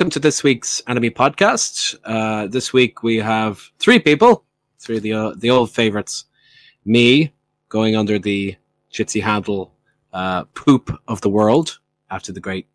Welcome 0.00 0.12
to 0.12 0.18
this 0.18 0.42
week's 0.42 0.80
anime 0.86 1.10
podcast. 1.10 1.94
Uh, 2.04 2.46
this 2.46 2.72
week 2.72 3.02
we 3.02 3.18
have 3.18 3.60
three 3.78 3.98
people, 3.98 4.46
three 4.78 4.96
of 4.96 5.02
the 5.02 5.12
uh, 5.12 5.34
the 5.36 5.50
old 5.50 5.70
favorites. 5.72 6.24
Me 6.86 7.34
going 7.68 7.96
under 7.96 8.18
the 8.18 8.56
jitsi 8.90 9.22
handle 9.22 9.74
uh, 10.14 10.44
poop 10.54 10.90
of 11.06 11.20
the 11.20 11.28
world 11.28 11.80
after 12.10 12.32
the 12.32 12.40
great, 12.40 12.66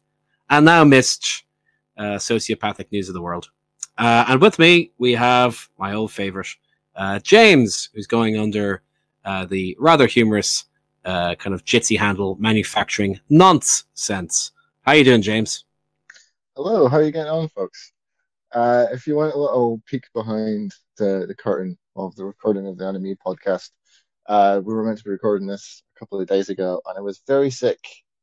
and 0.51 0.65
now 0.65 0.83
Mist, 0.83 1.45
uh, 1.97 2.19
sociopathic 2.19 2.91
news 2.91 3.09
of 3.09 3.15
the 3.15 3.21
world. 3.23 3.49
Uh, 3.97 4.25
and 4.27 4.39
with 4.39 4.59
me 4.59 4.91
we 4.99 5.13
have 5.13 5.67
my 5.79 5.95
old 5.95 6.11
favorite, 6.11 6.49
uh, 6.95 7.17
James, 7.17 7.89
who's 7.95 8.05
going 8.05 8.37
under 8.37 8.83
uh, 9.25 9.45
the 9.45 9.75
rather 9.79 10.05
humorous 10.05 10.65
uh, 11.05 11.33
kind 11.33 11.55
of 11.55 11.65
jitsi 11.65 11.97
handle 11.97 12.35
manufacturing 12.39 13.19
nonsense. 13.31 14.51
How 14.81 14.91
you 14.91 15.03
doing, 15.03 15.23
James? 15.23 15.64
Hello, 16.57 16.87
how 16.87 16.97
are 16.99 17.03
you 17.03 17.11
getting 17.11 17.29
on, 17.29 17.49
folks? 17.49 17.91
Uh, 18.53 18.85
if 18.93 19.05
you 19.07 19.15
want 19.17 19.33
a 19.33 19.37
little 19.37 19.81
peek 19.87 20.05
behind 20.13 20.71
the, 20.97 21.25
the 21.27 21.35
curtain 21.35 21.77
of 21.97 22.15
the 22.15 22.23
recording 22.23 22.65
of 22.65 22.77
the 22.77 22.85
Anime 22.85 23.17
podcast, 23.25 23.71
uh, 24.27 24.61
we 24.63 24.73
were 24.73 24.85
meant 24.85 24.97
to 24.97 25.03
be 25.03 25.09
recording 25.09 25.47
this 25.47 25.83
a 25.93 25.99
couple 25.99 26.17
of 26.17 26.27
days 26.29 26.47
ago, 26.47 26.81
and 26.85 26.97
I 26.97 27.01
was 27.01 27.21
very 27.27 27.49
sick 27.49 27.79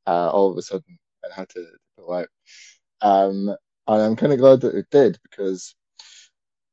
uh, 0.07 0.31
all 0.31 0.51
of 0.51 0.57
a 0.57 0.63
sudden 0.63 0.99
and 1.23 1.31
had 1.31 1.51
to 1.51 1.67
pull 1.99 2.15
out. 2.15 2.29
Um, 3.03 3.55
and 3.87 4.03
I'm 4.03 4.17
kind 4.17 4.33
of 4.33 4.39
glad 4.39 4.63
that 4.63 4.77
it 4.77 4.87
did 4.91 5.19
because 5.25 5.75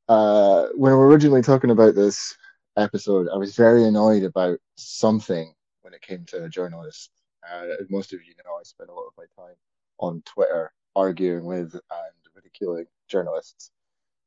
uh, 0.08 0.68
when 0.76 0.94
we 0.94 0.98
were 0.98 1.10
originally 1.10 1.42
talking 1.42 1.72
about 1.72 1.94
this 1.94 2.38
episode, 2.78 3.28
I 3.28 3.36
was 3.36 3.58
very 3.58 3.84
annoyed 3.84 4.24
about 4.24 4.60
something 4.78 5.54
when 5.82 5.94
it 5.94 6.02
came 6.04 6.24
to 6.28 6.48
journalists. 6.48 7.10
Uh, 7.52 7.66
most 7.90 8.14
of 8.14 8.24
you 8.24 8.34
know, 8.46 8.56
I 8.58 8.64
spend 8.64 8.90
a 8.90 8.94
lot 8.94 9.08
of 9.08 9.14
my 9.18 9.26
time 9.38 9.56
on 10.00 10.24
Twitter 10.26 10.72
arguing 11.00 11.46
with 11.46 11.74
and 11.74 12.14
ridiculing 12.36 12.86
journalists. 13.08 13.72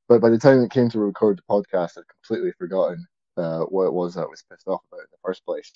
But 0.08 0.20
by 0.20 0.30
the 0.30 0.38
time 0.38 0.62
it 0.62 0.70
came 0.70 0.88
to 0.90 0.98
record 0.98 1.38
the 1.38 1.42
podcast, 1.54 1.98
I'd 1.98 2.08
completely 2.08 2.52
forgotten 2.58 3.06
uh, 3.36 3.60
what 3.60 3.86
it 3.86 3.92
was 3.92 4.14
that 4.14 4.22
I 4.22 4.26
was 4.26 4.44
pissed 4.50 4.68
off 4.68 4.82
about 4.90 5.00
in 5.00 5.06
the 5.10 5.18
first 5.24 5.44
place. 5.44 5.72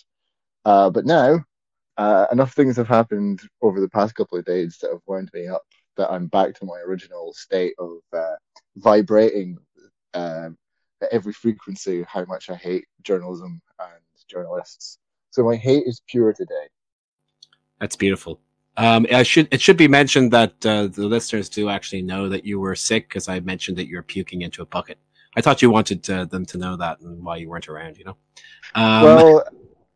Uh, 0.64 0.90
but 0.90 1.06
now, 1.06 1.44
uh, 1.96 2.26
enough 2.32 2.52
things 2.52 2.76
have 2.76 2.88
happened 2.88 3.40
over 3.62 3.80
the 3.80 3.88
past 3.88 4.14
couple 4.14 4.38
of 4.38 4.44
days 4.44 4.78
that 4.80 4.90
have 4.90 5.00
wound 5.06 5.30
me 5.32 5.46
up 5.46 5.62
that 5.96 6.10
I'm 6.10 6.26
back 6.26 6.54
to 6.54 6.64
my 6.64 6.78
original 6.86 7.32
state 7.32 7.74
of 7.78 7.98
uh, 8.12 8.36
vibrating 8.76 9.58
um, 10.14 10.56
at 11.02 11.08
every 11.12 11.32
frequency 11.32 12.04
how 12.08 12.24
much 12.24 12.50
I 12.50 12.56
hate 12.56 12.86
journalism 13.02 13.60
and 13.78 14.00
journalists. 14.28 14.98
So 15.30 15.44
my 15.44 15.56
hate 15.56 15.84
is 15.86 16.02
pure 16.06 16.32
today. 16.32 16.68
That's 17.80 17.96
beautiful. 17.96 18.40
Um, 18.76 19.06
I 19.10 19.22
should 19.22 19.48
it 19.50 19.60
should 19.60 19.76
be 19.76 19.88
mentioned 19.88 20.32
that 20.32 20.66
uh, 20.66 20.88
the 20.88 21.06
listeners 21.06 21.48
do 21.48 21.68
actually 21.68 22.02
know 22.02 22.28
that 22.28 22.44
you 22.44 22.60
were 22.60 22.74
sick 22.74 23.08
because 23.08 23.28
I 23.28 23.40
mentioned 23.40 23.78
that 23.78 23.88
you 23.88 23.96
were 23.96 24.02
puking 24.02 24.42
into 24.42 24.62
a 24.62 24.66
bucket. 24.66 24.98
I 25.36 25.40
thought 25.40 25.62
you 25.62 25.70
wanted 25.70 26.08
uh, 26.10 26.26
them 26.26 26.44
to 26.46 26.58
know 26.58 26.76
that 26.76 27.00
and 27.00 27.24
why 27.24 27.36
you 27.36 27.48
weren't 27.48 27.68
around. 27.68 27.96
You 27.96 28.04
know. 28.04 28.16
Um, 28.74 29.02
well, 29.02 29.44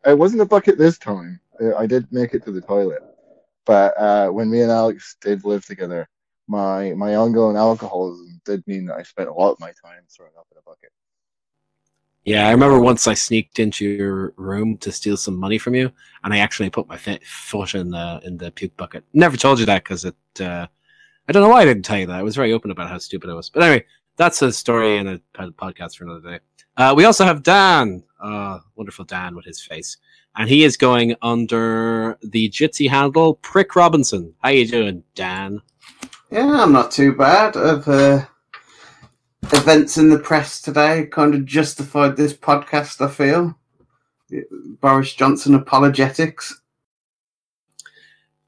it 0.05 0.17
wasn't 0.17 0.41
a 0.41 0.45
bucket 0.45 0.77
this 0.77 0.97
time. 0.97 1.39
I, 1.59 1.83
I 1.83 1.85
did 1.85 2.07
make 2.11 2.33
it 2.33 2.43
to 2.45 2.51
the 2.51 2.61
toilet, 2.61 3.03
but 3.65 3.93
uh, 3.99 4.29
when 4.29 4.49
me 4.49 4.61
and 4.61 4.71
Alex 4.71 5.15
did 5.21 5.45
live 5.45 5.65
together, 5.65 6.09
my 6.47 6.93
my 6.93 7.15
ongoing 7.15 7.57
alcoholism 7.57 8.41
did 8.45 8.65
mean 8.65 8.87
that 8.87 8.95
I 8.95 9.03
spent 9.03 9.29
a 9.29 9.33
lot 9.33 9.51
of 9.51 9.59
my 9.59 9.71
time 9.83 10.03
throwing 10.09 10.33
up 10.39 10.47
in 10.51 10.57
a 10.57 10.61
bucket. 10.63 10.91
Yeah, 12.23 12.47
I 12.47 12.51
remember 12.51 12.79
once 12.79 13.07
I 13.07 13.15
sneaked 13.15 13.57
into 13.57 13.85
your 13.85 14.33
room 14.37 14.77
to 14.77 14.91
steal 14.91 15.17
some 15.17 15.37
money 15.37 15.57
from 15.57 15.73
you, 15.73 15.91
and 16.23 16.33
I 16.33 16.37
actually 16.37 16.69
put 16.69 16.87
my 16.87 16.97
foot 16.97 17.73
in 17.73 17.89
the 17.89 18.21
in 18.23 18.37
the 18.37 18.51
puke 18.51 18.77
bucket. 18.77 19.03
Never 19.13 19.37
told 19.37 19.59
you 19.59 19.65
that 19.65 19.83
because 19.83 20.05
it. 20.05 20.15
Uh, 20.39 20.67
I 21.27 21.31
don't 21.31 21.43
know 21.43 21.49
why 21.49 21.61
I 21.61 21.65
didn't 21.65 21.83
tell 21.85 21.97
you 21.97 22.07
that. 22.07 22.19
I 22.19 22.23
was 22.23 22.35
very 22.35 22.51
open 22.51 22.71
about 22.71 22.89
how 22.89 22.97
stupid 22.97 23.29
I 23.29 23.33
was. 23.33 23.49
But 23.49 23.63
anyway, 23.63 23.85
that's 24.17 24.41
a 24.41 24.51
story 24.51 24.97
and 24.97 25.09
a 25.09 25.21
podcast 25.35 25.95
for 25.95 26.03
another 26.03 26.31
day. 26.31 26.39
Uh, 26.77 26.93
we 26.95 27.05
also 27.05 27.25
have 27.25 27.43
Dan, 27.43 28.03
uh, 28.21 28.59
wonderful 28.75 29.05
Dan 29.05 29.35
with 29.35 29.45
his 29.45 29.61
face, 29.61 29.97
and 30.35 30.49
he 30.49 30.63
is 30.63 30.77
going 30.77 31.15
under 31.21 32.17
the 32.21 32.49
Jitsi 32.49 32.89
handle 32.89 33.35
Prick 33.35 33.75
Robinson. 33.75 34.33
How 34.43 34.49
you 34.49 34.67
doing, 34.67 35.03
Dan? 35.15 35.61
Yeah, 36.29 36.63
I'm 36.63 36.71
not 36.71 36.91
too 36.91 37.13
bad. 37.13 37.57
I've 37.57 37.87
uh, 37.87 38.25
events 39.53 39.97
in 39.97 40.09
the 40.09 40.19
press 40.19 40.61
today 40.61 41.05
kind 41.05 41.35
of 41.35 41.45
justified 41.45 42.15
this 42.15 42.33
podcast, 42.33 43.05
I 43.05 43.09
feel. 43.09 43.57
Boris 44.79 45.13
Johnson 45.13 45.55
apologetics. 45.55 46.61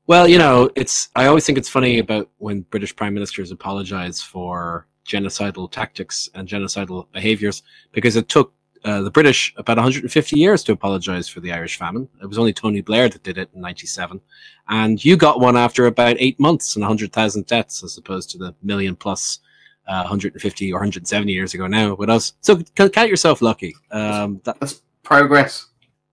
Well, 0.08 0.28
you 0.28 0.38
know, 0.38 0.69
it's 0.75 1.09
I 1.16 1.28
always 1.28 1.46
think 1.46 1.58
it's 1.58 1.69
funny 1.69 2.00
about 2.00 2.30
when 2.38 2.62
British 2.62 2.96
prime 2.96 3.13
ministers 3.13 3.52
apologize 3.52 4.22
for 4.22 4.88
genocidal 5.08 5.72
tactics 5.72 6.30
and 6.34 6.47
genocidal 6.47 7.08
behaviors 7.12 7.63
because 7.92 8.16
it 8.16 8.28
took 8.30 8.53
uh, 8.84 9.02
the 9.02 9.12
British 9.12 9.53
about 9.56 9.78
150 9.78 10.38
years 10.38 10.62
to 10.63 10.74
apologize 10.74 11.30
for 11.30 11.40
the 11.40 11.53
Irish 11.53 11.78
famine. 11.78 12.09
It 12.22 12.25
was 12.25 12.38
only 12.38 12.52
Tony 12.52 12.81
Blair 12.81 13.08
that 13.08 13.24
did 13.24 13.38
it 13.38 13.50
in 13.53 13.62
97. 13.62 14.19
And 14.68 15.03
you 15.03 15.16
got 15.16 15.40
one 15.40 15.56
after 15.56 15.86
about 15.86 16.18
eight 16.19 16.38
months 16.40 16.75
and 16.75 16.84
100,000 16.84 17.46
deaths 17.46 17.84
as 17.84 17.97
opposed 17.97 18.30
to 18.31 18.38
the 18.38 18.53
million 18.62 18.97
plus 18.97 19.40
uh, 19.88 20.04
150 20.04 20.72
or 20.72 20.76
170 20.76 21.32
years 21.32 21.54
ago 21.54 21.68
now 21.68 21.96
with 21.96 22.10
us. 22.10 22.34
So 22.42 22.62
count 22.76 23.10
yourself 23.10 23.42
lucky. 23.42 23.76
Um, 23.92 24.42
that, 24.44 24.60
That's 24.60 24.82
progress. 25.04 25.68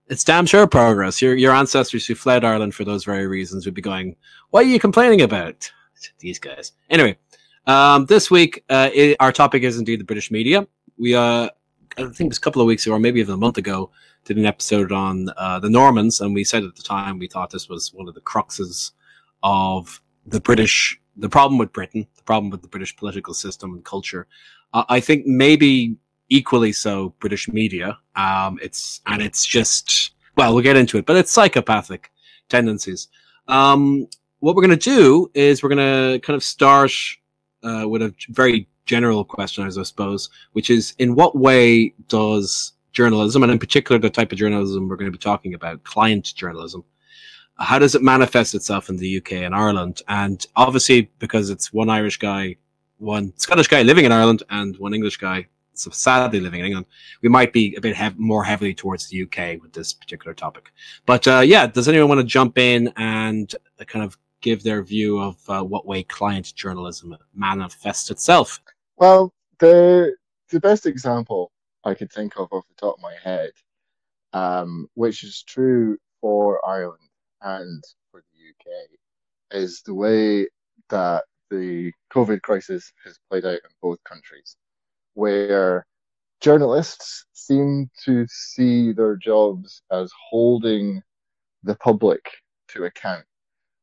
It's 0.09 0.25
damn 0.25 0.47
sure 0.47 0.67
progress. 0.67 1.23
Your 1.23 1.37
your 1.37 1.53
ancestors 1.53 2.05
who 2.05 2.17
fled 2.17 2.45
Ireland 2.45 2.75
for 2.75 2.85
those 2.85 3.05
very 3.05 3.27
reasons 3.27 3.65
would 3.65 3.75
be 3.75 3.83
going, 3.83 4.17
"What 4.51 4.65
are 4.65 4.69
you 4.69 4.81
complaining 4.81 5.23
about?" 5.23 5.71
These 6.19 6.39
guys. 6.39 6.73
Anyway, 6.89 7.17
um, 7.67 8.07
this 8.07 8.31
week 8.31 8.65
uh, 8.71 8.91
it, 8.93 9.17
our 9.21 9.33
topic 9.33 9.63
is 9.63 9.79
indeed 9.79 10.01
the 10.01 10.05
British 10.05 10.31
media. 10.31 10.67
We 10.99 11.15
uh, 11.15 11.51
I 11.97 12.03
think 12.03 12.21
it 12.21 12.29
was 12.29 12.39
a 12.39 12.41
couple 12.41 12.61
of 12.61 12.67
weeks 12.67 12.87
ago, 12.87 12.97
or 12.97 12.99
maybe 12.99 13.21
even 13.21 13.35
a 13.35 13.39
month 13.39 13.59
ago, 13.59 13.91
did 14.25 14.37
an 14.37 14.47
episode 14.47 14.91
on 14.91 15.29
uh, 15.37 15.61
the 15.61 15.71
Normans, 15.71 16.21
and 16.21 16.35
we 16.35 16.43
said 16.43 16.65
at 16.65 16.75
the 16.75 16.83
time 16.83 17.19
we 17.19 17.29
thought 17.29 17.51
this 17.51 17.69
was 17.69 17.93
one 17.93 18.09
of 18.09 18.15
the 18.15 18.21
cruxes 18.23 18.93
of 19.43 20.01
the 20.27 20.41
British 20.41 21.01
the 21.17 21.29
problem 21.29 21.59
with 21.59 21.73
Britain, 21.73 22.07
problem 22.31 22.49
with 22.51 22.63
the 22.63 22.69
British 22.69 22.95
political 22.95 23.35
system 23.35 23.69
and 23.75 23.85
culture. 23.85 24.29
Uh, 24.73 24.85
I 24.89 25.01
think 25.01 25.27
maybe 25.27 25.97
equally 26.29 26.71
so 26.71 27.13
British 27.19 27.49
media. 27.49 27.99
Um, 28.15 28.53
it's 28.63 29.01
and 29.11 29.21
it's 29.21 29.45
just 29.45 30.13
well, 30.37 30.55
we'll 30.55 30.63
get 30.63 30.77
into 30.77 30.97
it, 30.97 31.07
but 31.07 31.17
it's 31.17 31.33
psychopathic 31.33 32.13
tendencies. 32.49 33.09
Um, 33.49 34.07
what 34.39 34.55
we're 34.55 34.67
going 34.67 34.79
to 34.79 34.91
do 34.97 35.29
is 35.35 35.61
we're 35.61 35.75
going 35.75 35.89
to 36.13 36.21
kind 36.21 36.37
of 36.37 36.45
start 36.45 36.93
uh, 37.65 37.87
with 37.89 38.01
a 38.01 38.15
very 38.29 38.69
general 38.87 39.25
question, 39.25 39.67
I 39.67 39.83
suppose, 39.83 40.31
which 40.53 40.71
is 40.71 40.95
in 40.99 41.17
what 41.17 41.37
way 41.37 41.93
does 42.07 42.75
journalism, 42.93 43.43
and 43.43 43.51
in 43.51 43.59
particular 43.59 43.99
the 43.99 44.09
type 44.09 44.31
of 44.31 44.39
journalism 44.39 44.89
we're 44.89 45.01
going 45.03 45.13
to 45.13 45.19
be 45.21 45.27
talking 45.31 45.55
about, 45.55 45.83
client 45.83 46.33
journalism, 46.37 46.85
how 47.61 47.79
does 47.79 47.95
it 47.95 48.03
manifest 48.03 48.55
itself 48.55 48.89
in 48.89 48.97
the 48.97 49.19
UK 49.19 49.33
and 49.33 49.55
Ireland? 49.55 50.03
And 50.09 50.45
obviously, 50.57 51.11
because 51.19 51.51
it's 51.51 51.73
one 51.73 51.91
Irish 51.91 52.19
guy, 52.19 52.57
one 52.99 53.33
Scottish 53.37 53.69
guy 53.69 53.83
living 53.83 54.05
in 54.05 54.13
Ireland, 54.13 54.43
and 54.51 54.77
one 54.79 54.95
English 54.95 55.19
guy 55.19 55.47
so 55.81 55.91
sadly 55.91 56.41
living 56.41 56.61
in 56.61 56.67
England, 56.67 56.87
we 57.23 57.29
might 57.29 57.53
be 57.53 57.75
a 57.77 57.81
bit 57.81 57.97
hev- 57.97 58.19
more 58.19 58.45
heavily 58.45 58.75
towards 58.75 59.09
the 59.09 59.23
UK 59.23 59.61
with 59.63 59.73
this 59.73 59.93
particular 59.93 60.35
topic. 60.35 60.73
But 61.07 61.27
uh, 61.27 61.41
yeah, 61.41 61.67
does 61.67 61.89
anyone 61.89 62.09
want 62.09 62.21
to 62.21 62.27
jump 62.27 62.59
in 62.59 62.93
and 62.97 63.53
uh, 63.81 63.85
kind 63.85 64.05
of 64.05 64.17
give 64.41 64.63
their 64.63 64.83
view 64.83 65.19
of 65.19 65.37
uh, 65.49 65.63
what 65.63 65.87
way 65.87 66.03
client 66.03 66.55
journalism 66.55 67.17
manifests 67.35 68.11
itself? 68.11 68.61
Well, 68.97 69.33
the 69.59 70.15
the 70.51 70.61
best 70.61 70.87
example 70.87 71.53
I 71.85 71.95
could 71.95 72.13
think 72.13 72.35
of 72.37 72.49
off 72.53 72.67
the 72.69 72.75
top 72.75 72.97
of 72.97 73.03
my 73.03 73.15
head, 73.23 73.51
um, 74.33 74.89
which 74.95 75.25
is 75.25 75.43
true 75.43 75.97
for 76.21 76.67
Ireland 76.69 77.10
and 77.43 77.83
for 78.11 78.23
the 78.33 78.51
UK 78.51 78.89
is 79.53 79.83
the 79.83 79.95
way 79.95 80.49
that 80.91 81.25
the 81.51 81.93
COVID 82.13 82.43
crisis 82.43 82.93
has 83.05 83.19
played 83.29 83.45
out 83.45 83.55
in 83.55 83.71
both 83.83 84.03
countries, 84.05 84.57
where 85.15 85.87
journalists 86.41 87.27
seem 87.33 87.91
to 88.05 88.27
see 88.29 88.93
their 88.93 89.17
jobs 89.17 89.83
as 89.91 90.11
holding 90.31 91.03
the 91.63 91.75
public 91.77 92.25
to 92.69 92.85
account 92.85 93.25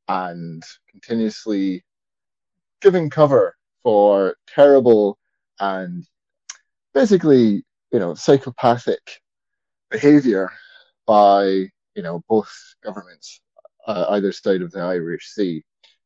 and 0.07 0.63
continuously 0.89 1.83
giving 2.81 3.09
cover 3.09 3.55
for 3.83 4.35
terrible 4.47 5.17
and 5.59 6.05
basically, 6.93 7.63
you 7.91 7.99
know, 7.99 8.13
psychopathic 8.13 9.21
behavior 9.89 10.51
by, 11.05 11.43
you 11.95 12.01
know, 12.01 12.23
both 12.27 12.51
governments 12.83 13.41
uh, 13.87 14.05
either 14.09 14.31
side 14.31 14.61
of 14.61 14.71
the 14.71 14.81
Irish 14.81 15.29
Sea. 15.29 15.63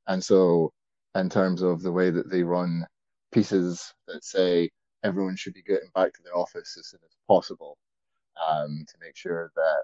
And 0.07 0.23
so, 0.23 0.71
in 1.15 1.29
terms 1.29 1.61
of 1.61 1.81
the 1.81 1.91
way 1.91 2.09
that 2.11 2.29
they 2.29 2.43
run 2.43 2.85
pieces 3.31 3.93
that 4.07 4.23
say 4.23 4.69
everyone 5.03 5.35
should 5.35 5.53
be 5.53 5.63
getting 5.63 5.89
back 5.95 6.13
to 6.13 6.21
their 6.23 6.37
office 6.37 6.77
as 6.77 6.87
soon 6.87 6.99
as 7.05 7.15
possible 7.27 7.77
um, 8.49 8.85
to 8.87 8.97
make 9.01 9.15
sure 9.15 9.51
that, 9.55 9.83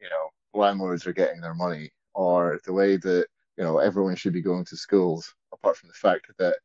you 0.00 0.08
know, 0.08 0.60
landlords 0.60 1.06
are 1.06 1.12
getting 1.12 1.40
their 1.40 1.54
money, 1.54 1.90
or 2.14 2.60
the 2.64 2.72
way 2.72 2.96
that, 2.96 3.26
you 3.56 3.64
know, 3.64 3.78
everyone 3.78 4.16
should 4.16 4.32
be 4.32 4.42
going 4.42 4.64
to 4.66 4.76
schools, 4.76 5.34
apart 5.52 5.76
from 5.76 5.88
the 5.88 5.94
fact 5.94 6.26
that 6.38 6.56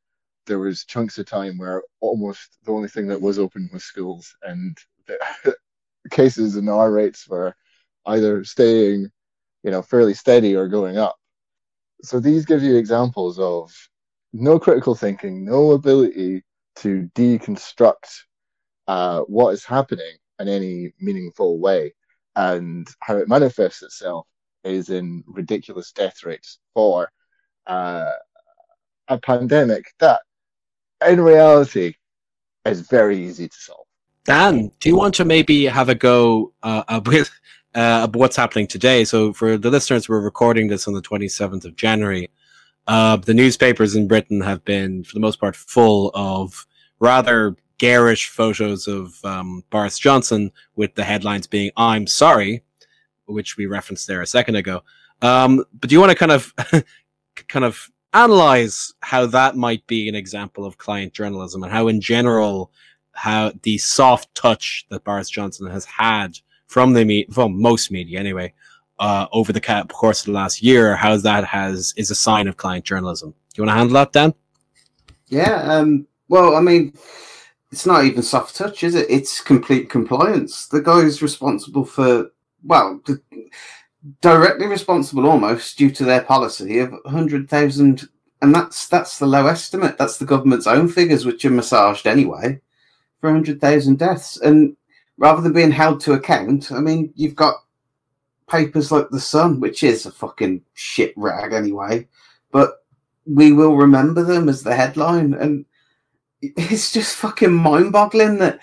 there 0.46 0.60
was 0.60 0.86
chunks 0.86 1.18
of 1.18 1.26
time 1.26 1.58
where 1.58 1.84
almost 2.02 2.58
the 2.64 2.72
only 2.72 2.88
thing 2.90 3.08
that 3.08 3.22
was 3.22 3.40
open 3.40 3.70
was 3.72 3.84
schools, 3.84 4.36
and 4.44 4.78
the 5.08 5.56
cases 6.12 6.56
and 6.56 6.70
R 6.70 6.92
rates 6.92 7.28
were 7.28 7.56
either 8.06 8.44
staying, 8.44 9.10
you 9.64 9.72
know, 9.72 9.82
fairly 9.82 10.14
steady 10.14 10.56
or 10.56 10.68
going 10.68 10.98
up. 10.98 11.16
So 12.04 12.20
these 12.20 12.46
give 12.46 12.64
you 12.64 12.76
examples 12.76 13.38
of 13.40 13.72
no 14.34 14.60
critical 14.60 14.96
thinking, 14.96 15.46
no 15.46 15.72
ability 15.72 16.44
to 16.78 17.10
deconstruct 17.16 18.24
uh, 18.88 19.22
what 19.22 19.52
is 19.52 19.64
happening 19.64 20.16
in 20.40 20.48
any 20.48 20.94
meaningful 21.00 21.60
way, 21.60 21.94
and 22.36 22.88
how 23.02 23.18
it 23.18 23.28
manifests 23.28 23.84
itself 23.84 24.26
is 24.64 24.90
in 24.90 25.24
ridiculous 25.28 25.92
death 25.92 26.24
rates 26.24 26.60
for 26.74 27.12
uh, 27.68 28.12
a 29.08 29.18
pandemic 29.20 29.86
that, 30.00 30.22
in 31.08 31.22
reality, 31.22 31.94
is 32.66 32.82
very 32.82 33.18
easy 33.18 33.48
to 33.48 33.58
solve. 33.58 33.86
Dan, 34.24 34.72
do 34.80 34.90
you 34.90 34.96
want 34.96 35.16
to 35.16 35.26
maybe 35.26 35.66
have 35.66 35.90
a 35.90 35.96
go 35.96 36.54
uh, 36.64 37.02
with 37.06 37.32
uh, 37.74 38.08
what's 38.14 38.36
happening 38.36 38.68
today? 38.68 39.06
So, 39.06 39.34
for 39.34 39.58
the 39.58 39.70
listeners, 39.70 40.10
we're 40.10 40.22
recording 40.22 40.68
this 40.68 40.88
on 40.88 40.94
the 40.94 41.02
27th 41.02 41.66
of 41.66 41.76
January. 41.76 42.30
Uh, 42.88 43.18
the 43.18 43.34
newspapers 43.34 43.96
in 43.96 44.08
Britain 44.08 44.42
have 44.42 44.64
been, 44.66 45.04
for 45.04 45.14
the 45.14 45.20
most 45.20 45.40
part, 45.40 45.56
full 45.56 46.12
of 46.14 46.66
rather 47.00 47.56
garish 47.78 48.30
photos 48.30 48.88
of 48.88 49.24
um, 49.24 49.64
Boris 49.70 49.98
Johnson, 49.98 50.52
with 50.76 50.96
the 50.96 51.04
headlines 51.04 51.48
being 51.48 51.72
"I'm 51.78 52.08
sorry," 52.08 52.64
which 53.26 53.58
we 53.58 53.66
referenced 53.66 54.08
there 54.08 54.22
a 54.22 54.28
second 54.28 54.56
ago. 54.56 54.84
Um, 55.22 55.64
but 55.74 55.90
do 55.90 55.96
you 55.96 56.00
want 56.00 56.12
to 56.12 56.18
kind 56.18 56.32
of, 56.32 56.54
kind 57.48 57.64
of 57.64 57.90
analyze 58.14 58.94
how 59.02 59.26
that 59.28 59.56
might 59.56 59.86
be 59.88 60.10
an 60.10 60.16
example 60.16 60.66
of 60.66 60.78
client 60.78 61.14
journalism 61.14 61.64
and 61.64 61.72
how, 61.72 61.88
in 61.88 62.02
general, 62.02 62.72
how 63.14 63.54
the 63.64 63.78
soft 63.78 64.34
touch 64.36 64.86
that 64.90 65.04
Boris 65.04 65.30
Johnson 65.30 65.68
has 65.68 65.86
had 65.86 66.38
from 66.72 66.94
the 66.94 67.04
me- 67.04 67.28
from 67.30 67.62
most 67.62 67.92
media 67.92 68.18
anyway 68.18 68.54
uh, 69.00 69.28
over 69.34 69.52
the 69.52 69.60
course 69.90 70.22
of 70.22 70.28
the 70.28 70.32
last 70.32 70.64
year, 70.64 70.96
how 70.96 71.18
that 71.18 71.44
has 71.44 71.94
is 71.98 72.12
a 72.12 72.16
sign 72.16 72.48
of 72.48 72.56
client 72.56 72.86
journalism. 72.86 73.32
Do 73.32 73.62
you 73.62 73.64
want 73.64 73.76
to 73.76 73.80
handle 73.80 73.96
that, 73.96 74.14
Dan? 74.14 74.34
Yeah. 75.28 75.62
Um, 75.64 76.08
well, 76.30 76.56
I 76.56 76.62
mean, 76.62 76.94
it's 77.72 77.86
not 77.86 78.06
even 78.06 78.24
soft 78.24 78.56
touch, 78.56 78.84
is 78.86 78.96
it? 78.96 79.08
It's 79.10 79.42
complete 79.42 79.90
compliance. 79.90 80.68
The 80.68 80.82
guy 80.82 81.00
is 81.00 81.22
responsible 81.22 81.84
for 81.84 82.32
well, 82.64 83.02
the, 83.06 83.20
directly 84.22 84.68
responsible 84.68 85.28
almost 85.28 85.78
due 85.78 85.92
to 85.92 86.06
their 86.06 86.22
policy 86.22 86.80
of 86.80 86.92
100,000 86.92 88.08
and 88.42 88.56
that's 88.56 88.88
that's 88.88 89.20
the 89.20 89.26
low 89.28 89.46
estimate 89.46 89.96
that's 90.00 90.18
the 90.18 90.26
government's 90.26 90.66
own 90.66 90.88
figures 90.88 91.24
which 91.24 91.46
are 91.46 91.52
massaged 91.52 92.08
anyway 92.08 92.60
for 93.20 93.30
100,000 93.30 94.00
deaths 94.00 94.42
and 94.42 94.76
rather 95.22 95.42
than 95.42 95.54
being 95.54 95.72
held 95.72 96.02
to 96.02 96.14
account 96.14 96.72
i 96.72 96.80
mean 96.80 97.14
you've 97.16 97.36
got 97.36 97.56
papers 98.50 98.92
like 98.92 99.10
the 99.10 99.20
sun 99.20 99.60
which 99.60 99.84
is 99.84 100.06
a 100.06 100.12
fucking 100.12 100.62
shit 100.74 101.14
rag 101.16 101.54
anyway 101.54 102.06
but 102.52 102.84
we 103.26 103.52
will 103.52 103.76
remember 103.76 104.24
them 104.24 104.50
as 104.50 104.64
the 104.64 104.76
headline 104.76 105.34
and 105.36 105.64
it's 106.42 106.92
just 106.92 107.16
fucking 107.16 107.54
mind-boggling 107.54 108.40
that 108.40 108.60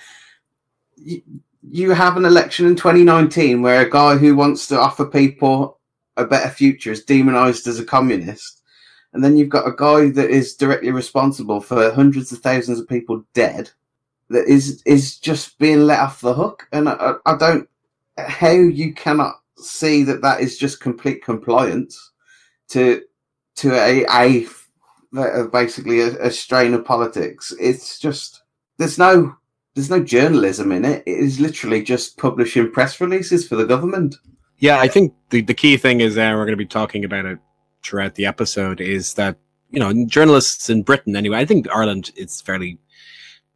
you 1.70 1.92
have 1.92 2.16
an 2.16 2.24
election 2.24 2.66
in 2.66 2.74
2019 2.74 3.62
where 3.62 3.82
a 3.82 3.90
guy 3.90 4.16
who 4.16 4.34
wants 4.34 4.66
to 4.66 4.78
offer 4.78 5.04
people 5.04 5.78
a 6.16 6.24
better 6.24 6.50
future 6.50 6.90
is 6.90 7.04
demonized 7.04 7.66
as 7.66 7.78
a 7.78 7.84
communist. 7.84 8.62
And 9.12 9.22
then 9.22 9.36
you've 9.36 9.48
got 9.48 9.68
a 9.68 9.74
guy 9.76 10.10
that 10.10 10.30
is 10.30 10.54
directly 10.54 10.90
responsible 10.90 11.60
for 11.60 11.92
hundreds 11.92 12.32
of 12.32 12.40
thousands 12.40 12.80
of 12.80 12.88
people 12.88 13.24
dead 13.32 13.70
that 14.30 14.46
is 14.46 14.82
is 14.84 15.18
just 15.18 15.58
being 15.58 15.80
let 15.80 16.00
off 16.00 16.20
the 16.20 16.34
hook. 16.34 16.68
And 16.72 16.88
I, 16.88 17.14
I 17.26 17.36
don't 17.36 17.68
how 18.16 18.50
you 18.50 18.94
cannot 18.94 19.36
see 19.56 20.02
that 20.04 20.22
that 20.22 20.40
is 20.40 20.58
just 20.58 20.80
complete 20.80 21.24
compliance 21.24 22.12
to 22.68 23.02
to 23.56 23.74
a 23.74 24.04
a 24.10 24.46
basically 25.52 26.00
a, 26.00 26.26
a 26.26 26.30
strain 26.30 26.74
of 26.74 26.84
politics. 26.84 27.52
It's 27.60 27.98
just 27.98 28.42
there's 28.78 28.98
no 28.98 29.36
there's 29.74 29.90
no 29.90 30.02
journalism 30.02 30.72
in 30.72 30.84
it. 30.84 31.02
It 31.06 31.18
is 31.18 31.38
literally 31.38 31.82
just 31.82 32.18
publishing 32.18 32.70
press 32.72 33.00
releases 33.00 33.46
for 33.46 33.56
the 33.56 33.66
government. 33.66 34.16
Yeah, 34.58 34.80
I 34.80 34.88
think 34.88 35.14
the, 35.30 35.40
the 35.40 35.54
key 35.54 35.76
thing 35.76 36.00
is, 36.00 36.18
and 36.18 36.36
we're 36.36 36.44
going 36.44 36.52
to 36.52 36.56
be 36.56 36.66
talking 36.66 37.04
about 37.04 37.26
it 37.26 37.38
throughout 37.84 38.16
the 38.16 38.26
episode, 38.26 38.80
is 38.80 39.14
that, 39.14 39.36
you 39.70 39.78
know, 39.78 40.04
journalists 40.06 40.68
in 40.68 40.82
Britain, 40.82 41.14
anyway, 41.14 41.38
I 41.38 41.44
think 41.44 41.68
Ireland 41.72 42.10
is 42.16 42.40
fairly 42.40 42.78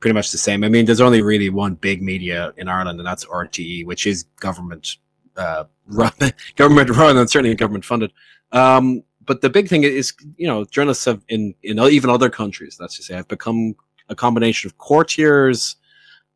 pretty 0.02 0.12
much 0.12 0.32
the 0.32 0.38
same. 0.38 0.64
I 0.64 0.68
mean, 0.68 0.84
there's 0.84 1.00
only 1.00 1.22
really 1.22 1.48
one 1.48 1.76
big 1.76 2.02
media 2.02 2.52
in 2.56 2.68
Ireland, 2.68 2.98
and 2.98 3.06
that's 3.06 3.24
RTE, 3.24 3.86
which 3.86 4.04
is 4.06 4.24
government 4.40 4.96
uh, 5.36 5.64
run, 5.86 6.12
government 6.56 6.90
run, 6.90 7.16
and 7.16 7.30
certainly 7.30 7.54
government 7.54 7.84
funded. 7.84 8.12
Um, 8.50 9.04
but 9.24 9.40
the 9.40 9.48
big 9.48 9.68
thing 9.68 9.84
is, 9.84 10.12
you 10.36 10.48
know, 10.48 10.64
journalists 10.64 11.04
have 11.04 11.22
in 11.28 11.54
in 11.62 11.78
even 11.78 12.10
other 12.10 12.28
countries, 12.28 12.76
let's 12.80 12.96
just 12.96 13.08
say, 13.08 13.14
have 13.14 13.28
become 13.28 13.76
a 14.08 14.14
combination 14.16 14.68
of 14.68 14.76
courtiers 14.78 15.76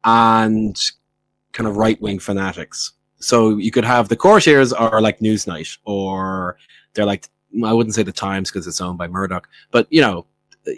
and 0.04 0.80
kind 1.52 1.68
of 1.68 1.76
right 1.76 2.00
wing 2.00 2.20
fanatics. 2.20 2.92
So 3.18 3.56
you 3.58 3.72
could 3.72 3.84
have 3.84 4.08
the 4.08 4.16
courtiers 4.16 4.72
are 4.72 5.00
like 5.00 5.18
Newsnight, 5.18 5.76
or 5.84 6.56
they're 6.94 7.04
like 7.04 7.28
I 7.64 7.72
wouldn't 7.72 7.96
say 7.96 8.04
the 8.04 8.12
Times 8.12 8.52
because 8.52 8.68
it's 8.68 8.80
owned 8.80 8.98
by 8.98 9.08
Murdoch, 9.08 9.48
but 9.72 9.88
you 9.90 10.00
know, 10.00 10.26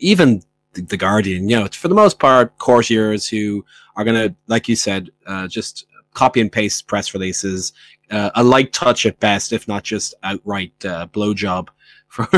even 0.00 0.42
the, 0.74 0.82
the, 0.82 0.96
Guardian. 0.96 1.48
You 1.48 1.60
know, 1.60 1.66
for 1.68 1.88
the 1.88 1.94
most 1.94 2.18
part, 2.18 2.56
courtiers 2.58 3.28
who 3.28 3.64
are 3.96 4.04
going 4.04 4.16
to, 4.28 4.34
like 4.46 4.68
you 4.68 4.76
said, 4.76 5.10
uh, 5.26 5.48
just 5.48 5.86
copy 6.14 6.40
and 6.40 6.50
paste 6.50 6.86
press 6.86 7.14
releases, 7.14 7.72
uh, 8.10 8.30
a 8.34 8.42
light 8.42 8.72
touch 8.72 9.06
at 9.06 9.20
best, 9.20 9.52
if 9.52 9.68
not 9.68 9.84
just 9.84 10.14
outright 10.22 10.72
uh, 10.84 11.06
blowjob 11.08 11.68
for 12.08 12.28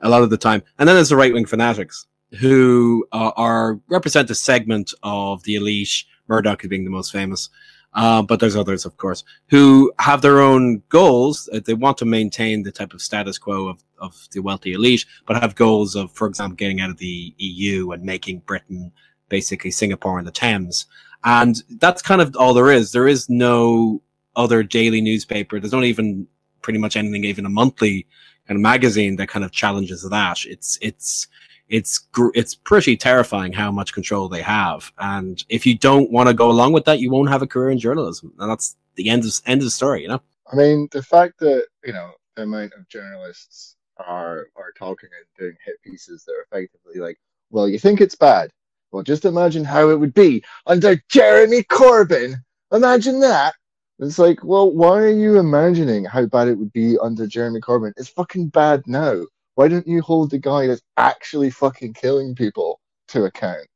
a 0.00 0.08
lot 0.08 0.22
of 0.22 0.30
the 0.30 0.36
time. 0.36 0.62
And 0.78 0.88
then 0.88 0.96
there's 0.96 1.08
the 1.08 1.16
right 1.16 1.32
wing 1.32 1.46
fanatics 1.46 2.06
who 2.38 3.06
uh, 3.12 3.32
are 3.36 3.80
represent 3.88 4.30
a 4.30 4.34
segment 4.34 4.92
of 5.02 5.42
the 5.44 5.54
elite 5.54 6.04
Murdoch 6.28 6.64
is 6.64 6.68
being 6.68 6.84
the 6.84 6.90
most 6.90 7.12
famous. 7.12 7.48
Uh, 7.94 8.22
but 8.22 8.40
there's 8.40 8.56
others, 8.56 8.84
of 8.84 8.96
course, 8.96 9.22
who 9.48 9.92
have 10.00 10.20
their 10.20 10.40
own 10.40 10.82
goals. 10.88 11.48
Uh, 11.52 11.60
they 11.64 11.74
want 11.74 11.96
to 11.98 12.04
maintain 12.04 12.62
the 12.62 12.72
type 12.72 12.92
of 12.92 13.00
status 13.00 13.38
quo 13.38 13.68
of, 13.68 13.84
of 13.98 14.28
the 14.32 14.40
wealthy 14.40 14.72
elite, 14.72 15.06
but 15.26 15.40
have 15.40 15.54
goals 15.54 15.94
of, 15.94 16.10
for 16.12 16.26
example, 16.26 16.56
getting 16.56 16.80
out 16.80 16.90
of 16.90 16.96
the 16.98 17.34
EU 17.38 17.92
and 17.92 18.02
making 18.02 18.40
Britain 18.40 18.90
basically 19.28 19.70
Singapore 19.70 20.18
in 20.18 20.24
the 20.24 20.32
Thames. 20.32 20.86
And 21.22 21.62
that's 21.78 22.02
kind 22.02 22.20
of 22.20 22.36
all 22.36 22.52
there 22.52 22.70
is. 22.70 22.92
There 22.92 23.08
is 23.08 23.28
no 23.30 24.02
other 24.36 24.62
daily 24.62 25.00
newspaper. 25.00 25.60
There's 25.60 25.72
not 25.72 25.84
even 25.84 26.26
pretty 26.62 26.78
much 26.78 26.96
anything, 26.96 27.24
even 27.24 27.46
a 27.46 27.50
monthly 27.50 28.06
kind 28.48 28.58
of 28.58 28.62
magazine 28.62 29.16
that 29.16 29.28
kind 29.28 29.44
of 29.44 29.52
challenges 29.52 30.02
that. 30.02 30.44
It's, 30.44 30.78
it's, 30.82 31.28
it's 31.74 32.06
it's 32.34 32.54
pretty 32.54 32.96
terrifying 32.96 33.52
how 33.52 33.72
much 33.72 33.92
control 33.92 34.28
they 34.28 34.42
have. 34.42 34.92
And 34.98 35.44
if 35.48 35.66
you 35.66 35.76
don't 35.76 36.10
want 36.12 36.28
to 36.28 36.34
go 36.34 36.48
along 36.48 36.72
with 36.72 36.84
that, 36.84 37.00
you 37.00 37.10
won't 37.10 37.30
have 37.30 37.42
a 37.42 37.48
career 37.48 37.70
in 37.70 37.80
journalism, 37.80 38.32
and 38.38 38.48
that's 38.48 38.76
the 38.94 39.10
end 39.10 39.24
of 39.24 39.32
end 39.44 39.60
of 39.60 39.64
the 39.64 39.72
story. 39.72 40.02
You 40.02 40.08
know. 40.08 40.22
I 40.52 40.54
mean, 40.54 40.88
the 40.92 41.02
fact 41.02 41.40
that 41.40 41.66
you 41.84 41.92
know 41.92 42.12
the 42.36 42.42
amount 42.42 42.74
of 42.74 42.88
journalists 42.88 43.74
are 43.98 44.46
are 44.54 44.72
talking 44.78 45.08
and 45.18 45.26
doing 45.36 45.56
hit 45.64 45.82
pieces 45.82 46.24
that 46.24 46.32
are 46.32 46.42
effectively 46.42 47.00
like, 47.00 47.18
well, 47.50 47.68
you 47.68 47.80
think 47.80 48.00
it's 48.00 48.14
bad. 48.14 48.50
Well, 48.92 49.02
just 49.02 49.24
imagine 49.24 49.64
how 49.64 49.90
it 49.90 49.98
would 49.98 50.14
be 50.14 50.44
under 50.66 51.02
Jeremy 51.08 51.64
Corbyn. 51.64 52.36
Imagine 52.70 53.18
that. 53.20 53.54
It's 53.98 54.20
like, 54.20 54.44
well, 54.44 54.70
why 54.70 54.98
are 54.98 55.10
you 55.10 55.38
imagining 55.38 56.04
how 56.04 56.26
bad 56.26 56.46
it 56.46 56.58
would 56.58 56.72
be 56.72 56.96
under 57.02 57.26
Jeremy 57.26 57.60
Corbyn? 57.60 57.92
It's 57.96 58.08
fucking 58.08 58.48
bad 58.48 58.84
now. 58.86 59.24
Why 59.56 59.68
don't 59.68 59.86
you 59.86 60.02
hold 60.02 60.30
the 60.30 60.38
guy 60.38 60.66
that's 60.66 60.82
actually 60.96 61.50
fucking 61.50 61.94
killing 61.94 62.34
people 62.34 62.80
to 63.08 63.24
account 63.24 63.66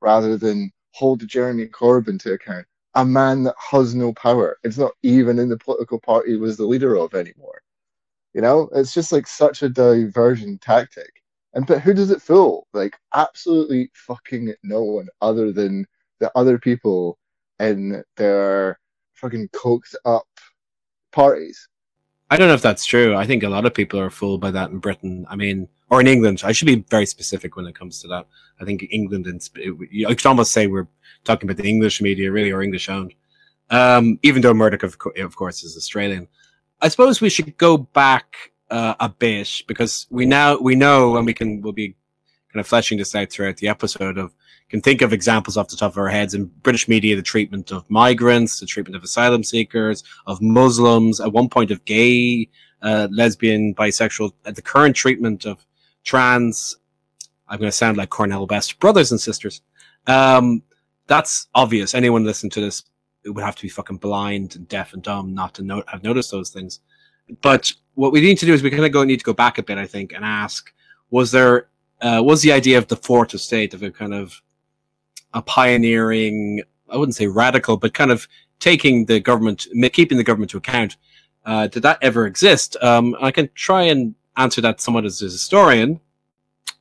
rather 0.00 0.36
than 0.36 0.72
hold 0.92 1.26
Jeremy 1.26 1.66
Corbyn 1.66 2.18
to 2.20 2.32
account? 2.32 2.66
A 2.94 3.04
man 3.04 3.44
that 3.44 3.54
has 3.70 3.94
no 3.94 4.12
power. 4.14 4.58
It's 4.64 4.78
not 4.78 4.92
even 5.02 5.38
in 5.38 5.48
the 5.48 5.56
political 5.56 6.00
party 6.00 6.32
he 6.32 6.36
was 6.36 6.56
the 6.56 6.66
leader 6.66 6.96
of 6.96 7.14
anymore. 7.14 7.62
You 8.34 8.40
know, 8.40 8.68
it's 8.74 8.92
just 8.92 9.12
like 9.12 9.26
such 9.26 9.62
a 9.62 9.68
diversion 9.68 10.58
tactic. 10.58 11.22
And 11.54 11.66
but 11.66 11.80
who 11.80 11.94
does 11.94 12.10
it 12.10 12.22
fool? 12.22 12.66
Like 12.72 12.96
absolutely 13.14 13.90
fucking 13.94 14.54
no 14.64 14.82
one 14.82 15.08
other 15.20 15.52
than 15.52 15.86
the 16.18 16.32
other 16.36 16.58
people 16.58 17.18
in 17.60 18.02
their 18.16 18.80
fucking 19.14 19.48
coked 19.50 19.94
up 20.04 20.26
parties. 21.12 21.68
I 22.30 22.36
don't 22.36 22.48
know 22.48 22.54
if 22.54 22.62
that's 22.62 22.84
true. 22.84 23.16
I 23.16 23.26
think 23.26 23.42
a 23.42 23.48
lot 23.48 23.64
of 23.64 23.72
people 23.72 23.98
are 23.98 24.10
fooled 24.10 24.40
by 24.40 24.50
that 24.50 24.70
in 24.70 24.78
Britain. 24.78 25.26
I 25.30 25.36
mean, 25.36 25.68
or 25.90 26.00
in 26.00 26.06
England. 26.06 26.42
I 26.44 26.52
should 26.52 26.66
be 26.66 26.84
very 26.90 27.06
specific 27.06 27.56
when 27.56 27.66
it 27.66 27.74
comes 27.74 28.00
to 28.02 28.08
that. 28.08 28.26
I 28.60 28.64
think 28.64 28.86
England 28.90 29.26
and 29.26 29.48
I 30.06 30.14
could 30.14 30.26
almost 30.26 30.52
say 30.52 30.66
we're 30.66 30.88
talking 31.24 31.48
about 31.48 31.62
the 31.62 31.68
English 31.68 32.00
media, 32.00 32.30
really, 32.30 32.50
or 32.50 32.62
English 32.62 32.88
owned. 32.88 33.14
Um, 33.70 34.18
even 34.22 34.42
though 34.42 34.54
Murdoch, 34.54 34.82
of, 34.82 34.98
co- 34.98 35.12
of, 35.16 35.36
course, 35.36 35.62
is 35.62 35.76
Australian. 35.76 36.28
I 36.80 36.88
suppose 36.88 37.20
we 37.20 37.28
should 37.28 37.56
go 37.58 37.76
back 37.76 38.52
uh, 38.70 38.94
a 39.00 39.08
bit 39.08 39.62
because 39.66 40.06
we 40.10 40.26
now 40.26 40.58
we 40.58 40.74
know, 40.74 41.16
and 41.16 41.26
we 41.26 41.34
can 41.34 41.60
we'll 41.60 41.72
be 41.72 41.94
kind 42.52 42.60
of 42.60 42.66
fleshing 42.66 42.98
this 42.98 43.14
out 43.14 43.30
throughout 43.30 43.56
the 43.58 43.68
episode 43.68 44.18
of 44.18 44.32
can 44.68 44.80
think 44.82 45.00
of 45.00 45.12
examples 45.12 45.56
off 45.56 45.68
the 45.68 45.76
top 45.76 45.92
of 45.92 45.98
our 45.98 46.08
heads 46.08 46.34
in 46.34 46.46
British 46.62 46.88
media, 46.88 47.16
the 47.16 47.22
treatment 47.22 47.72
of 47.72 47.88
migrants, 47.90 48.60
the 48.60 48.66
treatment 48.66 48.96
of 48.96 49.02
asylum 49.02 49.42
seekers, 49.42 50.04
of 50.26 50.42
Muslims, 50.42 51.20
at 51.20 51.32
one 51.32 51.48
point 51.48 51.70
of 51.70 51.82
gay, 51.86 52.48
uh, 52.82 53.08
lesbian, 53.10 53.74
bisexual, 53.74 54.32
the 54.42 54.62
current 54.62 54.94
treatment 54.94 55.46
of 55.46 55.64
trans. 56.04 56.76
I'm 57.48 57.58
going 57.58 57.70
to 57.70 57.76
sound 57.76 57.96
like 57.96 58.10
Cornel 58.10 58.46
West, 58.46 58.78
brothers 58.78 59.10
and 59.10 59.20
sisters. 59.20 59.62
Um, 60.06 60.62
that's 61.06 61.48
obvious. 61.54 61.94
Anyone 61.94 62.24
listening 62.24 62.50
to 62.50 62.60
this 62.60 62.84
would 63.24 63.42
have 63.42 63.56
to 63.56 63.62
be 63.62 63.68
fucking 63.68 63.96
blind 63.96 64.54
and 64.56 64.68
deaf 64.68 64.92
and 64.92 65.02
dumb 65.02 65.34
not 65.34 65.54
to 65.54 65.62
know, 65.62 65.82
have 65.88 66.02
noticed 66.02 66.30
those 66.30 66.50
things. 66.50 66.80
But 67.40 67.72
what 67.94 68.12
we 68.12 68.20
need 68.20 68.38
to 68.38 68.46
do 68.46 68.52
is 68.52 68.62
we 68.62 68.70
kind 68.70 68.84
of 68.84 68.92
go 68.92 69.02
need 69.04 69.18
to 69.18 69.24
go 69.24 69.32
back 69.32 69.56
a 69.58 69.62
bit, 69.62 69.78
I 69.78 69.86
think, 69.86 70.12
and 70.12 70.24
ask: 70.24 70.72
Was 71.10 71.30
there 71.30 71.68
uh, 72.00 72.22
was 72.24 72.42
the 72.42 72.52
idea 72.52 72.78
of 72.78 72.88
the 72.88 72.96
fourth 72.96 73.34
estate 73.34 73.74
of 73.74 73.82
a 73.82 73.90
kind 73.90 74.14
of 74.14 74.40
a 75.34 75.42
pioneering, 75.42 76.62
I 76.88 76.96
wouldn't 76.96 77.16
say 77.16 77.26
radical, 77.26 77.76
but 77.76 77.94
kind 77.94 78.10
of 78.10 78.28
taking 78.60 79.06
the 79.06 79.20
government, 79.20 79.66
keeping 79.92 80.18
the 80.18 80.24
government 80.24 80.50
to 80.52 80.58
account. 80.58 80.96
Uh, 81.44 81.66
did 81.66 81.82
that 81.82 81.98
ever 82.02 82.26
exist? 82.26 82.76
Um, 82.82 83.16
I 83.20 83.30
can 83.30 83.48
try 83.54 83.82
and 83.82 84.14
answer 84.36 84.60
that 84.60 84.80
somewhat 84.80 85.04
as 85.04 85.22
a 85.22 85.26
historian. 85.26 86.00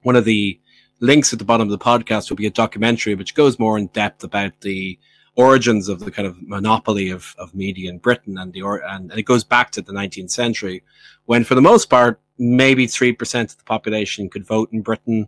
One 0.04 0.16
of 0.16 0.26
the 0.26 0.60
links 1.00 1.34
at 1.34 1.40
the 1.40 1.46
bottom 1.46 1.68
of 1.68 1.72
the 1.72 1.84
podcast 1.84 2.30
will 2.30 2.38
be 2.38 2.48
a 2.48 2.52
documentary 2.52 3.16
which 3.16 3.36
goes 3.36 3.60
more 3.60 3.78
in 3.78 3.88
depth 3.88 4.24
about 4.24 4.60
the 4.62 4.98
origins 5.36 5.88
of 5.88 6.00
the 6.00 6.10
kind 6.10 6.28
of 6.28 6.42
monopoly 6.42 7.10
of, 7.10 7.36
of 7.38 7.54
media 7.54 7.90
in 7.90 8.00
Britain 8.00 8.38
and 8.40 8.52
the 8.54 8.62
or, 8.62 8.78
and, 8.88 9.12
and 9.12 9.20
it 9.20 9.24
goes 9.24 9.44
back 9.44 9.70
to 9.72 9.82
the 9.82 9.94
19th 9.94 10.32
century 10.32 10.84
when 11.26 11.44
for 11.44 11.54
the 11.54 11.62
most 11.62 11.90
part 11.90 12.20
maybe 12.38 12.88
3% 12.88 13.42
of 13.42 13.58
the 13.58 13.64
population 13.64 14.30
could 14.30 14.46
vote 14.46 14.70
in 14.72 14.82
Britain 14.82 15.28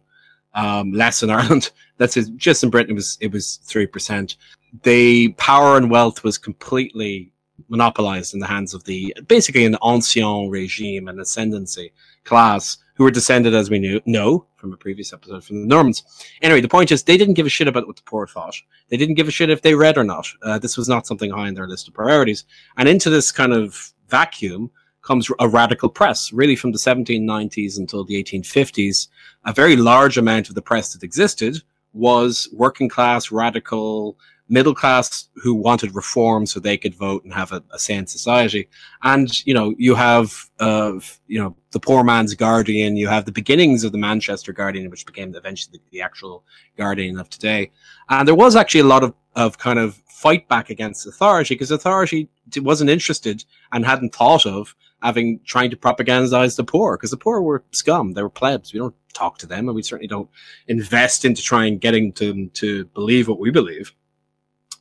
um, 0.56 0.92
less 0.92 1.22
in 1.22 1.30
Ireland 1.30 1.72
that's 1.98 2.16
just 2.16 2.64
in 2.64 2.70
Britain 2.70 2.92
it 2.92 2.96
was 2.96 3.18
it 3.22 3.32
was 3.32 3.60
3% 3.68 4.36
the 4.84 5.30
power 5.34 5.78
and 5.78 5.90
wealth 5.90 6.24
was 6.24 6.38
completely 6.38 7.32
monopolized 7.68 8.34
in 8.34 8.40
the 8.40 8.48
hands 8.48 8.74
of 8.74 8.84
the 8.86 9.16
basically 9.28 9.66
an 9.66 9.78
ancien 9.84 10.50
regime 10.50 11.08
and 11.08 11.20
ascendancy 11.20 11.92
class 12.24 12.78
who 13.00 13.06
were 13.06 13.12
descended, 13.12 13.56
as 13.56 13.70
we 13.70 13.80
knew, 13.80 14.02
know 14.06 14.46
from 14.58 14.74
a 14.74 14.78
previous 14.78 15.14
episode, 15.14 15.42
from 15.42 15.62
the 15.62 15.68
Normans. 15.68 16.04
Anyway, 16.42 16.60
the 16.60 16.68
point 16.68 16.92
is 16.92 17.02
they 17.02 17.16
didn't 17.16 17.36
give 17.36 17.46
a 17.46 17.50
shit 17.50 17.68
about 17.68 17.88
what 17.88 17.96
the 17.96 18.04
poor 18.04 18.28
thought. 18.28 18.56
They 18.90 18.98
didn't 18.98 19.16
give 19.16 19.30
a 19.30 19.32
shit 19.32 19.50
if 19.50 19.62
they 19.62 19.74
read 19.74 19.98
or 19.98 20.04
not. 20.04 20.28
Uh, 20.42 20.60
this 20.60 20.76
was 20.76 20.90
not 20.90 21.08
something 21.08 21.32
high 21.32 21.48
on 21.48 21.54
their 21.54 21.68
list 21.68 21.88
of 21.88 21.94
priorities. 21.94 22.44
And 22.76 22.90
into 22.90 23.10
this 23.10 23.32
kind 23.32 23.54
of 23.54 23.94
vacuum 24.10 24.70
comes 25.02 25.30
a 25.40 25.48
radical 25.48 25.90
press, 25.90 26.32
really 26.32 26.56
from 26.56 26.72
the 26.72 26.78
1790s 26.78 27.78
until 27.78 28.04
the 28.04 28.22
1850s. 28.24 29.08
A 29.46 29.54
very 29.54 29.76
large 29.76 30.18
amount 30.18 30.50
of 30.50 30.56
the 30.56 30.62
press 30.62 30.94
that 30.94 31.04
existed 31.04 31.62
was 31.94 32.50
working 32.54 32.90
class, 32.90 33.32
radical, 33.32 34.18
middle 34.50 34.74
class 34.74 35.30
who 35.36 35.54
wanted 35.54 35.96
reform 35.96 36.46
so 36.46 36.60
they 36.60 36.78
could 36.78 36.96
vote 36.96 37.24
and 37.24 37.34
have 37.34 37.52
a, 37.52 37.64
a 37.72 37.80
say 37.80 37.96
in 37.96 38.08
society. 38.08 38.68
And, 39.04 39.46
you 39.46 39.54
know, 39.54 39.76
you 39.78 39.96
have, 39.96 40.34
uh, 40.60 40.94
you 41.28 41.40
know, 41.40 41.56
the 41.72 41.80
poor 41.80 42.04
man's 42.04 42.34
Guardian, 42.34 42.98
you 42.98 43.08
have 43.08 43.26
the 43.26 43.32
beginnings 43.32 43.84
of 43.84 43.92
the 43.92 43.98
Manchester 43.98 44.52
Guardian, 44.52 44.90
which 44.90 45.06
became 45.06 45.36
eventually 45.36 45.78
the, 45.78 45.98
the 45.98 46.02
actual 46.02 46.44
Guardian 46.78 47.20
of 47.20 47.30
today. 47.30 47.72
And 48.10 48.28
there 48.28 48.36
was 48.36 48.56
actually 48.56 48.82
a 48.82 48.86
lot 48.86 49.04
of, 49.04 49.14
of 49.36 49.58
kind 49.60 49.78
of 49.78 50.02
fight 50.08 50.48
back 50.50 50.70
against 50.70 51.08
authority 51.08 51.54
because 51.54 51.72
authority 51.72 52.28
wasn't 52.58 52.90
interested 52.90 53.46
and 53.72 53.86
hadn't 53.86 54.14
thought 54.14 54.46
of 54.46 54.76
having 55.02 55.40
trying 55.46 55.70
to 55.70 55.78
propagandize 55.78 56.56
the 56.56 56.64
poor 56.64 56.98
because 56.98 57.12
the 57.12 57.18
poor 57.18 57.42
were 57.42 57.64
scum 57.72 58.14
they 58.14 58.22
were 58.22 58.30
plebs 58.30 58.74
we 58.74 58.80
don't 58.80 58.96
talk 59.14 59.38
to 59.38 59.48
them 59.48 59.68
and 59.68 59.76
we 59.76 59.82
certainly 59.82 60.08
don't 60.08 60.30
invest 60.68 61.26
into 61.26 61.42
trying 61.42 61.78
getting 61.78 62.12
them 62.14 62.50
to 62.52 62.86
believe 62.86 63.28
what 63.28 63.40
we 63.40 63.50
believe 63.50 63.94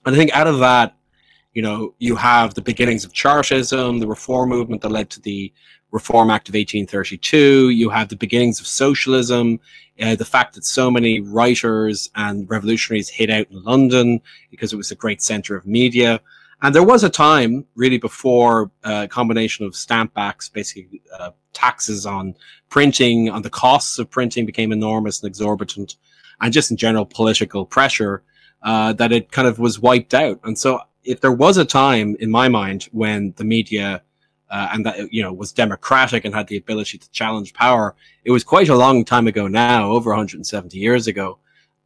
and 0.08 0.14
I 0.14 0.18
think 0.18 0.32
out 0.32 0.46
of 0.46 0.58
that, 0.60 0.96
you 1.52 1.60
know, 1.60 1.94
you 1.98 2.16
have 2.16 2.54
the 2.54 2.62
beginnings 2.62 3.04
of 3.04 3.12
Chartism, 3.12 3.98
the 3.98 4.06
reform 4.06 4.48
movement 4.48 4.80
that 4.80 4.90
led 4.90 5.10
to 5.10 5.20
the 5.20 5.52
Reform 5.90 6.30
Act 6.30 6.48
of 6.48 6.54
1832. 6.54 7.68
You 7.68 7.90
have 7.90 8.08
the 8.08 8.16
beginnings 8.16 8.58
of 8.58 8.66
socialism, 8.66 9.60
uh, 10.00 10.14
the 10.14 10.24
fact 10.24 10.54
that 10.54 10.64
so 10.64 10.90
many 10.90 11.20
writers 11.20 12.10
and 12.14 12.48
revolutionaries 12.48 13.10
hid 13.10 13.30
out 13.30 13.50
in 13.50 13.62
London 13.62 14.20
because 14.50 14.72
it 14.72 14.76
was 14.76 14.90
a 14.90 14.94
great 14.96 15.20
center 15.20 15.56
of 15.56 15.66
media. 15.66 16.20
And 16.60 16.74
there 16.74 16.82
was 16.82 17.04
a 17.04 17.08
time, 17.08 17.66
really, 17.76 17.98
before 17.98 18.70
uh, 18.84 19.02
a 19.04 19.08
combination 19.08 19.64
of 19.64 19.76
stamp 19.76 20.12
acts, 20.16 20.48
basically 20.48 21.02
uh, 21.16 21.30
taxes 21.52 22.04
on 22.04 22.34
printing, 22.68 23.30
on 23.30 23.42
the 23.42 23.50
costs 23.50 23.98
of 23.98 24.10
printing 24.10 24.44
became 24.44 24.72
enormous 24.72 25.22
and 25.22 25.28
exorbitant, 25.28 25.96
and 26.40 26.52
just 26.52 26.70
in 26.70 26.76
general 26.76 27.06
political 27.06 27.64
pressure 27.64 28.22
uh, 28.62 28.92
that 28.94 29.12
it 29.12 29.30
kind 29.30 29.46
of 29.46 29.60
was 29.60 29.78
wiped 29.78 30.14
out. 30.14 30.40
And 30.42 30.58
so, 30.58 30.80
if 31.04 31.20
there 31.20 31.32
was 31.32 31.56
a 31.58 31.64
time 31.64 32.16
in 32.18 32.30
my 32.30 32.48
mind 32.48 32.88
when 32.92 33.32
the 33.36 33.44
media 33.44 34.02
uh, 34.50 34.68
and 34.72 34.84
that 34.84 35.12
you 35.12 35.22
know 35.22 35.32
was 35.32 35.52
democratic 35.52 36.24
and 36.24 36.34
had 36.34 36.48
the 36.48 36.56
ability 36.56 36.98
to 36.98 37.10
challenge 37.10 37.54
power, 37.54 37.94
it 38.24 38.32
was 38.32 38.42
quite 38.42 38.68
a 38.68 38.76
long 38.76 39.04
time 39.04 39.28
ago 39.28 39.46
now, 39.46 39.90
over 39.90 40.10
170 40.10 40.76
years 40.76 41.06
ago. 41.06 41.38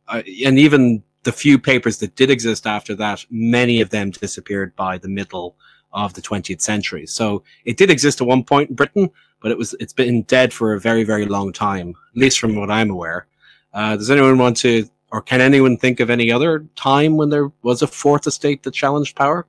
Uh, 0.08 0.22
and 0.44 0.58
even 0.58 1.02
the 1.24 1.32
few 1.32 1.58
papers 1.58 1.98
that 1.98 2.16
did 2.16 2.30
exist 2.30 2.66
after 2.66 2.94
that, 2.96 3.24
many 3.30 3.80
of 3.80 3.90
them 3.90 4.10
disappeared 4.10 4.74
by 4.76 4.98
the 4.98 5.08
middle 5.08 5.56
of 5.92 6.14
the 6.14 6.22
20th 6.22 6.60
century. 6.60 7.06
So 7.06 7.42
it 7.64 7.76
did 7.76 7.90
exist 7.90 8.20
at 8.20 8.26
one 8.26 8.44
point 8.44 8.70
in 8.70 8.76
Britain, 8.76 9.10
but 9.40 9.50
it 9.50 9.58
was 9.58 9.74
it's 9.78 9.92
been 9.92 10.22
dead 10.22 10.52
for 10.52 10.72
a 10.72 10.80
very 10.80 11.04
very 11.04 11.26
long 11.26 11.52
time, 11.52 11.90
at 11.90 12.20
least 12.20 12.38
from 12.38 12.56
what 12.56 12.70
I'm 12.70 12.90
aware. 12.90 13.26
Uh, 13.72 13.96
does 13.96 14.10
anyone 14.10 14.38
want 14.38 14.56
to 14.58 14.88
or 15.10 15.20
can 15.20 15.40
anyone 15.40 15.76
think 15.76 16.00
of 16.00 16.08
any 16.08 16.32
other 16.32 16.66
time 16.74 17.16
when 17.16 17.28
there 17.28 17.50
was 17.62 17.82
a 17.82 17.86
fourth 17.86 18.26
estate 18.26 18.62
that 18.62 18.72
challenged 18.72 19.14
power? 19.14 19.46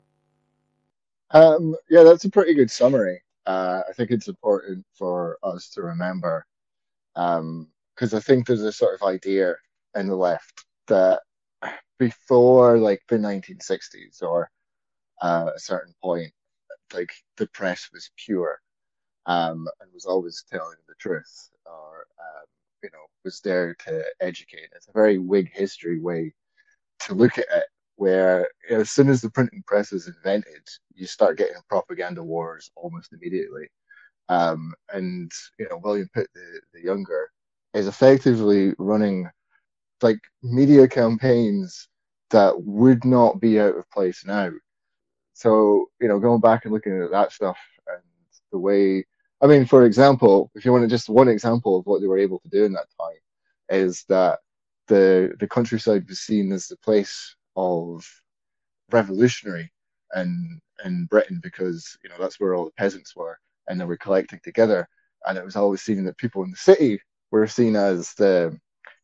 Um, 1.31 1.75
yeah, 1.89 2.03
that's 2.03 2.25
a 2.25 2.29
pretty 2.29 2.53
good 2.53 2.69
summary. 2.69 3.23
Uh, 3.45 3.81
I 3.89 3.93
think 3.93 4.11
it's 4.11 4.27
important 4.27 4.85
for 4.93 5.37
us 5.41 5.69
to 5.69 5.81
remember 5.81 6.45
because 7.15 7.39
um, 7.39 7.67
I 8.01 8.19
think 8.19 8.45
there's 8.45 8.61
a 8.61 8.71
sort 8.71 8.95
of 8.95 9.07
idea 9.07 9.55
in 9.95 10.07
the 10.07 10.15
left 10.15 10.65
that 10.87 11.21
before 12.07 12.77
like 12.77 13.01
the 13.07 13.17
1960s 13.17 14.21
or 14.21 14.49
uh, 15.21 15.49
a 15.55 15.59
certain 15.59 15.93
point, 16.03 16.31
like 16.93 17.11
the 17.37 17.47
press 17.47 17.89
was 17.93 18.11
pure 18.17 18.59
um, 19.25 19.67
and 19.79 19.89
was 19.93 20.05
always 20.05 20.43
telling 20.51 20.77
the 20.87 20.95
truth 20.99 21.49
or 21.65 22.05
um, 22.19 22.45
you 22.83 22.89
know 22.91 23.05
was 23.23 23.39
there 23.41 23.75
to 23.85 24.03
educate. 24.19 24.69
It's 24.75 24.87
a 24.87 24.91
very 24.91 25.17
Whig 25.17 25.49
history 25.53 25.99
way 25.99 26.33
to 27.01 27.13
look 27.13 27.37
at 27.37 27.45
it, 27.49 27.65
where 27.95 28.49
as 28.69 28.91
soon 28.91 29.09
as 29.09 29.21
the 29.21 29.29
printing 29.29 29.63
press 29.65 29.93
is 29.93 30.07
invented, 30.07 30.67
you 30.93 31.05
start 31.05 31.37
getting 31.37 31.55
propaganda 31.69 32.23
wars 32.23 32.69
almost 32.75 33.13
immediately. 33.13 33.67
Um, 34.29 34.73
and 34.91 35.31
you 35.57 35.67
know 35.69 35.79
William 35.83 36.09
Pitt 36.13 36.27
the, 36.35 36.61
the 36.73 36.81
younger 36.81 37.29
is 37.73 37.87
effectively 37.87 38.73
running 38.77 39.29
like 40.01 40.19
media 40.43 40.87
campaigns 40.87 41.87
that 42.33 42.61
would 42.63 43.05
not 43.05 43.39
be 43.39 43.59
out 43.59 43.77
of 43.77 43.89
place 43.91 44.25
now. 44.25 44.51
So 45.33 45.87
you 46.01 46.07
know, 46.07 46.19
going 46.19 46.41
back 46.41 46.65
and 46.65 46.73
looking 46.73 47.01
at 47.01 47.11
that 47.11 47.31
stuff 47.31 47.57
and 47.87 48.01
the 48.51 48.59
way 48.59 49.05
I 49.41 49.47
mean, 49.47 49.65
for 49.65 49.85
example, 49.85 50.51
if 50.55 50.63
you 50.63 50.71
want 50.71 50.83
to 50.83 50.87
just 50.87 51.09
one 51.09 51.27
example 51.27 51.77
of 51.77 51.85
what 51.85 52.01
they 52.01 52.07
were 52.07 52.17
able 52.17 52.39
to 52.39 52.49
do 52.49 52.63
in 52.63 52.73
that 52.73 52.87
time 52.99 53.19
is 53.69 54.05
that 54.09 54.39
the 54.87 55.33
the 55.39 55.47
countryside 55.47 56.07
was 56.07 56.21
seen 56.21 56.51
as 56.51 56.67
the 56.67 56.77
place 56.77 57.35
of 57.55 58.05
revolutionary 58.91 59.71
in 60.15 60.59
in 60.85 61.05
Britain 61.05 61.39
because 61.43 61.97
you 62.03 62.09
know 62.09 62.15
that's 62.19 62.39
where 62.39 62.55
all 62.55 62.65
the 62.65 62.71
peasants 62.71 63.15
were 63.15 63.37
and 63.67 63.79
they 63.79 63.85
were 63.85 63.97
collecting 63.97 64.39
together 64.43 64.87
and 65.25 65.37
it 65.37 65.45
was 65.45 65.55
always 65.55 65.81
seen 65.81 66.03
that 66.05 66.17
people 66.17 66.43
in 66.43 66.51
the 66.51 66.57
city 66.57 66.99
were 67.31 67.47
seen 67.47 67.75
as 67.75 68.13
the 68.15 68.57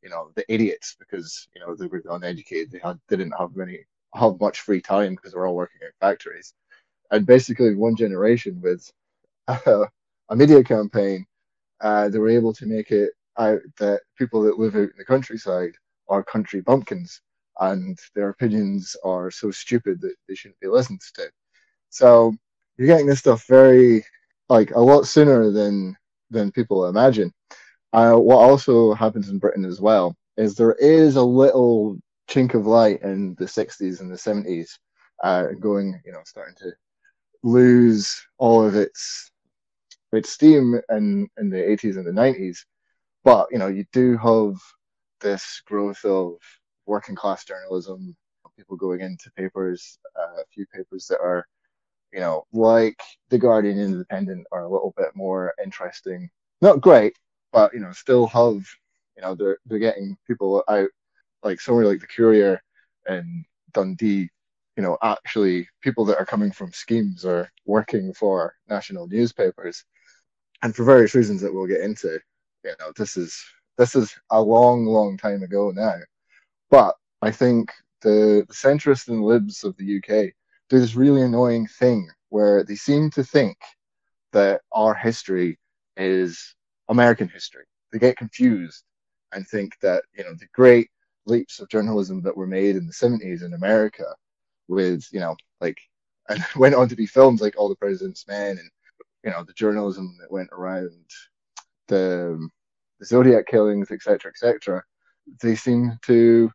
you 0.04 0.10
know 0.10 0.32
the 0.36 0.46
idiots 0.54 0.96
because 1.00 1.48
you 1.56 1.62
know 1.62 1.76
they 1.76 1.88
were 1.88 2.04
uneducated 2.12 2.72
they 2.72 2.80
had 2.80 3.00
didn't 3.10 3.34
have 3.38 3.56
many 3.56 3.80
have 4.16 4.40
much 4.40 4.62
free 4.62 4.82
time 4.82 5.16
because 5.16 5.32
they 5.34 5.40
were 5.40 5.48
all 5.48 5.56
working 5.56 5.82
in 5.84 5.90
factories 6.00 6.54
and 7.12 7.26
basically 7.26 7.76
one 7.76 7.96
generation 7.96 8.60
with 8.62 8.92
a 9.48 10.36
media 10.36 10.64
campaign, 10.64 11.26
uh, 11.82 12.10
they 12.10 12.20
were 12.20 12.30
able 12.30 12.54
to 12.54 12.66
make 12.66 12.92
it 12.92 13.12
out 13.38 13.60
that 13.80 14.02
people 14.18 14.42
that 14.44 14.60
live 14.60 14.76
out 14.76 14.82
in 14.82 14.94
the 14.98 15.06
countryside 15.06 15.72
are 16.10 16.24
country 16.24 16.62
bumpkins 16.62 17.22
and 17.62 17.98
their 18.16 18.30
opinions 18.30 18.96
are 19.04 19.32
so 19.32 19.52
stupid 19.52 20.02
that 20.02 20.16
they 20.28 20.36
shouldn't 20.36 20.60
be 20.60 20.68
listened 20.68 21.02
to. 21.16 21.30
So 21.90 22.34
you're 22.78 22.88
getting 22.88 23.08
this 23.08 23.20
stuff 23.20 23.46
very 23.48 24.06
like 24.50 24.72
a 24.72 24.80
lot 24.80 25.08
sooner 25.08 25.52
than 25.52 25.96
than 26.32 26.52
people 26.52 26.88
imagine. 26.88 27.34
Uh, 27.92 28.16
what 28.16 28.38
also 28.38 28.94
happens 28.94 29.30
in 29.30 29.40
Britain 29.40 29.66
as 29.66 29.82
well 29.82 30.16
is 30.38 30.56
there 30.56 30.74
is 30.74 31.16
a 31.16 31.24
little 31.24 31.98
chink 32.30 32.54
of 32.54 32.68
light 32.68 33.02
in 33.02 33.36
the 33.40 33.46
60s 33.46 34.00
and 34.00 34.12
the 34.12 34.16
70s, 34.16 34.78
uh, 35.24 35.48
going, 35.60 36.00
you 36.06 36.12
know, 36.12 36.22
starting 36.24 36.56
to 36.56 36.72
lose 37.44 38.26
all 38.38 38.64
of 38.64 38.76
its 38.76 39.32
with 40.12 40.26
Steam 40.26 40.80
in, 40.90 41.28
in 41.38 41.50
the 41.50 41.58
80s 41.58 41.98
and 41.98 42.06
the 42.06 42.12
90s. 42.12 42.60
But, 43.24 43.48
you 43.52 43.58
know, 43.58 43.68
you 43.68 43.86
do 43.92 44.18
have 44.18 44.56
this 45.20 45.62
growth 45.66 46.04
of 46.06 46.36
working 46.86 47.16
class 47.16 47.44
journalism, 47.44 48.16
people 48.56 48.78
going 48.78 49.02
into 49.02 49.32
papers, 49.32 50.00
uh, 50.20 50.42
a 50.42 50.46
few 50.54 50.66
papers 50.74 51.08
that 51.08 51.20
are, 51.20 51.46
you 52.12 52.20
know, 52.20 52.46
like 52.52 53.02
the 53.30 53.38
Guardian 53.38 53.80
and 53.80 53.94
Independent 53.94 54.46
are 54.52 54.64
a 54.64 54.70
little 54.70 54.94
bit 54.98 55.16
more 55.16 55.54
interesting. 55.64 56.30
Not 56.62 56.82
great, 56.82 57.18
but 57.52 57.74
you 57.74 57.80
know, 57.80 57.92
still 57.92 58.28
have, 58.28 58.66
you 59.16 59.22
know, 59.22 59.36
they're 59.36 59.58
they're 59.66 59.80
getting 59.80 60.18
people 60.28 60.64
out 60.68 60.90
like 61.44 61.62
somewhere 61.62 61.86
like 61.86 62.02
the 62.02 62.08
Courier 62.08 62.62
and 63.08 63.46
Dundee, 63.74 64.30
you 64.76 64.84
know, 64.84 64.98
actually 65.02 65.68
people 65.82 66.06
that 66.06 66.18
are 66.18 66.26
coming 66.26 66.52
from 66.52 66.72
schemes 66.74 67.26
are 67.26 67.52
working 67.66 68.14
for 68.14 68.56
national 68.70 69.08
newspapers, 69.08 69.84
and 70.62 70.76
for 70.76 70.84
various 70.84 71.16
reasons 71.16 71.42
that 71.42 71.54
we'll 71.54 71.68
get 71.68 71.82
into. 71.82 72.20
You 72.64 72.74
know, 72.80 72.92
this 72.98 73.18
is 73.18 73.42
this 73.78 73.96
is 73.96 74.14
a 74.32 74.42
long, 74.42 74.86
long 74.86 75.18
time 75.18 75.44
ago 75.44 75.72
now, 75.72 75.96
but 76.70 76.96
I 77.22 77.32
think 77.32 77.72
the, 78.02 78.46
the 78.48 78.54
centrists 78.54 79.08
and 79.08 79.24
libs 79.24 79.64
of 79.64 79.76
the 79.78 79.98
UK 79.98 80.34
do 80.70 80.80
this 80.80 80.96
really 80.96 81.22
annoying 81.22 81.68
thing 81.68 82.10
where 82.30 82.64
they 82.64 82.76
seem 82.76 83.10
to 83.12 83.24
think 83.24 83.58
that 84.32 84.62
our 84.72 84.94
history 84.94 85.58
is 85.98 86.56
American 86.90 87.30
history. 87.30 87.64
They 87.92 88.00
get 88.00 88.18
confused 88.18 88.84
and 89.32 89.48
think 89.48 89.74
that 89.82 90.04
you 90.18 90.24
know 90.24 90.34
the 90.34 90.48
great 90.54 90.90
leaps 91.30 91.60
of 91.60 91.70
journalism 91.70 92.22
that 92.24 92.36
were 92.36 92.48
made 92.48 92.76
in 92.76 92.88
the 92.88 92.94
70s 92.94 93.44
in 93.44 93.54
America 93.54 94.06
with, 94.68 95.08
you 95.12 95.20
know, 95.20 95.36
like, 95.62 95.80
and 96.30 96.44
went 96.56 96.76
on 96.76 96.88
to 96.88 96.96
be 96.96 97.08
films 97.08 97.42
like 97.42 97.56
All 97.58 97.70
the 97.70 97.76
President's 97.76 98.28
Men 98.28 98.52
and, 98.52 98.70
you 99.24 99.32
know, 99.32 99.44
the 99.44 99.54
journalism 99.54 100.16
that 100.22 100.32
went 100.32 100.50
around 100.52 100.92
the, 101.88 102.48
the 103.00 103.06
Zodiac 103.06 103.48
killings, 103.48 103.90
etc., 103.92 104.30
etc. 104.32 104.84
They 105.42 105.56
seem 105.56 105.98
to 106.04 106.52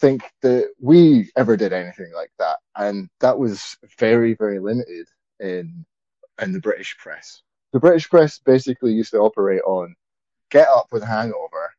think 0.00 0.22
that 0.42 0.68
we 0.78 1.30
ever 1.36 1.56
did 1.56 1.72
anything 1.72 2.12
like 2.14 2.32
that. 2.38 2.58
And 2.76 3.08
that 3.20 3.38
was 3.38 3.76
very, 3.98 4.34
very 4.34 4.58
limited 4.58 5.08
in, 5.40 5.86
in 6.40 6.52
the 6.52 6.60
British 6.60 6.96
press. 6.98 7.42
The 7.74 7.80
British 7.80 8.08
press 8.08 8.38
basically 8.38 8.92
used 8.92 9.10
to 9.10 9.18
operate 9.18 9.62
on 9.66 9.96
get 10.50 10.68
up 10.68 10.86
with 10.92 11.02
a 11.02 11.06
hangover 11.06 11.72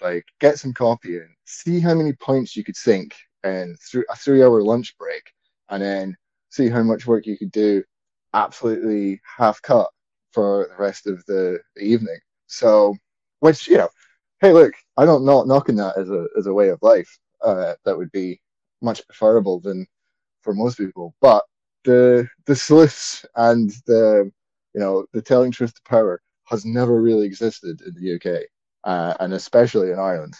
like 0.00 0.24
get 0.40 0.58
some 0.58 0.72
coffee 0.72 1.16
in, 1.16 1.28
see 1.44 1.80
how 1.80 1.92
many 1.92 2.14
points 2.14 2.56
you 2.56 2.64
could 2.64 2.76
sink 2.76 3.14
in 3.44 3.76
through 3.76 4.04
a 4.08 4.16
three-hour 4.16 4.62
lunch 4.62 4.96
break, 4.96 5.22
and 5.68 5.82
then 5.82 6.16
see 6.48 6.70
how 6.70 6.82
much 6.82 7.06
work 7.06 7.26
you 7.26 7.36
could 7.36 7.52
do 7.52 7.84
absolutely 8.32 9.20
half 9.36 9.60
cut 9.60 9.90
for 10.32 10.68
the 10.70 10.82
rest 10.82 11.06
of 11.06 11.22
the, 11.26 11.58
the 11.76 11.82
evening. 11.82 12.18
So, 12.46 12.96
which 13.40 13.68
you 13.68 13.76
know, 13.76 13.90
hey, 14.40 14.54
look, 14.54 14.72
I 14.96 15.04
don't 15.04 15.26
not 15.26 15.46
knocking 15.46 15.76
that 15.76 15.98
as 15.98 16.08
a 16.08 16.26
as 16.38 16.46
a 16.46 16.54
way 16.54 16.70
of 16.70 16.78
life. 16.80 17.18
Uh, 17.44 17.74
that 17.84 17.98
would 17.98 18.12
be 18.12 18.40
much 18.80 19.06
preferable 19.06 19.60
than 19.60 19.86
for 20.40 20.54
most 20.54 20.78
people. 20.78 21.14
But 21.20 21.44
the 21.84 22.26
the 22.46 22.56
sleuths 22.56 23.26
and 23.36 23.70
the 23.84 24.32
you 24.74 24.80
know 24.80 25.06
the 25.12 25.22
telling 25.22 25.50
truth 25.50 25.74
to 25.74 25.82
power 25.82 26.20
has 26.44 26.64
never 26.64 27.00
really 27.00 27.26
existed 27.26 27.80
in 27.82 27.94
the 27.94 28.14
UK 28.14 28.42
uh, 28.84 29.14
and 29.20 29.34
especially 29.34 29.90
in 29.90 29.98
Ireland. 29.98 30.34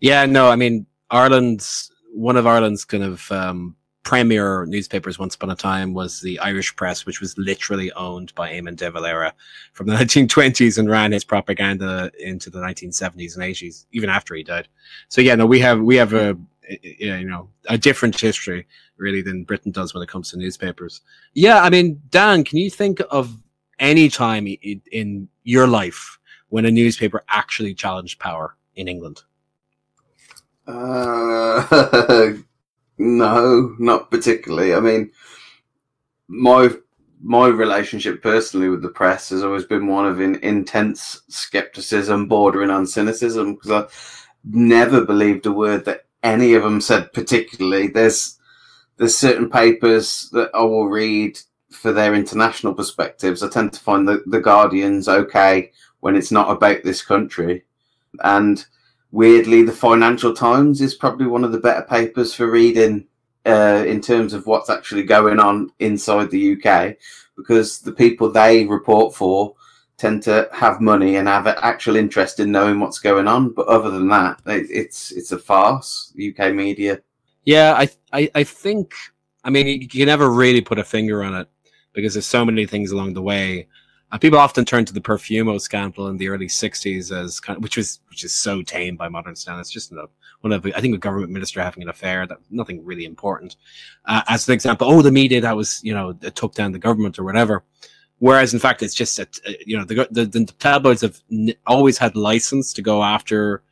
Yeah, 0.00 0.26
no, 0.26 0.48
I 0.50 0.56
mean 0.56 0.86
Ireland's 1.10 1.90
one 2.14 2.36
of 2.36 2.46
Ireland's 2.46 2.84
kind 2.84 3.04
of 3.04 3.30
um, 3.32 3.76
premier 4.02 4.66
newspapers 4.66 5.18
once 5.18 5.34
upon 5.34 5.50
a 5.50 5.56
time 5.56 5.94
was 5.94 6.20
the 6.20 6.38
Irish 6.40 6.74
Press, 6.76 7.06
which 7.06 7.20
was 7.20 7.36
literally 7.38 7.92
owned 7.92 8.34
by 8.34 8.52
Eamon 8.52 8.76
de 8.76 8.90
Valera 8.90 9.32
from 9.72 9.86
the 9.86 9.94
1920s 9.96 10.78
and 10.78 10.90
ran 10.90 11.12
his 11.12 11.24
propaganda 11.24 12.10
into 12.18 12.50
the 12.50 12.58
1970s 12.58 13.36
and 13.36 13.44
80s, 13.44 13.86
even 13.92 14.10
after 14.10 14.34
he 14.34 14.42
died. 14.42 14.68
So 15.08 15.20
yeah, 15.20 15.34
no, 15.34 15.46
we 15.46 15.60
have 15.60 15.80
we 15.80 15.96
have 15.96 16.12
a 16.12 16.36
you 16.82 17.24
know 17.24 17.48
a 17.68 17.76
different 17.76 18.18
history 18.18 18.66
really 18.96 19.22
than 19.22 19.44
Britain 19.44 19.72
does 19.72 19.94
when 19.94 20.02
it 20.02 20.08
comes 20.08 20.30
to 20.30 20.36
newspapers. 20.36 21.00
Yeah, 21.34 21.62
I 21.62 21.70
mean, 21.70 22.00
Dan, 22.10 22.44
can 22.44 22.58
you 22.58 22.70
think 22.70 23.00
of 23.10 23.36
any 23.82 24.08
time 24.08 24.46
in, 24.46 25.28
your 25.44 25.66
life 25.66 26.18
when 26.50 26.64
a 26.64 26.70
newspaper 26.70 27.24
actually 27.28 27.74
challenged 27.74 28.20
power 28.20 28.56
in 28.76 28.86
England? 28.86 29.22
Uh, 30.68 32.34
no, 32.98 33.74
not 33.80 34.08
particularly. 34.10 34.72
I 34.72 34.78
mean, 34.78 35.10
my 36.28 36.70
my 37.24 37.48
relationship 37.48 38.22
personally 38.22 38.68
with 38.68 38.82
the 38.82 38.88
press 38.88 39.30
has 39.30 39.42
always 39.42 39.64
been 39.64 39.86
one 39.86 40.06
of 40.06 40.20
in, 40.20 40.36
intense 40.36 41.22
skepticism, 41.28 42.26
bordering 42.26 42.70
on 42.70 42.86
cynicism, 42.86 43.54
because 43.54 43.70
I 43.72 43.86
never 44.44 45.04
believed 45.04 45.46
a 45.46 45.52
word 45.52 45.84
that 45.86 46.06
any 46.22 46.54
of 46.54 46.62
them 46.62 46.80
said. 46.80 47.12
Particularly, 47.12 47.88
there's 47.88 48.38
there's 48.96 49.18
certain 49.18 49.50
papers 49.50 50.30
that 50.32 50.50
I 50.54 50.62
will 50.62 50.88
read 50.88 51.40
for 51.72 51.92
their 51.92 52.14
international 52.14 52.74
perspectives. 52.74 53.42
I 53.42 53.48
tend 53.48 53.72
to 53.72 53.80
find 53.80 54.06
the, 54.06 54.22
the 54.26 54.40
Guardian's 54.40 55.08
okay 55.08 55.72
when 56.00 56.16
it's 56.16 56.32
not 56.32 56.50
about 56.50 56.82
this 56.82 57.02
country. 57.02 57.64
And 58.22 58.64
weirdly, 59.10 59.62
the 59.62 59.72
Financial 59.72 60.34
Times 60.34 60.80
is 60.80 60.94
probably 60.94 61.26
one 61.26 61.44
of 61.44 61.52
the 61.52 61.60
better 61.60 61.82
papers 61.82 62.34
for 62.34 62.50
reading 62.50 63.06
uh, 63.46 63.84
in 63.86 64.00
terms 64.00 64.32
of 64.32 64.46
what's 64.46 64.70
actually 64.70 65.02
going 65.02 65.38
on 65.38 65.70
inside 65.78 66.30
the 66.30 66.56
UK 66.56 66.96
because 67.36 67.80
the 67.80 67.92
people 67.92 68.30
they 68.30 68.66
report 68.66 69.14
for 69.14 69.54
tend 69.96 70.22
to 70.24 70.48
have 70.52 70.80
money 70.80 71.16
and 71.16 71.28
have 71.28 71.46
an 71.46 71.54
actual 71.62 71.96
interest 71.96 72.40
in 72.40 72.50
knowing 72.50 72.80
what's 72.80 72.98
going 72.98 73.28
on. 73.28 73.50
But 73.50 73.68
other 73.68 73.90
than 73.90 74.08
that, 74.08 74.40
it's 74.46 75.12
it's 75.12 75.32
a 75.32 75.38
farce. 75.38 76.12
UK 76.16 76.52
media. 76.54 77.00
Yeah, 77.44 77.74
I 77.74 77.88
I, 78.12 78.30
I 78.34 78.44
think 78.44 78.94
I 79.44 79.50
mean 79.50 79.66
you 79.66 79.88
can 79.88 80.06
never 80.06 80.30
really 80.30 80.60
put 80.60 80.78
a 80.78 80.84
finger 80.84 81.22
on 81.22 81.34
it 81.34 81.48
because 81.92 82.14
there's 82.14 82.26
so 82.26 82.44
many 82.44 82.66
things 82.66 82.90
along 82.90 83.14
the 83.14 83.22
way. 83.22 83.66
And 84.10 84.20
people 84.20 84.38
often 84.38 84.64
turn 84.64 84.84
to 84.84 84.92
the 84.92 85.00
Profumo 85.00 85.58
scandal 85.60 86.08
in 86.08 86.18
the 86.18 86.28
early 86.28 86.46
'60s 86.46 87.10
as 87.10 87.40
kind 87.40 87.56
of, 87.56 87.62
which 87.62 87.78
was 87.78 88.00
which 88.10 88.24
is 88.24 88.32
so 88.32 88.62
tame 88.62 88.94
by 88.96 89.08
modern 89.08 89.34
standards. 89.34 89.70
Just 89.70 89.92
one 90.42 90.52
of 90.52 90.66
I 90.66 90.80
think 90.80 90.94
a 90.94 90.98
government 90.98 91.32
minister 91.32 91.62
having 91.62 91.82
an 91.82 91.88
affair 91.88 92.26
that 92.26 92.38
nothing 92.50 92.84
really 92.84 93.06
important. 93.06 93.56
Uh, 94.04 94.22
as 94.28 94.46
an 94.48 94.54
example, 94.54 94.86
oh, 94.90 95.00
the 95.00 95.10
media 95.10 95.40
that 95.40 95.56
was 95.56 95.80
you 95.82 95.94
know 95.94 96.12
took 96.12 96.54
down 96.54 96.72
the 96.72 96.78
government 96.78 97.18
or 97.18 97.24
whatever. 97.24 97.64
Whereas 98.18 98.52
in 98.52 98.60
fact, 98.60 98.82
it's 98.82 98.94
just 98.94 99.16
that 99.16 99.40
uh, 99.48 99.52
you 99.66 99.78
know 99.78 99.84
the, 99.84 100.06
the, 100.10 100.26
the 100.26 100.44
tabloids 100.58 101.00
have 101.00 101.20
always 101.66 101.96
had 101.96 102.14
license 102.14 102.74
to 102.74 102.82
go 102.82 103.02
after 103.02 103.62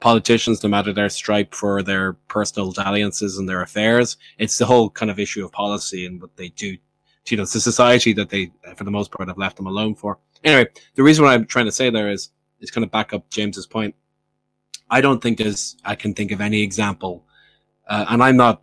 politicians, 0.00 0.62
no 0.62 0.68
matter 0.68 0.92
their 0.92 1.08
stripe 1.08 1.54
for 1.54 1.82
their 1.82 2.12
personal 2.28 2.72
dalliances 2.72 3.38
and 3.38 3.48
their 3.48 3.62
affairs. 3.62 4.18
It's 4.38 4.58
the 4.58 4.66
whole 4.66 4.90
kind 4.90 5.10
of 5.10 5.18
issue 5.18 5.44
of 5.44 5.52
policy 5.52 6.04
and 6.04 6.20
what 6.20 6.36
they 6.36 6.48
do 6.50 6.76
you 7.30 7.36
know, 7.36 7.42
it's 7.42 7.54
a 7.54 7.60
society 7.60 8.12
that 8.14 8.28
they, 8.28 8.50
for 8.76 8.84
the 8.84 8.90
most 8.90 9.10
part, 9.10 9.28
have 9.28 9.38
left 9.38 9.56
them 9.56 9.66
alone 9.66 9.94
for. 9.94 10.18
Anyway, 10.42 10.68
the 10.94 11.02
reason 11.02 11.24
what 11.24 11.32
I'm 11.32 11.46
trying 11.46 11.64
to 11.64 11.72
say 11.72 11.90
there 11.90 12.10
is, 12.10 12.30
is 12.60 12.70
kind 12.70 12.84
of 12.84 12.90
back 12.90 13.12
up 13.12 13.28
James's 13.30 13.66
point. 13.66 13.94
I 14.90 15.00
don't 15.00 15.22
think 15.22 15.38
there's, 15.38 15.76
I 15.84 15.94
can 15.94 16.14
think 16.14 16.30
of 16.32 16.40
any 16.40 16.62
example, 16.62 17.24
uh, 17.88 18.04
and 18.10 18.22
I'm 18.22 18.36
not, 18.36 18.62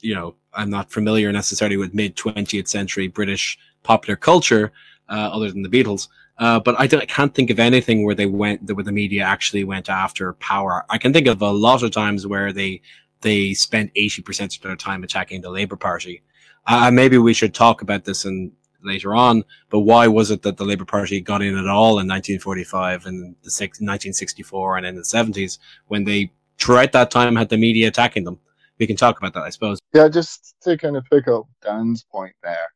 you 0.00 0.14
know, 0.14 0.34
I'm 0.52 0.68
not 0.68 0.90
familiar 0.90 1.30
necessarily 1.32 1.76
with 1.76 1.94
mid 1.94 2.16
20th 2.16 2.68
century 2.68 3.08
British 3.08 3.58
popular 3.82 4.16
culture, 4.16 4.72
uh, 5.08 5.30
other 5.32 5.50
than 5.50 5.62
the 5.62 5.68
Beatles. 5.68 6.08
Uh, 6.38 6.58
but 6.58 6.74
I, 6.80 6.84
I, 6.84 7.06
can't 7.06 7.34
think 7.34 7.50
of 7.50 7.60
anything 7.60 8.04
where 8.04 8.14
they 8.14 8.26
went, 8.26 8.62
where 8.72 8.82
the 8.82 8.90
media 8.90 9.22
actually 9.22 9.64
went 9.64 9.88
after 9.88 10.32
power. 10.34 10.84
I 10.90 10.98
can 10.98 11.12
think 11.12 11.26
of 11.26 11.42
a 11.42 11.50
lot 11.50 11.82
of 11.82 11.90
times 11.90 12.26
where 12.26 12.52
they, 12.52 12.80
they 13.20 13.54
spent 13.54 13.94
80% 13.94 14.56
of 14.56 14.62
their 14.62 14.76
time 14.76 15.04
attacking 15.04 15.42
the 15.42 15.50
Labour 15.50 15.76
Party 15.76 16.22
uh, 16.66 16.90
maybe 16.90 17.18
we 17.18 17.34
should 17.34 17.54
talk 17.54 17.82
about 17.82 18.04
this 18.04 18.24
in 18.24 18.52
later 18.84 19.14
on. 19.14 19.44
But 19.70 19.80
why 19.80 20.06
was 20.08 20.30
it 20.30 20.42
that 20.42 20.56
the 20.56 20.64
Labour 20.64 20.84
Party 20.84 21.20
got 21.20 21.42
in 21.42 21.56
at 21.56 21.66
all 21.66 21.98
in 22.00 22.08
1945 22.08 23.06
and 23.06 23.34
the 23.42 23.50
1964 23.50 24.76
and 24.76 24.86
in 24.86 24.96
the 24.96 25.02
70s 25.02 25.58
when 25.88 26.04
they 26.04 26.30
throughout 26.58 26.92
that 26.92 27.10
time 27.10 27.36
had 27.36 27.48
the 27.48 27.56
media 27.56 27.88
attacking 27.88 28.24
them? 28.24 28.38
We 28.78 28.86
can 28.86 28.96
talk 28.96 29.18
about 29.18 29.34
that, 29.34 29.42
I 29.42 29.50
suppose. 29.50 29.78
Yeah, 29.94 30.08
just 30.08 30.56
to 30.62 30.76
kind 30.76 30.96
of 30.96 31.04
pick 31.10 31.28
up 31.28 31.46
Dan's 31.62 32.04
point 32.04 32.34
there, 32.42 32.72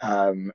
because 0.00 0.30
um, 0.30 0.52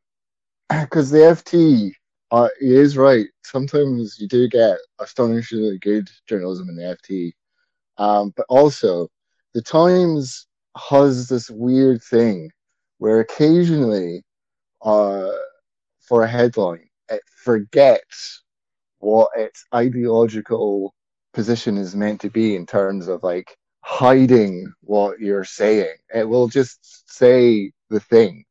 the 0.69 1.35
FT 1.35 1.91
uh, 2.31 2.49
is 2.61 2.95
right. 2.95 3.25
Sometimes 3.43 4.17
you 4.19 4.27
do 4.27 4.47
get 4.47 4.77
astonishingly 4.99 5.79
good 5.79 6.07
journalism 6.27 6.69
in 6.69 6.75
the 6.75 6.97
FT, 7.03 7.33
um, 7.97 8.33
but 8.37 8.45
also 8.47 9.09
the 9.53 9.61
Times 9.61 10.47
has 10.77 11.27
this 11.27 11.49
weird 11.49 12.01
thing 12.03 12.49
where 12.97 13.19
occasionally, 13.19 14.23
uh, 14.81 15.31
for 15.99 16.23
a 16.23 16.27
headline, 16.27 16.87
it 17.09 17.21
forgets 17.43 18.43
what 18.99 19.29
its 19.35 19.65
ideological 19.73 20.93
position 21.33 21.77
is 21.77 21.95
meant 21.95 22.21
to 22.21 22.29
be 22.29 22.55
in 22.55 22.65
terms 22.65 23.07
of 23.07 23.23
like 23.23 23.57
hiding 23.81 24.71
what 24.81 25.19
you're 25.19 25.43
saying. 25.43 25.95
It 26.13 26.27
will 26.27 26.47
just 26.47 27.09
say 27.11 27.71
the 27.89 27.99
thing, 27.99 28.45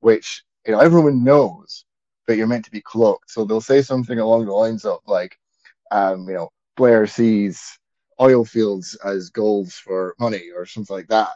which 0.00 0.42
you 0.66 0.72
know 0.72 0.80
everyone 0.80 1.24
knows 1.24 1.84
that 2.26 2.36
you're 2.36 2.46
meant 2.46 2.64
to 2.64 2.70
be 2.70 2.80
cloaked. 2.80 3.30
So 3.30 3.44
they'll 3.44 3.60
say 3.60 3.82
something 3.82 4.18
along 4.18 4.46
the 4.46 4.52
lines 4.52 4.84
of 4.84 5.00
like, 5.06 5.36
um, 5.90 6.28
you 6.28 6.34
know, 6.34 6.48
Blair 6.76 7.06
sees 7.06 7.78
oil 8.20 8.44
fields 8.44 8.96
as 9.04 9.30
goals 9.30 9.74
for 9.74 10.14
money 10.20 10.50
or 10.56 10.66
something 10.66 10.96
like 10.96 11.08
that. 11.08 11.30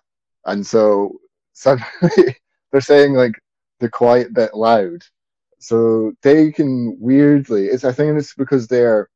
And 0.44 0.66
so 0.66 1.18
suddenly 1.52 2.36
they're 2.76 2.82
saying 2.82 3.14
like 3.14 3.40
the 3.80 3.88
quiet 3.88 4.34
bit 4.34 4.52
loud. 4.52 5.02
So 5.58 6.12
they 6.20 6.52
can 6.52 6.94
weirdly, 7.00 7.68
it's 7.68 7.86
I 7.86 7.92
think 7.92 8.18
it's 8.18 8.34
because 8.34 8.68
they're 8.68 9.08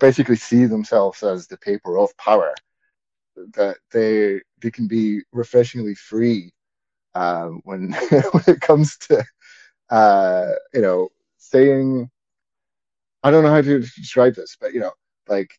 basically 0.00 0.34
see 0.34 0.64
themselves 0.64 1.22
as 1.22 1.46
the 1.46 1.58
paper 1.58 1.96
of 1.96 2.10
power 2.16 2.52
that 3.54 3.76
they 3.92 4.40
they 4.60 4.72
can 4.72 4.88
be 4.88 5.20
refreshingly 5.30 5.94
free 5.94 6.50
um, 7.14 7.60
when 7.62 7.92
when 8.32 8.42
it 8.48 8.60
comes 8.60 8.98
to 8.98 9.24
uh, 9.90 10.50
you 10.74 10.80
know 10.80 11.08
saying 11.36 12.10
I 13.22 13.30
don't 13.30 13.44
know 13.44 13.52
how 13.52 13.62
to 13.62 13.78
describe 13.78 14.34
this, 14.34 14.56
but 14.60 14.74
you 14.74 14.80
know 14.80 14.92
like 15.28 15.52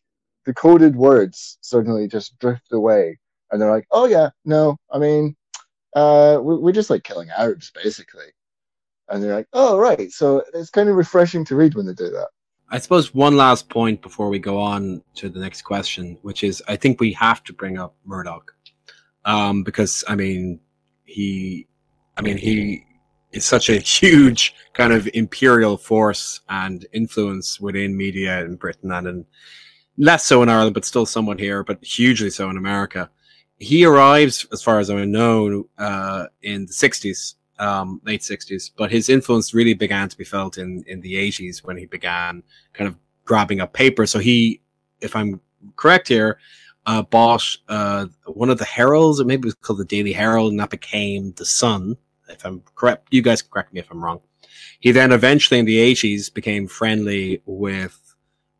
the 0.44 0.52
coded 0.52 0.94
words 0.94 1.56
suddenly 1.62 2.06
just 2.06 2.38
drift 2.38 2.70
away 2.72 3.18
and 3.50 3.62
they're 3.62 3.70
like, 3.70 3.86
oh 3.90 4.04
yeah, 4.04 4.28
no, 4.44 4.76
I 4.92 4.98
mean, 4.98 5.36
uh, 5.94 6.38
we're 6.40 6.72
just 6.72 6.90
like 6.90 7.04
killing 7.04 7.28
Arabs 7.36 7.70
basically, 7.70 8.26
and 9.08 9.22
they're 9.22 9.34
like, 9.34 9.48
oh 9.52 9.78
right, 9.78 10.10
so 10.12 10.42
it's 10.54 10.70
kind 10.70 10.88
of 10.88 10.96
refreshing 10.96 11.44
to 11.46 11.56
read 11.56 11.74
when 11.74 11.86
they 11.86 11.94
do 11.94 12.10
that. 12.10 12.28
I 12.72 12.78
suppose 12.78 13.12
one 13.12 13.36
last 13.36 13.68
point 13.68 14.00
before 14.00 14.28
we 14.28 14.38
go 14.38 14.60
on 14.60 15.02
to 15.16 15.28
the 15.28 15.40
next 15.40 15.62
question, 15.62 16.16
which 16.22 16.44
is 16.44 16.62
I 16.68 16.76
think 16.76 17.00
we 17.00 17.12
have 17.14 17.42
to 17.44 17.52
bring 17.52 17.78
up 17.78 17.96
Murdoch, 18.04 18.52
um, 19.24 19.64
because 19.64 20.04
I 20.06 20.14
mean 20.14 20.60
he, 21.04 21.66
I 22.16 22.22
mean 22.22 22.36
he 22.36 22.84
is 23.32 23.44
such 23.44 23.70
a 23.70 23.78
huge 23.78 24.54
kind 24.72 24.92
of 24.92 25.08
imperial 25.14 25.76
force 25.76 26.40
and 26.48 26.86
influence 26.92 27.60
within 27.60 27.96
media 27.96 28.44
in 28.44 28.56
Britain 28.56 28.92
and 28.92 29.06
in 29.06 29.26
less 29.98 30.24
so 30.24 30.42
in 30.42 30.48
Ireland, 30.48 30.74
but 30.74 30.84
still 30.84 31.06
somewhat 31.06 31.38
here, 31.38 31.62
but 31.62 31.84
hugely 31.84 32.30
so 32.30 32.48
in 32.50 32.56
America. 32.56 33.10
He 33.60 33.84
arrives, 33.84 34.46
as 34.52 34.62
far 34.62 34.80
as 34.80 34.90
I 34.90 35.04
know, 35.04 35.68
uh, 35.78 36.26
in 36.42 36.66
the 36.66 36.72
60s 36.72 37.34
um, 37.60 38.00
late 38.04 38.22
60s, 38.22 38.70
but 38.74 38.90
his 38.90 39.08
influence 39.08 39.54
really 39.54 39.74
began 39.74 40.08
to 40.08 40.16
be 40.16 40.24
felt 40.24 40.58
in, 40.58 40.82
in 40.86 41.00
the 41.02 41.14
80s 41.14 41.62
when 41.62 41.76
he 41.76 41.86
began 41.86 42.42
kind 42.72 42.88
of 42.88 42.96
grabbing 43.24 43.60
up 43.60 43.72
paper. 43.72 44.06
So 44.06 44.18
he, 44.18 44.60
if 45.00 45.14
I'm 45.14 45.40
correct 45.76 46.08
here, 46.08 46.38
uh, 46.86 47.02
bought 47.02 47.44
uh, 47.68 48.06
one 48.24 48.48
of 48.48 48.58
the 48.58 48.64
Heralds, 48.64 49.20
or 49.20 49.24
maybe 49.24 49.42
it 49.42 49.44
was 49.44 49.54
called 49.54 49.78
the 49.78 49.84
Daily 49.84 50.12
Herald, 50.12 50.52
and 50.52 50.60
that 50.60 50.70
became 50.70 51.32
the 51.36 51.44
Sun. 51.44 51.96
If 52.28 52.44
I'm 52.46 52.62
correct, 52.74 53.08
you 53.10 53.22
guys 53.22 53.42
can 53.42 53.50
correct 53.50 53.74
me 53.74 53.80
if 53.80 53.90
I'm 53.90 54.02
wrong. 54.02 54.20
He 54.80 54.92
then 54.92 55.12
eventually 55.12 55.60
in 55.60 55.66
the 55.66 55.78
80s 55.92 56.32
became 56.32 56.66
friendly 56.66 57.42
with 57.44 57.98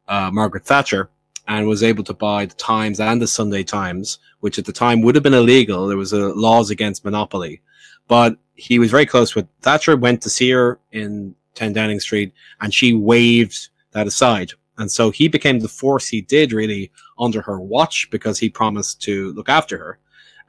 uh, 0.06 0.30
Margaret 0.30 0.66
Thatcher 0.66 1.08
and 1.50 1.66
was 1.66 1.82
able 1.82 2.04
to 2.04 2.14
buy 2.14 2.46
the 2.46 2.54
Times 2.54 3.00
and 3.00 3.20
the 3.20 3.26
Sunday 3.26 3.64
Times, 3.64 4.20
which 4.38 4.56
at 4.56 4.64
the 4.64 4.72
time 4.72 5.02
would 5.02 5.16
have 5.16 5.24
been 5.24 5.34
illegal. 5.34 5.88
There 5.88 5.96
was 5.96 6.12
a 6.12 6.28
laws 6.28 6.70
against 6.70 7.04
monopoly, 7.04 7.60
but 8.06 8.38
he 8.54 8.78
was 8.78 8.92
very 8.92 9.04
close 9.04 9.34
with 9.34 9.48
Thatcher, 9.60 9.96
went 9.96 10.22
to 10.22 10.30
see 10.30 10.50
her 10.50 10.78
in 10.92 11.34
10 11.56 11.72
Downing 11.72 11.98
Street, 11.98 12.32
and 12.60 12.72
she 12.72 12.94
waved 12.94 13.68
that 13.90 14.06
aside. 14.06 14.52
And 14.78 14.92
so 14.92 15.10
he 15.10 15.26
became 15.26 15.58
the 15.58 15.66
force 15.66 16.06
he 16.06 16.20
did 16.20 16.52
really 16.52 16.92
under 17.18 17.42
her 17.42 17.58
watch 17.60 18.08
because 18.12 18.38
he 18.38 18.48
promised 18.48 19.02
to 19.02 19.32
look 19.32 19.48
after 19.48 19.76
her. 19.76 19.98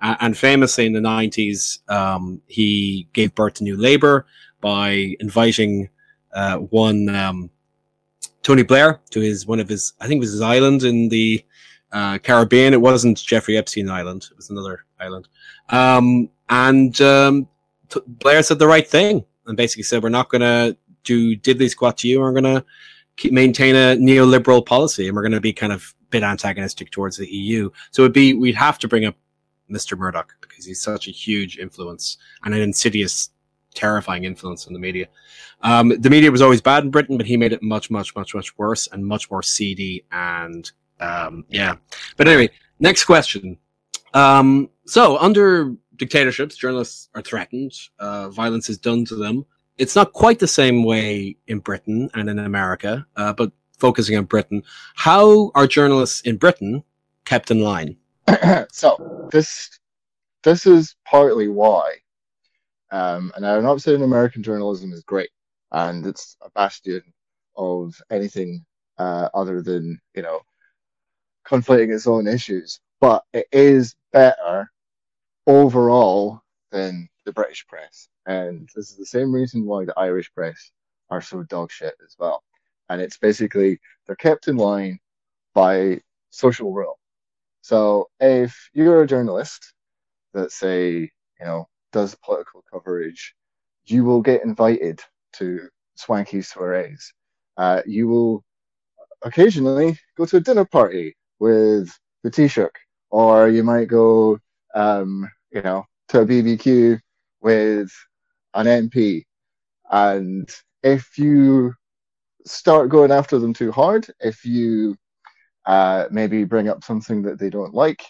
Uh, 0.04 0.18
and 0.20 0.38
famously 0.38 0.86
in 0.86 0.94
the 0.94 1.00
90s, 1.00 1.80
um, 1.90 2.44
he 2.46 3.08
gave 3.14 3.34
birth 3.34 3.56
to 3.56 3.64
New 3.64 3.76
Labour 3.76 4.28
by 4.62 5.16
inviting 5.20 5.90
uh, 6.32 6.58
one 6.58 7.10
um, 7.10 7.50
Tony 8.44 8.64
Blair 8.64 9.00
to 9.12 9.20
his 9.20 9.46
one 9.46 9.60
of 9.60 9.70
his, 9.70 9.94
I 10.00 10.08
think 10.08 10.18
it 10.18 10.22
was 10.22 10.32
his 10.32 10.42
island 10.42 10.84
in 10.84 11.10
the 11.10 11.46
uh, 11.92 12.18
Caribbean. 12.20 12.74
It 12.74 12.82
wasn't 12.82 13.18
Jeffrey 13.18 13.58
Epstein 13.58 13.90
Island; 13.90 14.28
it 14.32 14.38
was 14.38 14.50
another 14.50 14.86
island. 15.00 15.28
Um, 15.70 16.30
and 16.50 17.00
um, 17.02 17.48
t- 17.90 18.02
Blair 18.08 18.44
said 18.44 18.60
the 18.60 18.68
right 18.68 18.88
thing 18.88 19.26
and 19.46 19.58
basically 19.58 19.84
said, 19.84 20.04
"We're 20.04 20.10
not 20.10 20.30
going 20.30 20.42
to 20.42 20.78
do 21.04 21.36
diddly 21.36 21.70
squat 21.70 21.98
to 22.00 22.08
you. 22.08 22.20
We're 22.20 22.32
going 22.32 22.44
to 22.44 23.32
maintain 23.32 23.76
a 23.76 23.96
neoliberal 23.98 24.66
policy, 24.66 25.08
and 25.08 25.16
we're 25.16 25.24
going 25.24 25.32
to 25.34 25.42
be 25.42 25.54
kind 25.54 25.74
of 25.74 25.94
bit 26.10 26.24
antagonistic 26.24 26.92
towards 26.92 27.18
the 27.18 27.28
EU." 27.28 27.70
So 27.92 28.04
it'd 28.04 28.14
be 28.14 28.34
we'd 28.34 28.56
have 28.56 28.80
to 28.80 28.88
bring 28.88 29.06
up 29.06 29.16
Mr. 29.70 29.98
Murdoch 29.98 30.34
because 30.42 30.66
he's 30.66 30.82
such 30.82 31.08
a 31.08 31.12
huge 31.12 31.58
influence 31.58 32.18
and 32.44 32.54
an 32.54 32.62
insidious, 32.62 33.30
terrifying 33.74 34.24
influence 34.24 34.68
on 34.68 34.74
the 34.74 34.80
media. 34.80 35.08
Um, 35.62 35.90
the 35.90 36.10
media 36.10 36.32
was 36.32 36.42
always 36.42 36.62
bad 36.62 36.84
in 36.84 36.92
Britain, 36.92 37.18
but 37.18 37.26
he 37.26 37.38
made 37.38 37.54
it 37.54 37.62
much, 37.62 37.92
much, 37.92 38.16
much, 38.16 38.34
much 38.34 38.58
worse 38.58 38.88
and 38.92 39.06
much 39.06 39.30
more 39.30 39.44
seedy 39.44 40.06
and 40.12 40.72
um, 41.00 41.46
yeah. 41.50 41.76
But 42.18 42.28
anyway, 42.28 42.50
next 42.80 43.06
question. 43.06 43.58
Um, 44.14 44.70
so 44.86 45.18
under 45.18 45.74
dictatorships, 45.96 46.56
journalists 46.56 47.10
are 47.16 47.22
threatened. 47.22 47.74
Uh, 48.00 48.30
violence 48.30 48.70
is 48.70 48.78
done 48.78 49.06
to 49.06 49.16
them. 49.16 49.46
It's 49.78 49.96
not 49.96 50.14
quite 50.14 50.40
the 50.40 50.48
same 50.48 50.84
way 50.84 51.38
in 51.48 51.60
Britain 51.60 52.10
and 52.14 52.30
in 52.30 52.40
America, 52.40 53.06
uh, 53.16 53.34
but 53.34 53.52
focusing 53.80 54.18
on 54.18 54.26
Britain, 54.26 54.64
how 54.96 55.52
are 55.56 55.66
journalists 55.66 56.22
in 56.22 56.38
Britain 56.38 56.84
kept 57.26 57.50
in 57.50 57.62
line? 57.62 57.98
so 58.72 59.28
this 59.32 59.80
this 60.44 60.66
is 60.66 60.96
partly 61.06 61.48
why, 61.48 61.96
um, 62.92 63.32
and 63.36 63.46
I'm 63.46 63.64
not 63.64 63.82
saying 63.82 64.02
American 64.02 64.44
journalism 64.44 64.94
is 64.94 65.04
great 65.04 65.30
and 65.72 66.06
it's 66.06 66.38
a 66.42 66.50
bastion 66.52 67.02
of 67.56 67.96
anything 68.12 68.66
uh, 68.98 69.30
other 69.34 69.62
than 69.62 70.00
you 70.16 70.22
know 70.22 70.42
conflating 71.48 71.94
its 71.94 72.08
own 72.08 72.28
issues, 72.28 72.80
but 73.00 73.24
it 73.34 73.48
is 73.52 73.96
better 74.12 74.72
overall 75.48 76.42
than 76.72 77.10
the 77.26 77.32
British 77.32 77.66
press. 77.68 78.08
And 78.26 78.70
this 78.76 78.92
is 78.92 78.98
the 78.98 79.06
same 79.06 79.34
reason 79.34 79.66
why 79.66 79.86
the 79.86 79.98
Irish 79.98 80.32
press 80.34 80.72
are 81.10 81.22
so 81.22 81.44
dog 81.44 81.72
shit 81.72 81.96
as 82.06 82.16
well. 82.20 82.44
And 82.90 83.02
it's 83.02 83.18
basically 83.18 83.80
they're 84.06 84.16
kept 84.16 84.48
in 84.48 84.58
line 84.58 85.00
by 85.54 86.00
social 86.30 86.74
rule. 86.74 87.00
So 87.62 88.10
if 88.20 88.70
you're 88.74 89.04
a 89.04 89.08
journalist 89.08 89.74
that 90.34 90.52
say, 90.52 90.92
you 91.40 91.46
know, 91.46 91.68
does 91.92 92.16
political 92.16 92.64
coverage, 92.72 93.34
you 93.86 94.04
will 94.04 94.22
get 94.22 94.44
invited 94.44 95.02
to 95.34 95.68
swanky 95.96 96.42
soirees. 96.42 97.14
Uh, 97.58 97.82
you 97.86 98.08
will 98.08 98.44
occasionally 99.24 99.98
go 100.18 100.26
to 100.26 100.38
a 100.38 100.42
dinner 100.42 100.66
party 100.66 101.16
with 101.40 101.92
the 102.24 102.32
Taoiseach, 102.32 102.70
or 103.10 103.50
you 103.50 103.64
might 103.64 103.88
go 103.88 104.40
um, 104.74 105.30
you 105.52 105.62
know, 105.62 105.86
to 106.10 106.22
a 106.22 106.26
BBQ 106.26 107.00
with 107.42 107.92
an 108.54 108.66
MP. 108.66 109.24
And 109.90 110.50
if 110.84 111.18
you 111.18 111.74
start 112.46 112.90
going 112.90 113.12
after 113.12 113.40
them 113.40 113.54
too 113.54 113.72
hard, 113.72 114.08
if 114.20 114.46
you 114.46 114.96
uh, 115.66 116.06
maybe 116.12 116.44
bring 116.44 116.70
up 116.70 116.84
something 116.84 117.22
that 117.24 117.40
they 117.40 117.50
don't 117.50 117.74
like, 117.74 118.04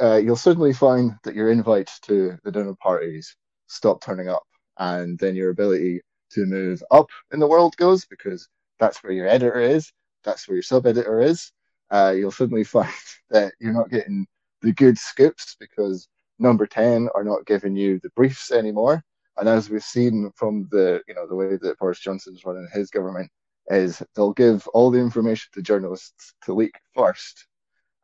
uh, 0.00 0.16
you'll 0.16 0.36
suddenly 0.36 0.72
find 0.72 1.12
that 1.24 1.34
your 1.34 1.50
invite 1.50 1.90
to 2.02 2.38
the 2.44 2.52
dinner 2.52 2.74
parties 2.74 3.36
stop 3.66 4.02
turning 4.02 4.28
up, 4.28 4.42
and 4.78 5.18
then 5.18 5.34
your 5.34 5.50
ability 5.50 6.00
to 6.30 6.46
move 6.46 6.82
up 6.90 7.08
in 7.32 7.40
the 7.40 7.46
world 7.46 7.76
goes 7.76 8.04
because 8.04 8.48
that's 8.78 9.02
where 9.02 9.12
your 9.12 9.28
editor 9.28 9.60
is, 9.60 9.92
that's 10.24 10.48
where 10.48 10.56
your 10.56 10.62
sub 10.62 10.86
editor 10.86 11.20
is. 11.20 11.52
Uh, 11.90 12.14
you'll 12.16 12.30
suddenly 12.30 12.64
find 12.64 12.92
that 13.30 13.52
you're 13.60 13.72
not 13.72 13.90
getting 13.90 14.26
the 14.62 14.72
good 14.72 14.98
scoops 14.98 15.56
because 15.58 16.08
number 16.38 16.66
10 16.66 17.08
are 17.14 17.24
not 17.24 17.46
giving 17.46 17.76
you 17.76 18.00
the 18.02 18.10
briefs 18.10 18.50
anymore. 18.50 19.02
And 19.36 19.48
as 19.48 19.70
we've 19.70 19.82
seen 19.82 20.30
from 20.36 20.68
the, 20.70 21.00
you 21.08 21.14
know, 21.14 21.26
the 21.26 21.34
way 21.34 21.56
that 21.56 21.78
Boris 21.78 22.00
Johnson's 22.00 22.44
running 22.44 22.68
his 22.72 22.90
government, 22.90 23.30
is 23.68 24.02
they'll 24.14 24.32
give 24.32 24.66
all 24.68 24.90
the 24.90 24.98
information 24.98 25.48
to 25.54 25.62
journalists 25.62 26.34
to 26.44 26.52
leak 26.52 26.74
first, 26.94 27.46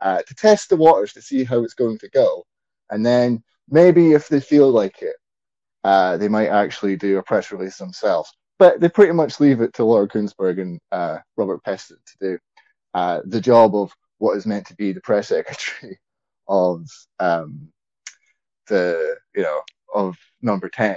uh, 0.01 0.23
to 0.23 0.35
test 0.35 0.69
the 0.69 0.77
waters 0.77 1.13
to 1.13 1.23
see 1.23 1.45
how 1.45 1.63
it's 1.63 1.75
going 1.75 1.99
to 1.99 2.09
go, 2.11 2.45
and 2.91 3.05
then 3.05 3.43
maybe 3.69 4.13
if 4.13 4.29
they 4.29 4.41
feel 4.41 4.71
like 4.71 5.03
it, 5.03 5.17
uh, 5.85 6.17
they 6.17 6.29
might 6.29 6.49
actually 6.49 6.97
do 6.97 7.19
a 7.19 7.23
press 7.23 7.53
release 7.53 7.77
themselves. 7.77 8.33
But 8.59 8.81
they 8.81 8.89
pretty 8.89 9.13
much 9.13 9.41
leave 9.41 9.61
it 9.61 9.75
to 9.75 9.85
Laura 9.85 10.09
Kuenssberg 10.09 10.61
and 10.61 10.81
uh, 10.91 11.19
Robert 11.37 11.63
Peston 11.65 11.99
to 12.07 12.17
do 12.21 12.39
uh, 12.95 13.21
the 13.27 13.41
job 13.41 13.75
of 13.75 13.93
what 14.19 14.37
is 14.37 14.47
meant 14.47 14.67
to 14.69 14.75
be 14.77 14.93
the 14.93 15.01
press 15.01 15.29
secretary 15.29 15.99
of 16.49 16.87
um, 17.21 17.69
the 18.69 19.17
you 19.35 19.43
know 19.43 19.61
of 19.95 20.17
number 20.43 20.69
10 20.69 20.97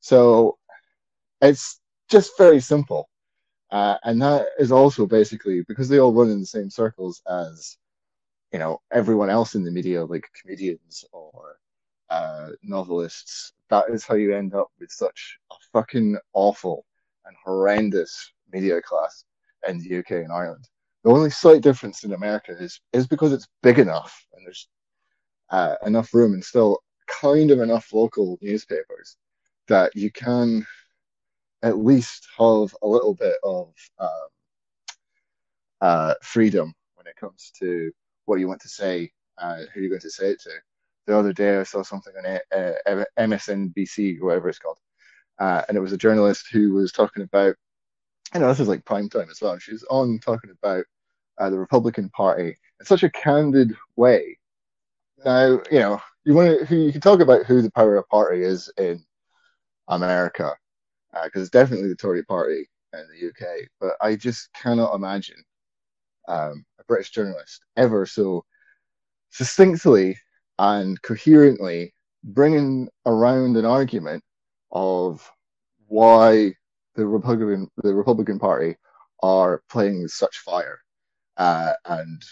so 0.00 0.58
it's 1.40 1.80
just 2.08 2.36
very 2.36 2.60
simple. 2.60 3.08
Uh, 3.70 3.96
and 4.02 4.20
that 4.20 4.46
is 4.58 4.72
also 4.72 5.06
basically 5.06 5.62
because 5.68 5.88
they 5.88 6.00
all 6.00 6.12
run 6.12 6.30
in 6.30 6.40
the 6.40 6.46
same 6.46 6.68
circles 6.68 7.22
as 7.30 7.76
you 8.52 8.58
know 8.58 8.80
everyone 8.92 9.30
else 9.30 9.54
in 9.54 9.64
the 9.64 9.70
media 9.70 10.04
like 10.04 10.26
comedians 10.40 11.04
or 11.12 11.58
uh, 12.10 12.48
novelists 12.62 13.52
that 13.68 13.88
is 13.90 14.04
how 14.04 14.14
you 14.14 14.34
end 14.34 14.54
up 14.54 14.68
with 14.80 14.90
such 14.90 15.38
a 15.52 15.54
fucking 15.72 16.16
awful 16.32 16.84
and 17.26 17.36
horrendous 17.44 18.32
media 18.52 18.80
class 18.82 19.24
in 19.68 19.78
the 19.78 19.98
uk 19.98 20.10
and 20.10 20.32
ireland. 20.32 20.68
The 21.04 21.10
only 21.10 21.30
slight 21.30 21.62
difference 21.62 22.04
in 22.04 22.12
America 22.12 22.52
is 22.58 22.80
is 22.92 23.06
because 23.06 23.32
it's 23.32 23.48
big 23.62 23.78
enough 23.78 24.26
and 24.32 24.44
there's 24.44 24.68
uh, 25.50 25.76
enough 25.86 26.12
room 26.14 26.34
and 26.34 26.44
still 26.44 26.78
kind 27.08 27.50
of 27.50 27.60
enough 27.60 27.92
local 27.92 28.38
newspapers 28.40 29.16
that 29.68 29.94
you 29.94 30.10
can 30.10 30.66
at 31.62 31.78
least 31.78 32.26
have 32.38 32.74
a 32.82 32.86
little 32.86 33.14
bit 33.14 33.36
of 33.42 33.72
um, 33.98 34.28
uh, 35.80 36.14
freedom 36.22 36.72
when 36.94 37.06
it 37.06 37.16
comes 37.16 37.52
to 37.58 37.90
what 38.30 38.38
you 38.38 38.48
want 38.48 38.60
to 38.60 38.68
say, 38.68 39.10
uh, 39.38 39.62
who 39.74 39.80
you're 39.80 39.90
going 39.90 40.00
to 40.00 40.10
say 40.10 40.30
it 40.30 40.40
to. 40.42 40.50
The 41.06 41.18
other 41.18 41.32
day, 41.32 41.58
I 41.58 41.64
saw 41.64 41.82
something 41.82 42.12
on 42.16 42.38
uh, 42.56 43.04
MSNBC, 43.18 44.20
whatever 44.20 44.48
it's 44.48 44.60
called, 44.60 44.78
uh, 45.40 45.62
and 45.68 45.76
it 45.76 45.80
was 45.80 45.92
a 45.92 45.98
journalist 45.98 46.46
who 46.52 46.72
was 46.74 46.92
talking 46.92 47.24
about, 47.24 47.56
I 48.32 48.38
know 48.38 48.46
this 48.46 48.60
is 48.60 48.68
like 48.68 48.84
prime 48.84 49.08
time 49.08 49.28
as 49.30 49.40
well. 49.40 49.58
She 49.58 49.72
was 49.72 49.84
on 49.90 50.20
talking 50.20 50.50
about 50.50 50.84
uh, 51.38 51.50
the 51.50 51.58
Republican 51.58 52.08
Party 52.10 52.56
in 52.78 52.86
such 52.86 53.02
a 53.02 53.10
candid 53.10 53.74
way. 53.96 54.38
Now, 55.24 55.60
you 55.72 55.80
know, 55.80 56.00
you 56.24 56.34
want 56.34 56.68
to 56.68 56.76
you 56.76 56.92
can 56.92 57.00
talk 57.00 57.20
about 57.20 57.46
who 57.46 57.62
the 57.62 57.72
power 57.72 58.00
party 58.08 58.42
is 58.42 58.70
in 58.78 59.02
America, 59.88 60.54
because 61.24 61.40
uh, 61.40 61.40
it's 61.40 61.50
definitely 61.50 61.88
the 61.88 61.96
Tory 61.96 62.22
party 62.22 62.68
in 62.92 63.04
the 63.10 63.28
UK. 63.28 63.66
But 63.80 63.94
I 64.00 64.14
just 64.14 64.52
cannot 64.52 64.94
imagine 64.94 65.42
um, 66.30 66.64
a 66.78 66.84
British 66.84 67.10
journalist 67.10 67.60
ever 67.76 68.06
so 68.06 68.44
succinctly 69.30 70.16
and 70.58 71.00
coherently 71.02 71.94
bringing 72.22 72.88
around 73.06 73.56
an 73.56 73.64
argument 73.64 74.22
of 74.70 75.30
why 75.88 76.52
the 76.94 77.06
Republican 77.06 77.68
the 77.78 77.94
Republican 77.94 78.38
Party 78.38 78.76
are 79.22 79.62
playing 79.68 80.02
with 80.02 80.12
such 80.12 80.38
fire 80.38 80.78
uh, 81.36 81.72
and 81.86 82.22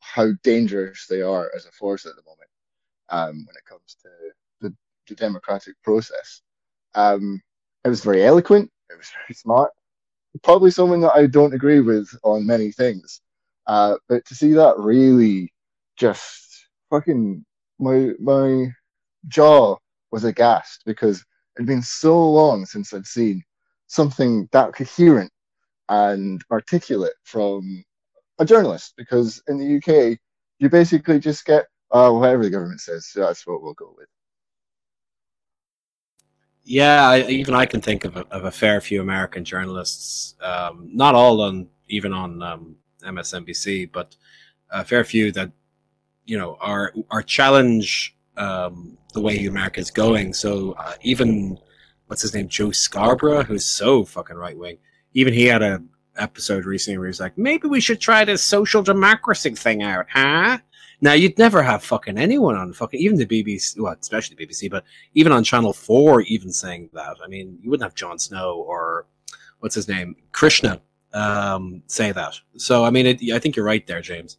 how 0.00 0.28
dangerous 0.42 1.06
they 1.08 1.22
are 1.22 1.50
as 1.56 1.66
a 1.66 1.72
force 1.72 2.06
at 2.06 2.14
the 2.16 2.22
moment 2.22 2.48
um, 3.08 3.46
when 3.46 3.56
it 3.56 3.64
comes 3.68 3.96
to 4.02 4.08
the, 4.60 4.74
the 5.08 5.14
democratic 5.14 5.74
process. 5.82 6.42
Um, 6.94 7.40
it 7.84 7.88
was 7.88 8.04
very 8.04 8.24
eloquent. 8.24 8.70
It 8.90 8.96
was 8.96 9.10
very 9.10 9.34
smart. 9.34 9.72
Probably 10.42 10.70
someone 10.70 11.00
that 11.02 11.14
I 11.14 11.26
don't 11.26 11.54
agree 11.54 11.80
with 11.80 12.08
on 12.22 12.46
many 12.46 12.72
things, 12.72 13.20
uh, 13.66 13.96
but 14.08 14.24
to 14.26 14.34
see 14.34 14.52
that 14.52 14.78
really 14.78 15.52
just 15.96 16.66
fucking 16.90 17.44
my 17.78 18.10
my 18.20 18.68
jaw 19.28 19.76
was 20.10 20.24
aghast 20.24 20.82
because 20.84 21.20
it 21.20 21.60
had 21.60 21.66
been 21.66 21.82
so 21.82 22.30
long 22.30 22.66
since 22.66 22.92
I'd 22.92 23.06
seen 23.06 23.42
something 23.86 24.48
that 24.52 24.74
coherent 24.74 25.30
and 25.88 26.42
articulate 26.50 27.14
from 27.24 27.84
a 28.38 28.44
journalist. 28.44 28.94
Because 28.96 29.42
in 29.48 29.58
the 29.58 29.76
UK, 29.76 30.18
you 30.58 30.68
basically 30.68 31.18
just 31.18 31.44
get 31.44 31.66
uh, 31.90 32.10
whatever 32.10 32.42
the 32.42 32.50
government 32.50 32.80
says. 32.80 33.10
That's 33.14 33.46
what 33.46 33.62
we'll 33.62 33.74
go 33.74 33.94
with. 33.96 34.08
Yeah, 36.64 37.08
I, 37.08 37.20
even 37.24 37.54
I 37.54 37.66
can 37.66 37.82
think 37.82 38.04
of 38.04 38.16
a, 38.16 38.26
of 38.28 38.46
a 38.46 38.50
fair 38.50 38.80
few 38.80 39.02
American 39.02 39.44
journalists, 39.44 40.34
um, 40.40 40.88
not 40.92 41.14
all 41.14 41.42
on 41.42 41.68
even 41.88 42.14
on 42.14 42.42
um, 42.42 42.76
MSNBC, 43.04 43.90
but 43.92 44.16
a 44.70 44.84
fair 44.84 45.04
few 45.04 45.32
that 45.32 45.50
you 46.26 46.38
know 46.38 46.56
are 46.60 46.92
are 47.10 47.22
challenge 47.22 48.16
um, 48.36 48.96
the 49.12 49.20
way 49.20 49.44
America 49.46 49.80
is 49.80 49.90
going. 49.90 50.34
So 50.34 50.72
uh, 50.72 50.94
even 51.02 51.58
what's 52.06 52.22
his 52.22 52.34
name, 52.34 52.48
Joe 52.48 52.70
Scarborough, 52.70 53.44
who's 53.44 53.64
so 53.64 54.04
fucking 54.04 54.36
right 54.36 54.56
wing, 54.56 54.78
even 55.14 55.32
he 55.32 55.44
had 55.46 55.62
a 55.62 55.82
episode 56.16 56.64
recently 56.64 56.98
where 56.98 57.08
he's 57.08 57.20
like, 57.20 57.36
maybe 57.36 57.66
we 57.68 57.80
should 57.80 58.00
try 58.00 58.24
this 58.24 58.42
social 58.42 58.82
democracy 58.82 59.50
thing 59.50 59.82
out, 59.82 60.06
huh? 60.10 60.58
Now 61.00 61.12
you'd 61.12 61.38
never 61.38 61.62
have 61.62 61.82
fucking 61.82 62.18
anyone 62.18 62.56
on 62.56 62.72
fucking 62.72 63.00
even 63.00 63.18
the 63.18 63.26
BBC, 63.26 63.78
well, 63.80 63.96
especially 64.00 64.36
the 64.36 64.46
BBC, 64.46 64.70
but 64.70 64.84
even 65.14 65.32
on 65.32 65.44
Channel 65.44 65.72
Four, 65.72 66.22
even 66.22 66.52
saying 66.52 66.90
that. 66.92 67.16
I 67.22 67.28
mean, 67.28 67.58
you 67.60 67.70
wouldn't 67.70 67.84
have 67.84 67.94
Jon 67.94 68.18
Snow 68.18 68.64
or 68.66 69.06
what's 69.58 69.74
his 69.74 69.88
name, 69.88 70.16
Krishna, 70.32 70.80
um, 71.14 71.82
say 71.86 72.12
that. 72.12 72.34
So 72.56 72.84
I 72.84 72.90
mean, 72.90 73.06
it, 73.06 73.22
I 73.32 73.38
think 73.38 73.56
you're 73.56 73.64
right 73.64 73.86
there, 73.86 74.02
James. 74.02 74.38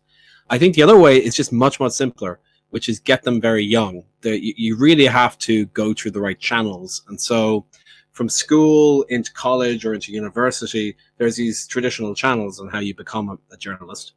I 0.50 0.58
think 0.60 0.76
the 0.76 0.84
other 0.84 0.98
way 0.98 1.18
is 1.18 1.36
just 1.36 1.52
much 1.52 1.80
much 1.80 1.94
simpler, 1.94 2.40
which 2.70 2.90
is 2.90 3.00
get 3.00 3.24
them 3.24 3.42
very 3.42 3.64
young. 3.64 4.04
The, 4.22 4.40
you, 4.40 4.54
you 4.58 4.78
really 4.78 5.08
have 5.08 5.38
to 5.40 5.66
go 5.68 5.94
through 5.94 6.12
the 6.12 6.22
right 6.22 6.40
channels, 6.40 7.04
and 7.08 7.20
so 7.20 7.66
from 8.12 8.30
school 8.30 9.04
into 9.10 9.34
college 9.34 9.86
or 9.86 9.94
into 9.94 10.14
university, 10.14 10.96
there's 11.18 11.36
these 11.36 11.68
traditional 11.68 12.16
channels 12.16 12.62
on 12.62 12.70
how 12.70 12.80
you 12.80 12.96
become 12.96 13.30
a, 13.30 13.38
a 13.54 13.58
journalist 13.58 14.14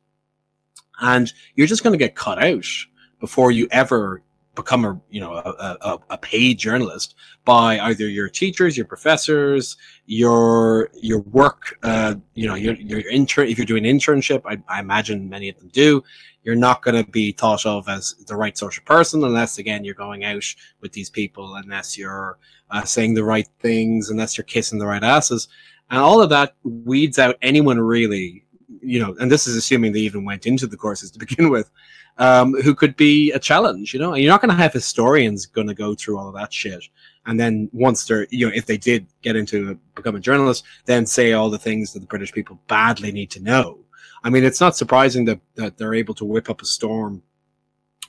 and 1.01 1.33
you're 1.55 1.67
just 1.67 1.83
going 1.83 1.93
to 1.93 2.05
get 2.05 2.15
cut 2.15 2.43
out 2.43 2.65
before 3.21 3.51
you 3.51 3.69
ever 3.71 4.23
become 4.59 4.85
a 4.85 5.01
you 5.09 5.21
know 5.21 5.35
a, 5.35 5.77
a, 5.81 5.99
a, 6.11 6.19
paid 6.19 6.59
journalist 6.59 7.15
by 7.45 7.79
either 7.79 8.09
your 8.09 8.29
teachers 8.29 8.77
your 8.77 8.87
professors 8.87 9.77
your 10.07 10.91
your 10.95 11.21
work 11.21 11.79
uh, 11.85 12.15
you 12.35 12.47
know 12.47 12.57
your, 12.57 12.75
your 12.75 13.01
intern 13.09 13.49
if 13.49 13.57
you're 13.57 13.65
doing 13.65 13.85
internship 13.85 14.43
I, 14.45 14.61
I 14.69 14.81
imagine 14.81 15.29
many 15.29 15.49
of 15.49 15.57
them 15.59 15.69
do 15.69 16.03
you're 16.43 16.57
not 16.57 16.83
going 16.83 17.03
to 17.03 17.11
be 17.11 17.33
thought 17.33 17.65
of 17.67 17.89
as 17.89 18.15
the 18.27 18.37
right 18.37 18.59
social 18.59 18.83
person 18.85 19.23
unless 19.23 19.59
again 19.59 19.85
you're 19.85 19.95
going 19.95 20.25
out 20.25 20.45
with 20.81 20.93
these 20.93 21.09
people 21.09 21.55
unless 21.55 21.97
you're 21.97 22.39
uh, 22.71 22.85
saying 22.85 23.15
the 23.15 23.25
right 23.25 23.49
things 23.61 24.11
unless 24.11 24.37
you're 24.37 24.45
kissing 24.45 24.79
the 24.79 24.87
right 24.87 25.05
asses. 25.05 25.49
And 25.91 26.01
all 26.01 26.21
of 26.21 26.31
that 26.31 26.55
weeds 26.65 27.19
out 27.19 27.37
anyone 27.41 27.81
really 27.81 28.45
you 28.81 29.01
know, 29.01 29.17
and 29.19 29.31
this 29.31 29.47
is 29.47 29.57
assuming 29.57 29.93
they 29.93 30.01
even 30.01 30.25
went 30.25 30.47
into 30.47 30.67
the 30.67 30.77
courses 30.77 31.11
to 31.11 31.19
begin 31.19 31.51
with, 31.51 31.71
um, 32.19 32.53
who 32.63 32.75
could 32.75 32.97
be 32.97 33.31
a 33.33 33.39
challenge, 33.39 33.95
you 33.95 34.01
know, 34.01 34.13
and 34.13 34.23
you're 34.23 34.33
not 34.33 34.41
going 34.41 34.51
to 34.51 34.63
have 34.63 34.73
historians 34.73 35.47
going 35.47 35.69
to 35.69 35.75
go 35.75 35.95
through 35.95 36.19
all 36.19 36.29
of 36.29 36.35
that 36.35 36.53
shit. 36.53 36.85
And 37.27 37.39
then 37.39 37.69
once 37.73 38.05
they're, 38.07 38.27
you 38.31 38.47
know, 38.47 38.53
if 38.55 38.67
they 38.67 38.77
did 38.77 39.07
get 39.23 39.37
into 39.37 39.79
become 39.95 40.17
a 40.17 40.21
journalist, 40.21 40.65
then 40.87 41.07
say 41.07 41.33
all 41.33 41.51
the 41.51 41.59
things 41.59 41.93
that 41.93 42.01
the 42.01 42.07
British 42.07 42.33
people 42.33 42.61
badly 42.67 43.13
need 43.13 43.31
to 43.33 43.43
know. 43.43 43.79
I 44.25 44.31
mean, 44.31 44.45
it's 44.45 44.61
not 44.61 44.77
surprising 44.77 45.25
that, 45.27 45.41
that 45.55 45.79
they're 45.79 45.95
able 45.95 46.15
to 46.15 46.25
whip 46.25 46.51
up 46.51 46.63
a 46.63 46.65
storm 46.65 47.23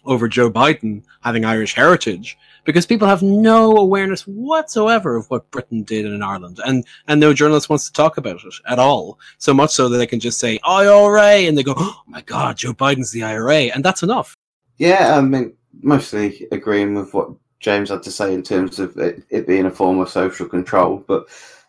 over 0.06 0.28
Joe 0.28 0.52
Biden 0.52 1.04
having 1.22 1.46
Irish 1.46 1.74
heritage 1.74 2.38
because 2.66 2.86
people 2.86 3.08
have 3.08 3.22
no 3.22 3.78
awareness 3.78 4.28
whatsoever 4.28 5.16
of 5.16 5.30
what 5.30 5.50
Britain 5.52 5.84
did 5.84 6.06
in 6.06 6.22
Ireland, 6.22 6.60
and 6.66 6.86
and 7.08 7.20
no 7.20 7.34
journalist 7.34 7.70
wants 7.70 7.86
to 7.86 7.94
talk 7.94 8.18
about 8.18 8.36
it 8.36 8.54
at 8.68 8.80
all. 8.80 9.20
So 9.38 9.54
much 9.54 9.72
so 9.72 9.90
that 9.90 9.98
they 9.98 10.08
can 10.08 10.20
just 10.20 10.40
say 10.40 10.60
IRA, 10.64 11.48
and 11.48 11.58
they 11.58 11.64
go, 11.64 11.74
"Oh 11.78 12.02
my 12.08 12.22
God, 12.22 12.58
Joe 12.58 12.74
Biden's 12.74 13.12
the 13.12 13.24
IRA," 13.24 13.72
and 13.74 13.84
that's 13.84 14.04
enough. 14.04 14.36
Yeah, 14.78 15.18
I 15.18 15.22
mean, 15.22 15.54
mostly 15.82 16.48
agreeing 16.52 16.96
with 16.96 17.14
what 17.14 17.32
James 17.60 17.90
had 17.90 18.04
to 18.04 18.12
say 18.12 18.34
in 18.34 18.44
terms 18.44 18.80
of 18.80 18.96
it, 18.98 19.24
it 19.30 19.48
being 19.48 19.66
a 19.66 19.72
form 19.72 20.00
of 20.00 20.10
social 20.10 20.48
control, 20.48 21.04
but 21.08 21.28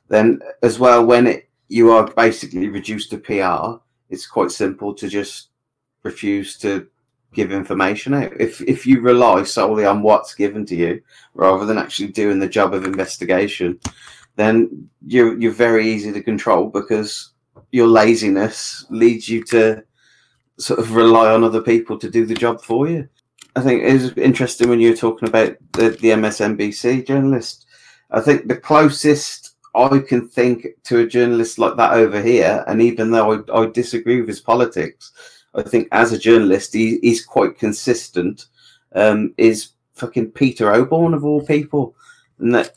then 0.08 0.40
as 0.62 0.78
well 0.78 1.04
when 1.04 1.26
it 1.26 1.48
you 1.68 1.90
are 1.92 2.10
basically 2.14 2.68
reduced 2.68 3.10
to 3.10 3.18
PR, 3.18 3.80
it's 4.10 4.26
quite 4.26 4.50
simple 4.50 4.92
to 4.94 5.08
just 5.08 5.48
refuse 6.02 6.58
to 6.58 6.86
give 7.32 7.52
information 7.52 8.14
out. 8.14 8.32
If 8.40 8.60
if 8.62 8.86
you 8.86 9.00
rely 9.00 9.44
solely 9.44 9.84
on 9.84 10.02
what's 10.02 10.34
given 10.34 10.66
to 10.66 10.76
you 10.76 11.02
rather 11.34 11.64
than 11.66 11.78
actually 11.78 12.08
doing 12.08 12.38
the 12.38 12.48
job 12.48 12.74
of 12.74 12.84
investigation, 12.84 13.78
then 14.36 14.88
you're 15.06 15.38
you're 15.40 15.52
very 15.52 15.88
easy 15.88 16.12
to 16.12 16.22
control 16.22 16.68
because 16.68 17.32
your 17.72 17.86
laziness 17.86 18.84
leads 18.90 19.28
you 19.28 19.44
to 19.44 19.82
sort 20.58 20.80
of 20.80 20.94
rely 20.94 21.32
on 21.32 21.44
other 21.44 21.62
people 21.62 21.98
to 21.98 22.10
do 22.10 22.26
the 22.26 22.34
job 22.34 22.60
for 22.62 22.88
you. 22.88 23.08
I 23.56 23.62
think 23.62 23.82
it 23.82 23.92
was 23.92 24.12
interesting 24.16 24.68
when 24.68 24.80
you 24.80 24.90
were 24.90 24.96
talking 24.96 25.28
about 25.28 25.56
the, 25.72 25.90
the 25.90 26.10
MSNBC 26.10 27.06
journalist. 27.06 27.66
I 28.10 28.20
think 28.20 28.46
the 28.46 28.56
closest 28.56 29.56
I 29.74 29.98
can 30.00 30.28
think 30.28 30.66
to 30.84 31.00
a 31.00 31.06
journalist 31.06 31.58
like 31.58 31.76
that 31.76 31.92
over 31.92 32.20
here, 32.20 32.64
and 32.66 32.82
even 32.82 33.10
though 33.10 33.32
I, 33.32 33.62
I 33.62 33.66
disagree 33.66 34.20
with 34.20 34.28
his 34.28 34.40
politics, 34.40 35.12
I 35.54 35.62
think 35.62 35.88
as 35.92 36.12
a 36.12 36.18
journalist, 36.18 36.72
he, 36.72 36.98
he's 37.02 37.24
quite 37.24 37.58
consistent. 37.58 38.46
Um, 38.92 39.34
is 39.38 39.70
fucking 39.94 40.32
Peter 40.32 40.72
Oborne 40.72 41.14
of 41.14 41.24
all 41.24 41.46
people, 41.46 41.94
and 42.38 42.54
that 42.54 42.74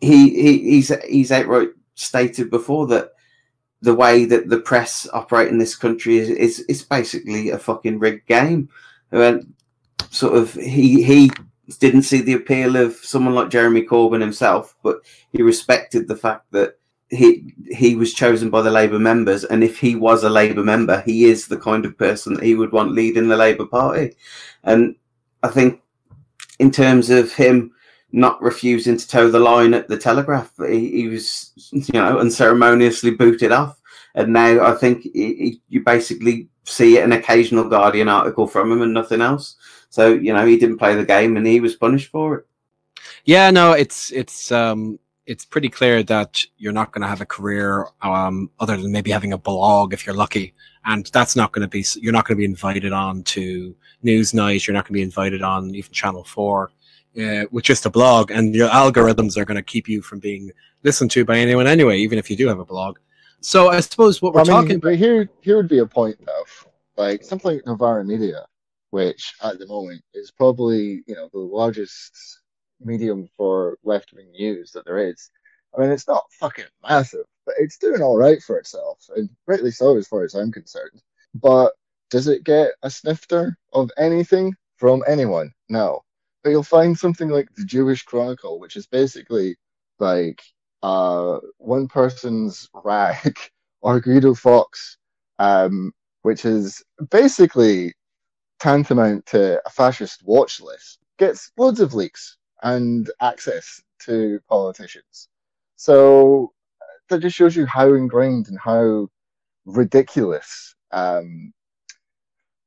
he, 0.00 0.30
he 0.30 0.58
he's 0.70 0.92
he's 1.04 1.32
outright 1.32 1.70
stated 1.94 2.50
before 2.50 2.86
that 2.88 3.12
the 3.80 3.94
way 3.94 4.24
that 4.24 4.48
the 4.48 4.60
press 4.60 5.08
operate 5.12 5.48
in 5.48 5.58
this 5.58 5.76
country 5.76 6.18
is 6.18 6.28
is, 6.28 6.60
is 6.60 6.82
basically 6.82 7.50
a 7.50 7.58
fucking 7.58 7.98
rigged 7.98 8.26
game. 8.26 8.68
And 9.10 9.54
sort 10.10 10.34
of 10.34 10.52
he 10.54 11.02
he 11.02 11.30
didn't 11.78 12.02
see 12.02 12.20
the 12.20 12.34
appeal 12.34 12.76
of 12.76 12.94
someone 12.96 13.34
like 13.34 13.50
Jeremy 13.50 13.82
Corbyn 13.82 14.20
himself, 14.20 14.76
but 14.82 15.00
he 15.32 15.42
respected 15.42 16.08
the 16.08 16.16
fact 16.16 16.46
that 16.52 16.78
he 17.10 17.54
he 17.70 17.94
was 17.96 18.14
chosen 18.14 18.50
by 18.50 18.62
the 18.62 18.70
Labour 18.70 18.98
members, 18.98 19.44
and 19.44 19.64
if 19.64 19.78
he 19.78 19.94
was 19.94 20.24
a 20.24 20.30
Labour 20.30 20.62
member, 20.62 21.00
he 21.02 21.24
is 21.24 21.46
the 21.46 21.58
kind 21.58 21.84
of 21.84 21.98
person 21.98 22.34
that 22.34 22.44
he 22.44 22.54
would 22.54 22.72
want 22.72 22.92
leading 22.92 23.28
the 23.28 23.36
Labour 23.36 23.66
Party. 23.66 24.16
And 24.64 24.96
I 25.42 25.48
think, 25.48 25.80
in 26.58 26.70
terms 26.70 27.10
of 27.10 27.32
him 27.32 27.72
not 28.12 28.40
refusing 28.42 28.96
to 28.96 29.08
toe 29.08 29.30
the 29.30 29.38
line 29.38 29.74
at 29.74 29.88
the 29.88 29.98
Telegraph, 29.98 30.50
he, 30.58 30.90
he 30.90 31.08
was, 31.08 31.52
you 31.72 31.92
know, 31.92 32.18
unceremoniously 32.18 33.10
booted 33.10 33.52
off 33.52 33.78
and 34.18 34.32
now 34.32 34.66
I 34.66 34.74
think 34.74 35.06
it, 35.06 35.18
it, 35.18 35.58
you 35.68 35.82
basically 35.84 36.48
see 36.64 36.98
an 36.98 37.12
occasional 37.12 37.68
Guardian 37.68 38.08
article 38.08 38.46
from 38.46 38.72
him 38.72 38.82
and 38.82 38.92
nothing 38.92 39.20
else. 39.20 39.56
So 39.90 40.12
you 40.12 40.32
know 40.32 40.44
he 40.44 40.58
didn't 40.58 40.78
play 40.78 40.94
the 40.96 41.04
game 41.04 41.36
and 41.36 41.46
he 41.46 41.60
was 41.60 41.76
punished 41.76 42.10
for 42.10 42.38
it. 42.38 42.46
Yeah, 43.24 43.50
no, 43.50 43.72
it's 43.72 44.10
it's 44.10 44.50
um 44.50 44.98
it's 45.28 45.44
pretty 45.44 45.68
clear 45.68 46.02
that 46.02 46.42
you're 46.56 46.72
not 46.72 46.90
going 46.90 47.02
to 47.02 47.08
have 47.08 47.20
a 47.20 47.26
career 47.26 47.86
um 48.02 48.50
other 48.58 48.76
than 48.76 48.90
maybe 48.90 49.10
having 49.10 49.32
a 49.34 49.38
blog 49.38 49.92
if 49.92 50.06
you're 50.06 50.14
lucky, 50.24 50.54
and 50.86 51.06
that's 51.12 51.36
not 51.36 51.52
going 51.52 51.62
to 51.62 51.68
be 51.68 51.84
you're 52.00 52.12
not 52.12 52.26
going 52.26 52.36
to 52.36 52.40
be 52.40 52.44
invited 52.56 52.92
on 52.92 53.22
to 53.24 53.76
Newsnight. 54.04 54.66
You're 54.66 54.74
not 54.74 54.84
going 54.84 54.94
to 54.94 55.00
be 55.00 55.02
invited 55.02 55.42
on 55.42 55.74
even 55.74 55.92
Channel 55.92 56.24
Four. 56.24 56.72
Uh, 57.18 57.46
with 57.50 57.64
just 57.64 57.86
a 57.86 57.90
blog, 57.90 58.30
and 58.30 58.54
your 58.54 58.68
algorithms 58.68 59.36
are 59.36 59.44
going 59.44 59.56
to 59.56 59.62
keep 59.62 59.88
you 59.88 60.00
from 60.02 60.20
being 60.20 60.52
listened 60.84 61.10
to 61.10 61.24
by 61.24 61.38
anyone 61.38 61.66
anyway, 61.66 61.98
even 61.98 62.16
if 62.18 62.30
you 62.30 62.36
do 62.36 62.46
have 62.46 62.60
a 62.60 62.64
blog. 62.64 62.98
So 63.40 63.68
I 63.70 63.80
suppose 63.80 64.20
what 64.20 64.34
we're 64.34 64.42
I 64.42 64.44
mean, 64.44 64.52
talking 64.52 64.78
but 64.78 64.96
here 64.96 65.28
here 65.40 65.56
would 65.56 65.68
be 65.68 65.78
a 65.78 65.86
point 65.86 66.16
though, 66.24 66.44
like 66.96 67.24
something 67.24 67.56
like 67.56 67.66
Novara 67.66 68.04
Media, 68.04 68.46
which 68.90 69.34
at 69.42 69.58
the 69.58 69.66
moment 69.66 70.02
is 70.14 70.30
probably 70.30 71.02
you 71.06 71.14
know 71.14 71.28
the 71.32 71.38
largest 71.38 72.37
medium 72.80 73.28
for 73.36 73.78
left 73.84 74.12
wing 74.12 74.30
news 74.30 74.72
that 74.72 74.84
there 74.84 74.98
is. 74.98 75.30
I 75.76 75.80
mean, 75.80 75.90
it's 75.90 76.08
not 76.08 76.24
fucking 76.32 76.64
massive, 76.82 77.26
but 77.44 77.54
it's 77.58 77.78
doing 77.78 78.02
all 78.02 78.16
right 78.16 78.42
for 78.42 78.58
itself, 78.58 79.04
and 79.14 79.28
rightly 79.46 79.70
so 79.70 79.96
as 79.96 80.08
far 80.08 80.24
as 80.24 80.34
I'm 80.34 80.52
concerned. 80.52 81.02
But 81.34 81.72
does 82.10 82.26
it 82.26 82.44
get 82.44 82.72
a 82.82 82.90
snifter 82.90 83.56
of 83.72 83.90
anything 83.98 84.54
from 84.76 85.04
anyone? 85.06 85.52
No. 85.68 86.02
But 86.42 86.50
you'll 86.50 86.62
find 86.62 86.98
something 86.98 87.28
like 87.28 87.48
the 87.54 87.64
Jewish 87.64 88.02
Chronicle, 88.04 88.58
which 88.58 88.76
is 88.76 88.86
basically 88.86 89.56
like 89.98 90.42
uh, 90.82 91.38
one 91.58 91.88
person's 91.88 92.68
rag, 92.84 93.38
or 93.80 94.00
Guido 94.00 94.34
Fawkes, 94.34 94.96
um, 95.38 95.92
which 96.22 96.44
is 96.44 96.82
basically 97.10 97.94
tantamount 98.58 99.26
to 99.26 99.60
a 99.64 99.70
fascist 99.70 100.22
watch 100.24 100.60
list, 100.60 100.98
gets 101.18 101.50
loads 101.56 101.80
of 101.80 101.94
leaks 101.94 102.38
and 102.62 103.10
access 103.20 103.82
to 104.00 104.40
politicians. 104.48 105.28
So 105.76 106.52
that 107.08 107.20
just 107.20 107.36
shows 107.36 107.56
you 107.56 107.66
how 107.66 107.94
ingrained 107.94 108.48
and 108.48 108.58
how 108.58 109.08
ridiculous 109.64 110.74
um, 110.92 111.52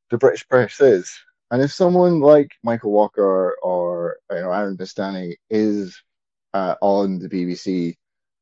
the 0.10 0.17
British 0.17 0.47
press 0.47 0.80
is. 0.80 1.12
And 1.51 1.62
if 1.62 1.71
someone 1.71 2.21
like 2.21 2.51
Michael 2.63 2.91
Walker 2.91 3.58
or 3.62 4.17
you 4.32 4.39
know 4.39 4.51
Aaron 4.51 4.77
Bastani 4.77 5.36
is 5.49 6.01
uh, 6.54 6.75
on 6.82 7.19
the 7.19 7.27
BBC 7.30 7.95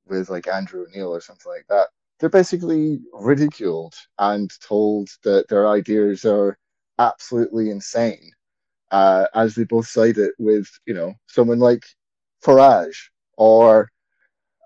with 0.08 0.30
like 0.30 0.48
Andrew 0.48 0.86
Neil 0.94 1.14
or 1.14 1.22
something 1.22 1.52
like 1.52 1.66
that, 1.70 1.88
they're 2.20 2.30
basically 2.30 3.00
ridiculed 3.14 3.96
and 4.20 4.52
told 4.62 5.10
that 5.24 5.48
their 5.48 5.68
ideas 5.68 6.26
are 6.26 6.58
absolutely 7.00 7.70
insane 7.72 8.32
uh, 8.92 9.26
as 9.34 9.56
they 9.56 9.64
both 9.64 9.88
cite 9.88 10.18
it 10.18 10.34
with, 10.40 10.68
you 10.86 10.94
know, 10.94 11.14
someone 11.28 11.60
like 11.60 11.84
Farage, 12.44 13.10
or, 13.38 13.90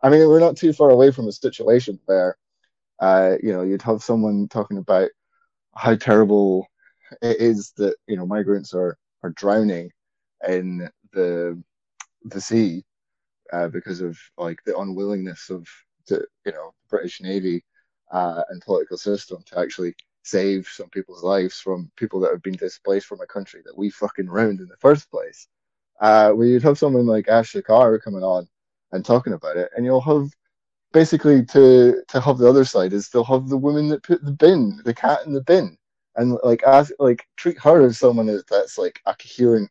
I 0.02 0.10
mean, 0.10 0.28
we're 0.28 0.40
not 0.40 0.58
too 0.58 0.74
far 0.74 0.90
away 0.90 1.12
from 1.12 1.28
a 1.28 1.32
situation 1.32 2.00
where, 2.06 2.38
uh, 3.00 3.36
you 3.42 3.52
know, 3.52 3.64
you'd 3.64 3.82
have 3.82 4.04
someone 4.04 4.48
talking 4.48 4.78
about 4.78 5.10
how 5.76 5.96
terrible 5.96 6.68
it 7.22 7.40
is 7.40 7.74
that, 7.78 7.96
you 8.08 8.16
know, 8.16 8.26
migrants 8.26 8.74
are, 8.74 8.98
are 9.24 9.32
drowning 9.32 9.92
in 10.48 10.90
the, 11.12 11.62
the 12.26 12.42
sea 12.42 12.84
uh, 13.52 13.68
because 13.68 14.02
of 14.02 14.18
like 14.38 14.60
the 14.66 14.78
unwillingness 14.78 15.50
of 15.50 15.68
the, 16.08 16.26
you 16.46 16.52
know, 16.52 16.74
British 16.90 17.22
Navy 17.22 17.64
uh, 18.12 18.44
and 18.50 18.62
political 18.62 18.98
system 18.98 19.44
to 19.46 19.60
actually 19.60 19.96
save 20.24 20.68
some 20.68 20.90
people's 20.90 21.24
lives 21.24 21.60
from 21.60 21.92
people 21.98 22.20
that 22.22 22.32
have 22.32 22.42
been 22.42 22.56
displaced 22.56 23.08
from 23.08 23.22
a 23.22 23.28
country 23.28 23.62
that 23.66 23.78
we 23.78 23.90
fucking 23.90 24.28
ruined 24.28 24.60
in 24.60 24.68
the 24.68 24.78
first 24.78 25.10
place. 25.12 25.48
Uh, 26.02 26.32
where 26.32 26.48
you'd 26.48 26.64
have 26.64 26.78
someone 26.78 27.06
like 27.06 27.28
Ash 27.28 27.54
Sarkar 27.54 28.02
coming 28.02 28.24
on 28.24 28.48
and 28.92 29.06
talking 29.06 29.34
about 29.34 29.58
it, 29.58 29.70
and 29.76 29.86
you'll 29.86 30.02
have 30.02 30.30
basically 30.92 31.44
to 31.46 32.02
to 32.08 32.22
have 32.22 32.38
the 32.38 32.48
other 32.48 32.66
side 32.66 32.94
is 32.94 33.10
they'll 33.10 33.24
have 33.24 33.50
the 33.50 33.58
woman 33.58 33.90
that 33.90 34.04
put 34.04 34.24
the 34.24 34.32
bin, 34.32 34.82
the 34.86 34.94
cat 34.94 35.26
in 35.26 35.34
the 35.34 35.42
bin, 35.42 35.78
and 36.16 36.38
like 36.44 36.64
as 36.64 36.92
like 37.00 37.28
treat 37.38 37.60
her 37.60 37.82
as 37.86 37.98
someone 37.98 38.28
that's 38.50 38.78
like 38.78 39.02
a 39.06 39.16
coherent, 39.16 39.70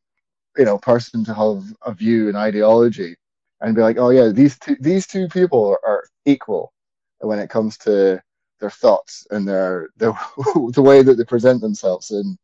you 0.57 0.65
know, 0.65 0.79
person 0.79 1.25
to 1.25 1.35
have 1.35 1.65
a 1.83 1.93
view 1.95 2.29
and 2.29 2.37
ideology, 2.37 3.17
and 3.61 3.75
be 3.75 3.83
like, 3.83 3.99
oh 3.99 4.11
yeah, 4.11 4.29
these 4.29 4.59
two 4.59 4.77
these 4.81 5.07
two 5.07 5.29
people 5.29 5.67
are, 5.67 5.81
are 5.89 6.05
equal 6.27 6.73
when 7.21 7.39
it 7.39 7.51
comes 7.51 7.79
to 7.79 8.23
their 8.63 8.71
thoughts 8.71 9.27
and 9.31 9.47
their, 9.47 9.91
the 9.99 10.73
way 10.77 11.03
that 11.03 11.17
they 11.19 11.25
present 11.25 11.61
themselves 11.61 12.11
in 12.11 12.39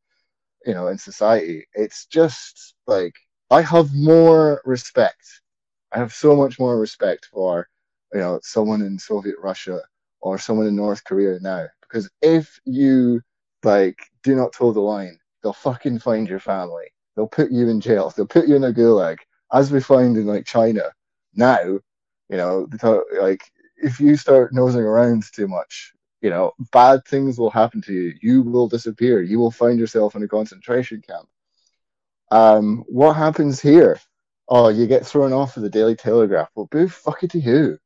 you 0.67 0.75
know 0.75 0.89
in 0.89 0.99
society. 0.99 1.67
It's 1.75 2.07
just 2.07 2.75
like 2.87 3.15
i 3.51 3.63
have 3.63 3.95
more 3.95 4.61
respect. 4.65 5.25
I 5.93 5.99
have 5.99 6.13
so 6.13 6.37
much 6.37 6.59
more 6.59 6.79
respect 6.79 7.29
for 7.33 7.69
you 8.13 8.21
know 8.21 8.41
someone 8.43 8.83
in 8.83 8.99
soviet 8.99 9.37
russia 9.43 9.81
or 10.21 10.39
someone 10.39 10.67
in 10.67 10.77
north 10.77 11.03
korea 11.05 11.39
now. 11.41 11.67
Because 11.81 12.11
if 12.21 12.61
you 12.65 13.23
like 13.63 13.99
do 14.23 14.35
not 14.35 14.53
toe 14.53 14.73
the 14.73 14.81
line 14.81 15.19
they'll 15.43 15.53
fucking 15.53 16.01
find 16.01 16.29
your 16.29 16.41
family. 16.41 16.87
They'll 17.15 17.29
put 17.29 17.51
you 17.51 17.69
in 17.69 17.81
jail. 17.81 18.13
They'll 18.15 18.27
put 18.27 18.49
you 18.49 18.57
in 18.57 18.65
a 18.65 18.73
gulag. 18.73 19.19
As 19.53 19.73
we 19.73 19.81
find 19.81 20.17
in 20.17 20.27
like 20.27 20.45
china 20.47 20.93
now 21.35 21.63
you 22.31 22.37
know 22.37 22.69
like 23.21 23.43
if 23.77 24.01
you 24.01 24.17
start 24.17 24.53
nosing 24.53 24.83
around 24.83 25.23
too 25.33 25.47
much 25.47 25.93
you 26.21 26.31
know, 26.31 26.53
bad 26.73 27.05
things 27.07 27.39
will 27.39 27.51
happen 27.51 27.81
to 27.83 27.93
you. 27.93 28.15
You 28.21 28.43
will 28.43 28.69
disappear. 28.69 29.23
You 29.23 29.39
will 29.39 29.51
find 29.51 29.79
yourself 29.79 30.15
in 30.17 30.23
a 30.23 30.29
concentration 30.29 31.03
camp. 31.07 31.29
Um, 32.31 32.85
what 32.89 33.15
happens 33.15 33.61
here? 33.61 33.99
Oh, 34.49 34.69
you 34.69 34.87
get 34.87 35.07
thrown 35.07 35.33
off 35.33 35.57
of 35.57 35.63
the 35.63 35.71
Daily 35.71 35.95
Telegraph. 35.95 36.51
Well, 36.55 36.69
boo 36.71 36.89
fuck 36.89 37.21
to 37.21 37.39
you. 37.39 37.79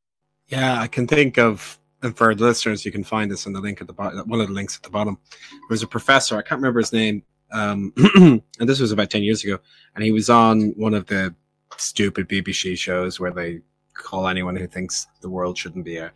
Yeah, 0.47 0.81
I 0.81 0.87
can 0.87 1.07
think 1.07 1.39
of, 1.39 1.79
and 2.03 2.17
for 2.17 2.35
the 2.35 2.45
listeners, 2.45 2.85
you 2.85 2.93
can 2.93 3.05
find 3.05 3.31
this 3.31 3.47
in 3.47 3.53
the 3.53 3.61
link 3.61 3.81
at 3.81 3.87
the 3.87 3.93
bottom, 3.93 4.29
one 4.29 4.41
of 4.41 4.49
the 4.49 4.55
links 4.55 4.77
at 4.77 4.83
the 4.83 4.91
bottom. 4.91 5.19
There 5.31 5.61
was 5.71 5.83
a 5.83 5.89
professor, 5.89 6.37
I 6.37 6.43
can't 6.43 6.61
remember 6.61 6.81
his 6.81 6.93
name, 6.93 7.23
um, 7.53 7.93
and 8.15 8.43
this 8.61 8.81
was 8.81 8.93
about 8.93 9.11
10 9.11 9.23
years 9.23 9.45
ago, 9.45 9.59
and 9.95 10.05
he 10.05 10.13
was 10.13 10.31
on 10.31 10.73
one 10.77 10.95
of 10.95 11.07
the 11.07 11.35
stupid 11.77 12.29
BBC 12.29 12.77
shows 12.77 13.21
where 13.21 13.33
they 13.33 13.61
call 13.95 14.27
anyone 14.27 14.57
who 14.57 14.67
thinks 14.67 15.07
the 15.21 15.29
world 15.29 15.57
shouldn't 15.57 15.85
be 15.85 15.97
a 15.97 16.13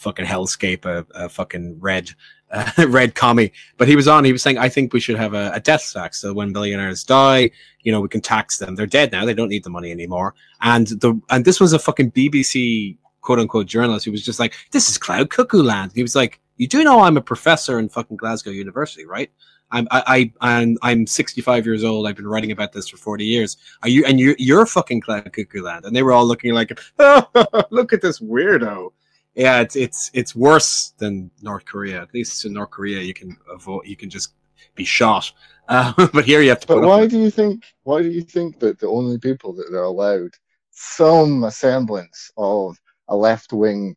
fucking 0.00 0.24
hellscape, 0.24 0.84
a, 0.84 1.06
a 1.14 1.28
fucking 1.28 1.78
red, 1.80 2.10
uh, 2.50 2.70
red 2.88 3.14
commie. 3.14 3.52
But 3.76 3.88
he 3.88 3.96
was 3.96 4.08
on. 4.08 4.24
He 4.24 4.32
was 4.32 4.42
saying, 4.42 4.58
I 4.58 4.68
think 4.68 4.92
we 4.92 5.00
should 5.00 5.16
have 5.16 5.34
a, 5.34 5.52
a, 5.54 5.60
death 5.60 5.92
tax. 5.92 6.20
So 6.20 6.32
when 6.32 6.52
billionaires 6.52 7.04
die, 7.04 7.50
you 7.82 7.92
know, 7.92 8.00
we 8.00 8.08
can 8.08 8.20
tax 8.20 8.58
them. 8.58 8.74
They're 8.74 8.86
dead 8.86 9.12
now. 9.12 9.24
They 9.24 9.34
don't 9.34 9.48
need 9.48 9.64
the 9.64 9.70
money 9.70 9.90
anymore. 9.90 10.34
And 10.62 10.86
the 10.88 11.20
and 11.30 11.44
this 11.44 11.60
was 11.60 11.72
a 11.72 11.78
fucking 11.78 12.12
BBC 12.12 12.96
quote 13.20 13.38
unquote 13.38 13.66
journalist 13.66 14.06
who 14.06 14.12
was 14.12 14.24
just 14.24 14.40
like, 14.40 14.54
this 14.72 14.88
is 14.88 14.98
cloud 14.98 15.30
cuckoo 15.30 15.62
land. 15.62 15.92
He 15.94 16.02
was 16.02 16.16
like, 16.16 16.40
you 16.56 16.66
do 16.66 16.82
know 16.82 17.00
I'm 17.00 17.16
a 17.16 17.22
professor 17.22 17.78
in 17.78 17.88
fucking 17.88 18.16
Glasgow 18.16 18.50
University, 18.50 19.06
right? 19.06 19.30
I'm 19.72 19.86
I, 19.90 20.32
I 20.40 20.54
I'm 20.54 20.78
I'm 20.82 21.06
65 21.06 21.64
years 21.64 21.84
old. 21.84 22.06
I've 22.06 22.16
been 22.16 22.26
writing 22.26 22.50
about 22.50 22.72
this 22.72 22.88
for 22.88 22.96
40 22.96 23.24
years. 23.24 23.56
Are 23.82 23.88
you 23.88 24.04
and 24.04 24.18
you 24.18 24.34
you're 24.38 24.66
fucking 24.66 25.02
cloud 25.02 25.32
cuckoo 25.32 25.62
land? 25.62 25.84
And 25.84 25.94
they 25.94 26.02
were 26.02 26.12
all 26.12 26.26
looking 26.26 26.52
like, 26.52 26.78
oh, 26.98 27.26
look 27.70 27.92
at 27.92 28.02
this 28.02 28.20
weirdo 28.20 28.92
yeah, 29.34 29.60
it's 29.60 29.76
it's 29.76 30.10
it's 30.12 30.34
worse 30.34 30.92
than 30.98 31.30
North 31.42 31.64
Korea. 31.64 32.02
At 32.02 32.12
least 32.12 32.44
in 32.44 32.52
North 32.52 32.70
Korea, 32.70 33.00
you 33.00 33.14
can 33.14 33.36
avoid, 33.50 33.86
you 33.86 33.96
can 33.96 34.10
just 34.10 34.34
be 34.74 34.84
shot. 34.84 35.32
Uh, 35.70 35.92
but 36.12 36.24
here 36.24 36.42
you 36.42 36.48
have 36.48 36.58
to. 36.58 36.66
But 36.66 36.82
why 36.82 37.06
do 37.06 37.16
you 37.16 37.30
think? 37.30 37.62
Why 37.84 38.02
do 38.02 38.10
you 38.10 38.22
think 38.22 38.58
that 38.58 38.80
the 38.80 38.88
only 38.88 39.18
people 39.18 39.52
that 39.52 39.72
are 39.72 39.84
allowed 39.84 40.34
some 40.72 41.48
semblance 41.48 42.28
of 42.36 42.76
a 43.06 43.14
left 43.14 43.52
wing 43.52 43.94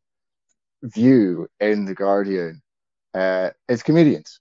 view 0.83 1.47
in 1.59 1.85
the 1.85 1.95
Guardian 1.95 2.61
uh, 3.15 3.49
is 3.67 3.81
comedians? 3.81 4.39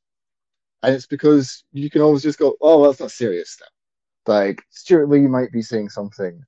And 0.82 0.94
it's 0.94 1.06
because 1.06 1.64
you 1.72 1.88
can 1.88 2.02
always 2.02 2.22
just 2.22 2.38
go, 2.38 2.54
"Oh, 2.60 2.80
well, 2.80 2.90
that's 2.90 3.00
not 3.00 3.12
serious 3.12 3.52
stuff." 3.52 3.70
Like 4.26 4.62
Stewart 4.68 5.08
Lee 5.08 5.26
might 5.26 5.52
be 5.52 5.62
saying 5.62 5.88
something. 5.88 6.38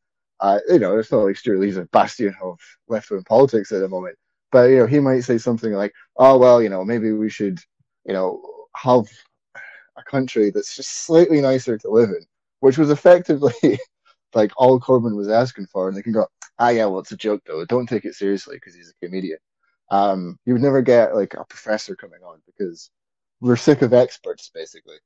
Uh, 0.40 0.58
you 0.68 0.80
know, 0.80 0.98
it's 0.98 1.10
not 1.10 1.24
like 1.24 1.38
Stewart 1.38 1.60
Lee's 1.60 1.78
a 1.78 1.86
bastion 1.86 2.34
of 2.42 2.58
left 2.88 3.10
wing 3.10 3.24
politics 3.26 3.72
at 3.72 3.80
the 3.80 3.88
moment, 3.88 4.18
but 4.54 4.70
you 4.70 4.78
know 4.78 4.86
he 4.86 5.00
might 5.00 5.20
say 5.20 5.36
something 5.36 5.72
like 5.72 5.92
oh 6.16 6.38
well 6.38 6.62
you 6.62 6.68
know 6.68 6.84
maybe 6.84 7.10
we 7.10 7.28
should 7.28 7.58
you 8.06 8.12
know 8.12 8.40
have 8.76 9.04
a 9.96 10.02
country 10.04 10.50
that's 10.50 10.76
just 10.76 11.04
slightly 11.06 11.40
nicer 11.40 11.76
to 11.76 11.90
live 11.90 12.10
in 12.10 12.24
which 12.60 12.78
was 12.78 12.88
effectively 12.88 13.52
like 14.34 14.52
all 14.56 14.78
corbyn 14.78 15.16
was 15.16 15.28
asking 15.28 15.66
for 15.66 15.88
and 15.88 15.96
they 15.96 16.02
can 16.02 16.12
go 16.12 16.24
ah 16.60 16.68
yeah 16.68 16.86
well 16.86 17.00
it's 17.00 17.10
a 17.10 17.16
joke 17.16 17.42
though. 17.46 17.64
Don't 17.64 17.88
take 17.88 18.04
it 18.04 18.14
seriously 18.14 18.54
because 18.56 18.76
he's 18.76 18.90
a 18.90 19.04
comedian. 19.04 19.38
Um, 19.90 20.38
you 20.46 20.52
would 20.52 20.62
never 20.62 20.82
get 20.82 21.16
like 21.16 21.34
a 21.34 21.44
professor 21.44 21.96
coming 21.96 22.20
on 22.24 22.40
because 22.46 22.90
we're 23.40 23.56
sick 23.56 23.82
of 23.82 23.92
experts 23.92 24.52
basically 24.54 24.96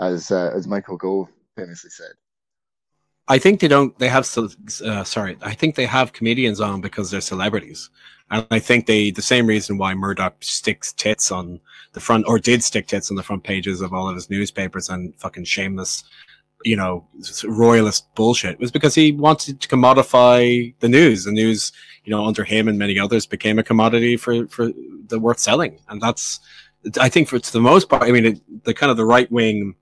as 0.00 0.32
uh, 0.32 0.50
as 0.54 0.66
michael 0.66 0.96
gove 0.96 1.28
famously 1.56 1.90
said 1.90 2.12
I 3.30 3.38
think 3.38 3.60
they 3.60 3.68
don't. 3.68 3.96
They 4.00 4.08
have 4.08 4.28
uh, 4.84 5.04
sorry. 5.04 5.38
I 5.40 5.54
think 5.54 5.76
they 5.76 5.86
have 5.86 6.12
comedians 6.12 6.60
on 6.60 6.80
because 6.80 7.12
they're 7.12 7.20
celebrities, 7.20 7.88
and 8.28 8.44
I 8.50 8.58
think 8.58 8.86
they 8.86 9.12
the 9.12 9.22
same 9.22 9.46
reason 9.46 9.78
why 9.78 9.94
Murdoch 9.94 10.34
sticks 10.40 10.92
tits 10.92 11.30
on 11.30 11.60
the 11.92 12.00
front 12.00 12.24
or 12.26 12.40
did 12.40 12.64
stick 12.64 12.88
tits 12.88 13.08
on 13.08 13.16
the 13.16 13.22
front 13.22 13.44
pages 13.44 13.82
of 13.82 13.94
all 13.94 14.08
of 14.08 14.16
his 14.16 14.30
newspapers 14.30 14.88
and 14.88 15.14
fucking 15.14 15.44
shameless, 15.44 16.02
you 16.64 16.74
know, 16.74 17.06
royalist 17.44 18.12
bullshit 18.16 18.58
was 18.58 18.72
because 18.72 18.96
he 18.96 19.12
wanted 19.12 19.60
to 19.60 19.68
commodify 19.68 20.74
the 20.80 20.88
news. 20.88 21.22
The 21.22 21.30
news, 21.30 21.70
you 22.02 22.10
know, 22.10 22.26
under 22.26 22.42
him 22.42 22.66
and 22.66 22.80
many 22.80 22.98
others 22.98 23.26
became 23.26 23.60
a 23.60 23.62
commodity 23.62 24.16
for 24.16 24.48
for 24.48 24.72
the 25.06 25.20
worth 25.20 25.38
selling, 25.38 25.78
and 25.88 26.02
that's 26.02 26.40
I 27.00 27.08
think 27.08 27.28
for 27.28 27.38
the 27.38 27.60
most 27.60 27.88
part. 27.88 28.02
I 28.02 28.10
mean, 28.10 28.26
it, 28.26 28.64
the 28.64 28.74
kind 28.74 28.90
of 28.90 28.96
the 28.96 29.04
right 29.04 29.30
wing 29.30 29.76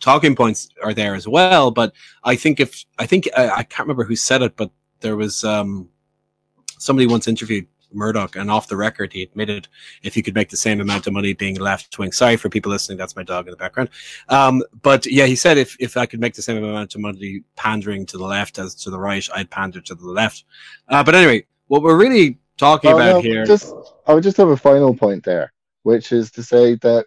talking 0.00 0.34
points 0.34 0.68
are 0.82 0.94
there 0.94 1.14
as 1.14 1.28
well. 1.28 1.70
But 1.70 1.92
I 2.24 2.36
think 2.36 2.60
if 2.60 2.84
I 2.98 3.06
think 3.06 3.28
I, 3.36 3.50
I 3.50 3.62
can't 3.62 3.86
remember 3.86 4.04
who 4.04 4.16
said 4.16 4.42
it, 4.42 4.56
but 4.56 4.70
there 5.00 5.16
was 5.16 5.44
um, 5.44 5.88
somebody 6.78 7.06
once 7.06 7.28
interviewed 7.28 7.66
Murdoch, 7.92 8.36
and 8.36 8.50
off 8.50 8.68
the 8.68 8.76
record, 8.76 9.12
he 9.12 9.22
admitted 9.22 9.68
if 10.02 10.14
he 10.14 10.22
could 10.22 10.34
make 10.34 10.48
the 10.48 10.56
same 10.56 10.80
amount 10.80 11.06
of 11.06 11.12
money 11.12 11.32
being 11.32 11.56
left 11.56 11.98
wing. 11.98 12.12
Sorry 12.12 12.36
for 12.36 12.48
people 12.48 12.70
listening, 12.70 12.98
that's 12.98 13.16
my 13.16 13.22
dog 13.22 13.46
in 13.46 13.50
the 13.50 13.56
background. 13.56 13.90
Um, 14.28 14.62
but 14.82 15.06
yeah, 15.06 15.26
he 15.26 15.36
said 15.36 15.58
if 15.58 15.76
if 15.80 15.96
I 15.96 16.06
could 16.06 16.20
make 16.20 16.34
the 16.34 16.42
same 16.42 16.62
amount 16.62 16.94
of 16.94 17.00
money 17.00 17.42
pandering 17.56 18.06
to 18.06 18.18
the 18.18 18.24
left 18.24 18.58
as 18.58 18.74
to 18.76 18.90
the 18.90 18.98
right, 18.98 19.26
I'd 19.34 19.50
pander 19.50 19.80
to 19.80 19.94
the 19.94 20.06
left. 20.06 20.44
Uh, 20.88 21.02
but 21.02 21.14
anyway, 21.14 21.44
what 21.68 21.82
we're 21.82 21.98
really 21.98 22.38
talking 22.56 22.92
about 22.92 23.16
no, 23.16 23.20
here. 23.20 23.44
Just 23.44 23.74
I 24.06 24.14
would 24.14 24.22
just 24.22 24.36
have 24.36 24.48
a 24.48 24.56
final 24.56 24.94
point 24.94 25.24
there, 25.24 25.52
which 25.82 26.12
is 26.12 26.30
to 26.32 26.42
say 26.42 26.74
that 26.76 27.06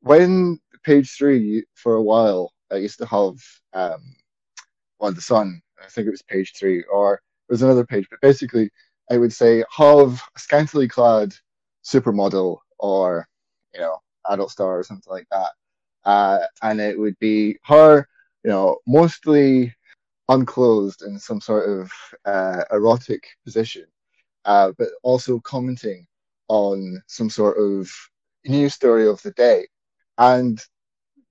when 0.00 0.60
page 0.84 1.10
three 1.16 1.64
for 1.74 1.94
a 1.94 2.02
while. 2.02 2.52
I 2.72 2.76
used 2.76 2.98
to 2.98 3.06
have 3.06 3.36
um, 3.72 4.16
on 5.00 5.14
the 5.14 5.20
Sun. 5.20 5.60
I 5.82 5.88
think 5.88 6.06
it 6.06 6.10
was 6.10 6.22
page 6.22 6.52
three, 6.58 6.82
or 6.84 7.14
it 7.14 7.52
was 7.52 7.62
another 7.62 7.84
page. 7.86 8.06
But 8.10 8.20
basically, 8.20 8.70
I 9.10 9.18
would 9.18 9.32
say 9.32 9.64
have 9.76 10.22
a 10.36 10.38
scantily 10.38 10.88
clad 10.88 11.34
supermodel 11.84 12.58
or 12.78 13.28
you 13.74 13.80
know 13.80 13.98
adult 14.28 14.50
star 14.50 14.78
or 14.78 14.82
something 14.82 15.12
like 15.12 15.26
that, 15.30 15.50
uh, 16.04 16.40
and 16.62 16.80
it 16.80 16.98
would 16.98 17.18
be 17.18 17.58
her, 17.64 18.06
you 18.44 18.50
know, 18.50 18.78
mostly 18.86 19.74
unclothed 20.28 21.02
in 21.02 21.18
some 21.18 21.40
sort 21.40 21.68
of 21.68 21.92
uh, 22.24 22.64
erotic 22.70 23.26
position, 23.44 23.84
uh, 24.44 24.72
but 24.78 24.88
also 25.02 25.40
commenting 25.40 26.06
on 26.48 27.02
some 27.06 27.30
sort 27.30 27.58
of 27.58 27.90
news 28.44 28.74
story 28.74 29.06
of 29.06 29.20
the 29.22 29.32
day. 29.32 29.66
And 30.18 30.62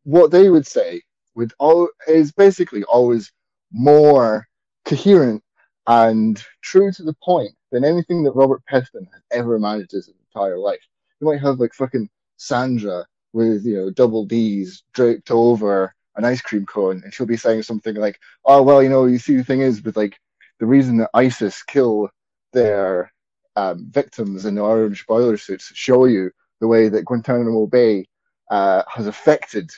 what 0.03 0.31
they 0.31 0.49
would 0.49 0.67
say 0.67 1.01
would 1.35 1.53
all 1.59 1.89
is 2.07 2.31
basically 2.31 2.83
always 2.83 3.31
more 3.71 4.47
coherent 4.85 5.43
and 5.87 6.43
true 6.61 6.91
to 6.91 7.03
the 7.03 7.15
point 7.23 7.51
than 7.71 7.83
anything 7.83 8.23
that 8.23 8.35
Robert 8.35 8.61
Peston 8.71 9.07
has 9.11 9.21
ever 9.31 9.59
managed 9.59 9.91
his 9.91 10.09
entire 10.09 10.57
life. 10.57 10.79
You 11.19 11.27
might 11.27 11.41
have 11.41 11.59
like 11.59 11.73
fucking 11.73 12.09
Sandra 12.37 13.05
with 13.33 13.65
you 13.65 13.77
know 13.77 13.89
double 13.89 14.25
D's 14.25 14.83
draped 14.93 15.31
over 15.31 15.93
an 16.15 16.25
ice 16.25 16.41
cream 16.41 16.65
cone, 16.65 17.01
and 17.03 17.13
she'll 17.13 17.25
be 17.25 17.37
saying 17.37 17.63
something 17.63 17.95
like, 17.95 18.19
"Oh 18.45 18.61
well, 18.61 18.83
you 18.83 18.89
know, 18.89 19.05
you 19.05 19.17
see, 19.17 19.35
the 19.37 19.43
thing 19.43 19.61
is 19.61 19.83
with 19.83 19.97
like 19.97 20.17
the 20.59 20.65
reason 20.65 20.97
that 20.97 21.09
ISIS 21.13 21.63
kill 21.63 22.09
their 22.53 23.11
um, 23.55 23.87
victims 23.89 24.45
in 24.45 24.57
orange 24.57 25.05
boiler 25.07 25.37
suits 25.37 25.71
show 25.73 26.05
you 26.05 26.31
the 26.61 26.67
way 26.67 26.89
that 26.89 27.05
Guantanamo 27.05 27.67
Bay 27.67 28.05
uh, 28.49 28.83
has 28.87 29.07
affected 29.07 29.71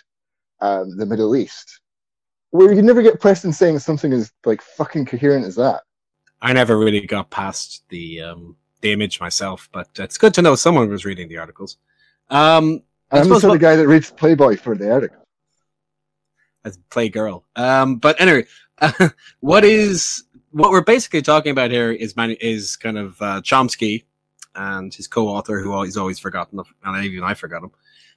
um, 0.65 0.97
the 0.97 1.05
Middle 1.05 1.35
East, 1.35 1.79
where 2.51 2.73
you 2.73 2.81
never 2.81 3.01
get 3.01 3.19
Peston 3.19 3.53
saying 3.53 3.79
something 3.79 4.13
as 4.13 4.31
like 4.45 4.61
fucking 4.61 5.05
coherent 5.05 5.45
as 5.45 5.55
that. 5.55 5.81
I 6.41 6.53
never 6.53 6.77
really 6.77 7.05
got 7.05 7.29
past 7.29 7.83
the 7.89 8.21
um, 8.21 8.55
the 8.81 8.91
image 8.91 9.19
myself, 9.19 9.69
but 9.71 9.89
it's 9.97 10.17
good 10.17 10.33
to 10.35 10.41
know 10.41 10.55
someone 10.55 10.89
was 10.89 11.05
reading 11.05 11.27
the 11.27 11.37
articles. 11.37 11.77
Um, 12.29 12.81
I'm 13.11 13.29
the 13.29 13.39
sort 13.39 13.55
of 13.55 13.61
guy 13.61 13.75
that 13.75 13.87
reads 13.87 14.11
Playboy 14.11 14.57
for 14.57 14.75
the 14.75 14.91
article. 14.91 15.21
As 16.63 16.77
Playgirl. 16.89 17.43
Um, 17.55 17.97
but 17.97 18.19
anyway, 18.19 18.45
what 19.39 19.63
is 19.63 20.23
what 20.51 20.71
we're 20.71 20.81
basically 20.81 21.21
talking 21.21 21.51
about 21.51 21.71
here 21.71 21.91
is 21.91 22.15
man, 22.15 22.31
is 22.31 22.75
kind 22.75 22.97
of 22.97 23.21
uh, 23.21 23.41
Chomsky 23.41 24.05
and 24.55 24.93
his 24.93 25.07
co-author, 25.07 25.59
who 25.59 25.83
he's 25.83 25.97
always 25.97 26.17
forgotten, 26.17 26.61
and 26.83 27.05
even 27.05 27.23
I 27.23 27.33
forgot 27.33 27.63
him 27.63 27.71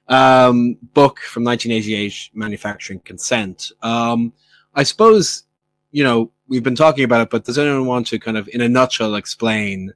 um, 0.09 0.77
book 0.93 1.19
from 1.19 1.43
1988, 1.43 2.31
Manufacturing 2.33 2.99
Consent. 2.99 3.71
Um, 3.81 4.33
I 4.73 4.83
suppose, 4.83 5.43
you 5.91 6.03
know, 6.03 6.31
we've 6.47 6.63
been 6.63 6.75
talking 6.75 7.03
about 7.03 7.21
it, 7.21 7.29
but 7.29 7.45
does 7.45 7.57
anyone 7.57 7.85
want 7.85 8.07
to 8.07 8.19
kind 8.19 8.37
of, 8.37 8.49
in 8.51 8.61
a 8.61 8.69
nutshell, 8.69 9.15
explain? 9.15 9.93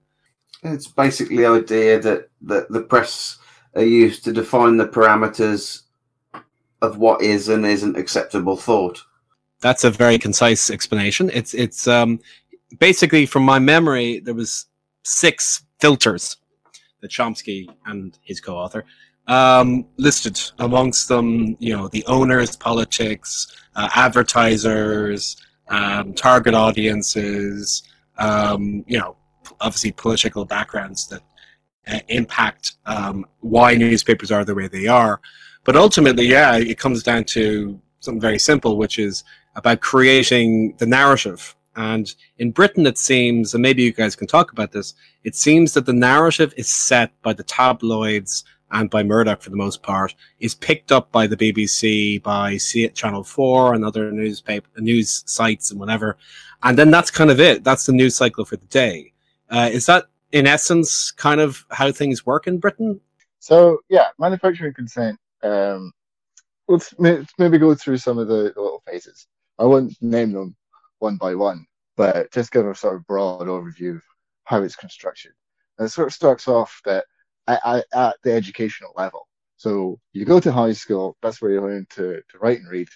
It's 0.64 0.88
basically 0.88 1.38
the 1.38 1.48
idea 1.48 2.00
that, 2.00 2.30
that 2.44 2.70
the 2.72 2.82
press 2.82 3.40
are 3.76 3.84
used 3.84 4.24
to 4.24 4.32
define 4.32 4.78
the 4.78 4.88
parameters 4.88 5.82
of 6.82 6.98
what 6.98 7.22
is 7.22 7.50
and 7.50 7.66
isn't 7.66 7.98
acceptable 7.98 8.56
thought. 8.56 9.02
That's 9.62 9.84
a 9.84 9.90
very 9.90 10.20
concise 10.20 10.70
explanation. 10.70 11.32
It's 11.34 11.54
it's 11.54 11.88
um, 11.88 12.20
basically 12.80 13.26
from 13.26 13.44
my 13.44 13.60
memory 13.60 14.20
there 14.20 14.34
was 14.34 14.66
six 15.04 15.64
filters 15.80 16.36
that 17.02 17.12
Chomsky 17.12 17.70
and 17.86 18.18
his 18.22 18.42
co-author 18.42 18.84
um, 19.28 19.86
listed 19.98 20.40
amongst 20.60 21.08
them, 21.08 21.56
you 21.60 21.76
know, 21.76 21.88
the 21.88 22.06
owners, 22.06 22.56
politics, 22.56 23.48
uh, 23.76 23.90
advertisers, 23.96 25.38
um, 25.70 26.14
target 26.14 26.54
audiences, 26.54 27.84
um, 28.18 28.84
you 28.88 28.98
know, 28.98 29.16
obviously 29.62 29.92
political 29.92 30.46
backgrounds 30.46 31.08
that 31.08 31.22
uh, 31.88 32.00
impact 32.10 32.74
um, 32.86 33.26
why 33.40 33.76
newspapers 33.76 34.32
are 34.32 34.46
the 34.46 34.56
way 34.56 34.68
they 34.68 34.88
are. 34.88 35.20
But 35.64 35.76
ultimately, 35.76 36.26
yeah, 36.26 36.58
it 36.58 36.78
comes 36.78 37.04
down 37.04 37.24
to 37.26 37.80
something 38.00 38.22
very 38.22 38.40
simple, 38.40 38.78
which 38.78 39.00
is 39.00 39.24
about 39.56 39.80
creating 39.80 40.76
the 40.78 40.86
narrative. 40.86 41.56
And 41.76 42.14
in 42.38 42.52
Britain, 42.52 42.86
it 42.86 42.98
seems, 42.98 43.54
and 43.54 43.62
maybe 43.62 43.82
you 43.82 43.94
guys 43.94 44.16
can 44.16 44.28
talk 44.28 44.52
about 44.52 44.72
this, 44.72 44.94
it 45.24 45.36
seems 45.36 45.74
that 45.74 45.86
the 45.86 45.94
narrative 45.94 46.54
is 46.58 46.68
set 46.68 47.12
by 47.22 47.34
the 47.34 47.44
tabloids 47.44 48.44
and 48.74 48.90
by 48.90 49.04
Murdoch 49.04 49.42
for 49.42 49.52
the 49.52 49.56
most 49.56 49.82
part, 49.84 50.14
is 50.40 50.56
picked 50.56 50.92
up 50.92 51.12
by 51.12 51.28
the 51.28 51.38
BBC, 51.38 52.22
by 52.22 52.58
Channel 52.94 53.24
4 53.24 53.76
and 53.76 53.86
other 53.86 54.12
newspaper, 54.12 54.68
news 54.78 55.24
sites 55.26 55.72
and 55.72 55.80
whatever. 55.80 56.18
And 56.64 56.78
then 56.78 56.92
that's 56.92 57.12
kind 57.12 57.32
of 57.32 57.40
it. 57.40 57.64
That's 57.64 57.86
the 57.86 57.94
news 57.94 58.16
cycle 58.16 58.46
for 58.46 58.58
the 58.58 58.66
day. 58.66 59.14
Uh, 59.50 59.70
is 59.72 59.86
that, 59.86 60.06
in 60.32 60.48
essence, 60.48 61.12
kind 61.12 61.40
of 61.40 61.64
how 61.70 61.92
things 61.92 62.26
work 62.26 62.48
in 62.48 62.58
Britain? 62.58 63.00
So, 63.40 63.80
yeah, 63.90 64.08
manufacturing 64.18 64.74
consent. 64.74 65.20
Um, 65.44 65.92
let's, 66.68 66.94
let's 66.98 67.32
maybe 67.38 67.60
go 67.60 67.76
through 67.76 67.98
some 67.98 68.18
of 68.18 68.28
the, 68.28 68.52
the 68.56 68.62
little 68.62 68.84
phases. 68.88 69.28
I 69.60 69.66
won't 69.66 69.94
name 70.02 70.32
them 70.32 70.56
one 71.00 71.18
by 71.18 71.36
one, 71.36 71.68
but 71.96 72.32
just 72.32 72.52
give 72.52 72.66
a 72.66 72.74
sort 72.74 72.96
of 72.96 73.06
broad 73.06 73.48
overview 73.48 73.98
of 73.98 74.04
how 74.46 74.64
it's 74.64 74.76
constructed. 74.76 75.34
And 75.78 75.86
it 75.86 75.90
sort 75.90 76.08
of 76.08 76.14
starts 76.14 76.48
off 76.48 76.82
that 76.86 77.06
at, 77.48 77.86
at 77.94 78.16
the 78.24 78.32
educational 78.34 78.94
level. 78.96 79.28
So 79.58 80.00
you 80.12 80.26
go 80.26 80.40
to 80.40 80.52
high 80.52 80.74
school, 80.74 81.18
that's 81.22 81.42
where 81.42 81.52
you 81.52 81.62
learn 81.62 81.88
to, 81.92 82.22
to 82.30 82.38
write 82.40 82.60
and 82.60 82.70
read. 82.70 82.90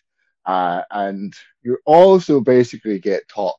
Uh, 0.45 0.81
and 0.91 1.33
you 1.61 1.77
also 1.85 2.39
basically 2.39 2.99
get 2.99 3.27
taught 3.27 3.55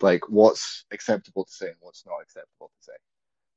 like 0.00 0.28
what's 0.28 0.84
acceptable 0.92 1.44
to 1.44 1.52
say 1.52 1.66
and 1.66 1.76
what's 1.80 2.04
not 2.06 2.20
acceptable 2.22 2.70
to 2.78 2.84
say. 2.84 2.92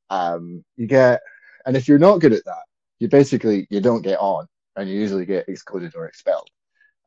Um, 0.09 0.63
you 0.75 0.87
get, 0.87 1.21
and 1.65 1.75
if 1.75 1.87
you're 1.87 1.99
not 1.99 2.19
good 2.19 2.33
at 2.33 2.45
that, 2.45 2.63
you 2.99 3.07
basically 3.07 3.67
you 3.69 3.81
don't 3.81 4.03
get 4.03 4.19
on, 4.19 4.47
and 4.75 4.89
you 4.89 4.99
usually 4.99 5.25
get 5.25 5.49
excluded 5.49 5.95
or 5.95 6.07
expelled. 6.07 6.49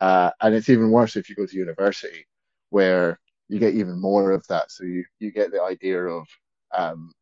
Uh, 0.00 0.30
and 0.40 0.54
it's 0.54 0.68
even 0.68 0.90
worse 0.90 1.16
if 1.16 1.28
you 1.28 1.34
go 1.34 1.46
to 1.46 1.56
university, 1.56 2.26
where 2.70 3.18
you 3.48 3.58
get 3.58 3.74
even 3.74 4.00
more 4.00 4.32
of 4.32 4.46
that. 4.48 4.70
So 4.70 4.84
you 4.84 5.04
you 5.18 5.32
get 5.32 5.50
the 5.50 5.62
idea 5.62 6.02
of 6.02 6.26
um, 6.76 7.12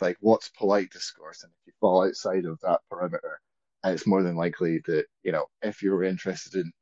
like 0.00 0.16
what's 0.20 0.48
polite 0.50 0.90
discourse, 0.90 1.42
and 1.42 1.52
if 1.52 1.66
you 1.66 1.72
fall 1.80 2.06
outside 2.06 2.44
of 2.44 2.60
that 2.60 2.80
perimeter, 2.90 3.40
it's 3.84 4.06
more 4.06 4.22
than 4.22 4.36
likely 4.36 4.80
that 4.86 5.06
you 5.22 5.32
know 5.32 5.46
if 5.62 5.82
you're 5.82 6.04
interested 6.04 6.54
in 6.54 6.72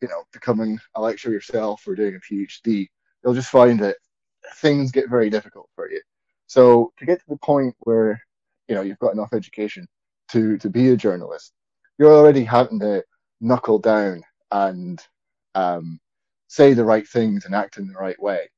you 0.00 0.08
know 0.08 0.22
becoming 0.32 0.78
a 0.94 1.00
lecturer 1.00 1.32
yourself 1.32 1.86
or 1.86 1.94
doing 1.94 2.16
a 2.16 2.34
PhD, 2.34 2.88
you'll 3.22 3.34
just 3.34 3.50
find 3.50 3.80
that 3.80 3.96
things 4.56 4.92
get 4.92 5.10
very 5.10 5.30
difficult 5.30 5.68
for 5.74 5.90
you. 5.90 6.00
So 6.46 6.92
to 6.98 7.06
get 7.06 7.20
to 7.20 7.26
the 7.28 7.38
point 7.38 7.74
where 7.80 8.20
you 8.68 8.74
know 8.74 8.82
you've 8.82 8.98
got 8.98 9.14
enough 9.14 9.32
education 9.32 9.86
to 10.32 10.58
to 10.58 10.70
be 10.70 10.90
a 10.90 10.96
journalist, 10.96 11.52
you're 11.98 12.14
already 12.14 12.44
having 12.44 12.80
to 12.80 13.04
knuckle 13.40 13.78
down 13.78 14.22
and 14.50 15.00
um, 15.54 16.00
say 16.48 16.74
the 16.74 16.84
right 16.84 17.06
things 17.06 17.44
and 17.44 17.54
act 17.54 17.78
in 17.78 17.86
the 17.86 17.94
right 17.94 18.20
way. 18.20 18.48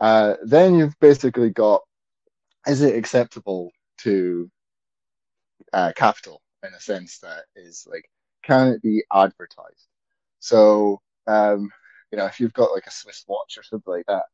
Uh, 0.00 0.34
then 0.44 0.74
you've 0.74 0.98
basically 1.00 1.50
got 1.50 1.82
is 2.66 2.82
it 2.82 2.96
acceptable 2.96 3.70
to 3.98 4.50
uh, 5.72 5.92
capital 5.96 6.40
in 6.66 6.72
a 6.74 6.80
sense 6.80 7.18
that 7.18 7.44
is 7.56 7.86
like 7.90 8.08
can 8.42 8.68
it 8.68 8.82
be 8.82 9.04
advertised 9.12 9.88
so 10.40 11.00
um, 11.26 11.70
you 12.14 12.18
know, 12.18 12.26
if 12.26 12.38
you've 12.38 12.52
got 12.52 12.72
like 12.72 12.86
a 12.86 12.92
Swiss 12.92 13.24
watch 13.26 13.58
or 13.58 13.64
something 13.64 13.92
like 13.92 14.06
that, 14.06 14.24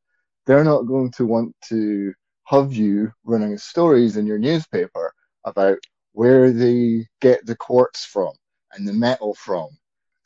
they're 0.47 0.64
not 0.64 0.83
going 0.83 1.11
to 1.12 1.24
want 1.24 1.55
to 1.68 2.12
have 2.45 2.74
you 2.74 3.11
running 3.24 3.57
stories 3.57 4.18
in 4.18 4.26
your 4.26 4.39
newspaper 4.39 5.14
about 5.45 5.78
where 6.12 6.51
they 6.53 7.07
get 7.22 7.47
the 7.47 7.57
quartz 7.57 8.05
from 8.05 8.33
and 8.72 8.87
the 8.87 8.93
metal 8.93 9.35
from 9.35 9.68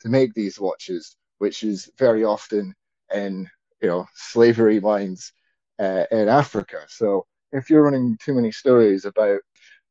to 0.01 0.09
make 0.09 0.33
these 0.33 0.59
watches, 0.59 1.15
which 1.37 1.63
is 1.63 1.89
very 1.97 2.25
often 2.25 2.73
in 3.13 3.47
you 3.81 3.87
know 3.87 4.05
slavery 4.15 4.81
mines 4.81 5.31
uh, 5.79 6.03
in 6.11 6.27
Africa. 6.27 6.81
So 6.89 7.25
if 7.51 7.69
you're 7.69 7.83
running 7.83 8.17
too 8.23 8.33
many 8.33 8.51
stories 8.51 9.05
about 9.05 9.39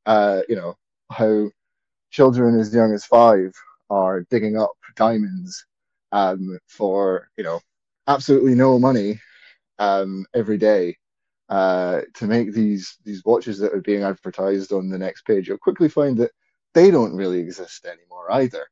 uh, 0.07 0.41
you 0.49 0.57
know 0.57 0.75
how 1.11 1.49
children 2.11 2.59
as 2.59 2.75
young 2.75 2.93
as 2.93 3.05
five 3.05 3.53
are 3.91 4.23
digging 4.31 4.57
up 4.57 4.73
diamonds 4.97 5.67
um, 6.13 6.59
for 6.69 7.29
you 7.37 7.45
know 7.45 7.61
absolutely 8.07 8.55
no 8.55 8.79
money 8.79 9.21
um, 9.79 10.25
every 10.35 10.59
day 10.59 10.97
uh, 11.49 12.01
to 12.15 12.27
make 12.27 12.53
these 12.53 12.97
these 13.05 13.23
watches 13.25 13.59
that 13.59 13.73
are 13.73 13.81
being 13.81 14.03
advertised 14.03 14.73
on 14.73 14.89
the 14.89 14.99
next 14.99 15.27
page, 15.27 15.49
you'll 15.49 15.59
quickly 15.59 15.89
find 15.89 16.17
that 16.19 16.33
they 16.73 16.91
don't 16.91 17.15
really 17.15 17.39
exist 17.39 17.85
anymore 17.85 18.33
either. 18.33 18.67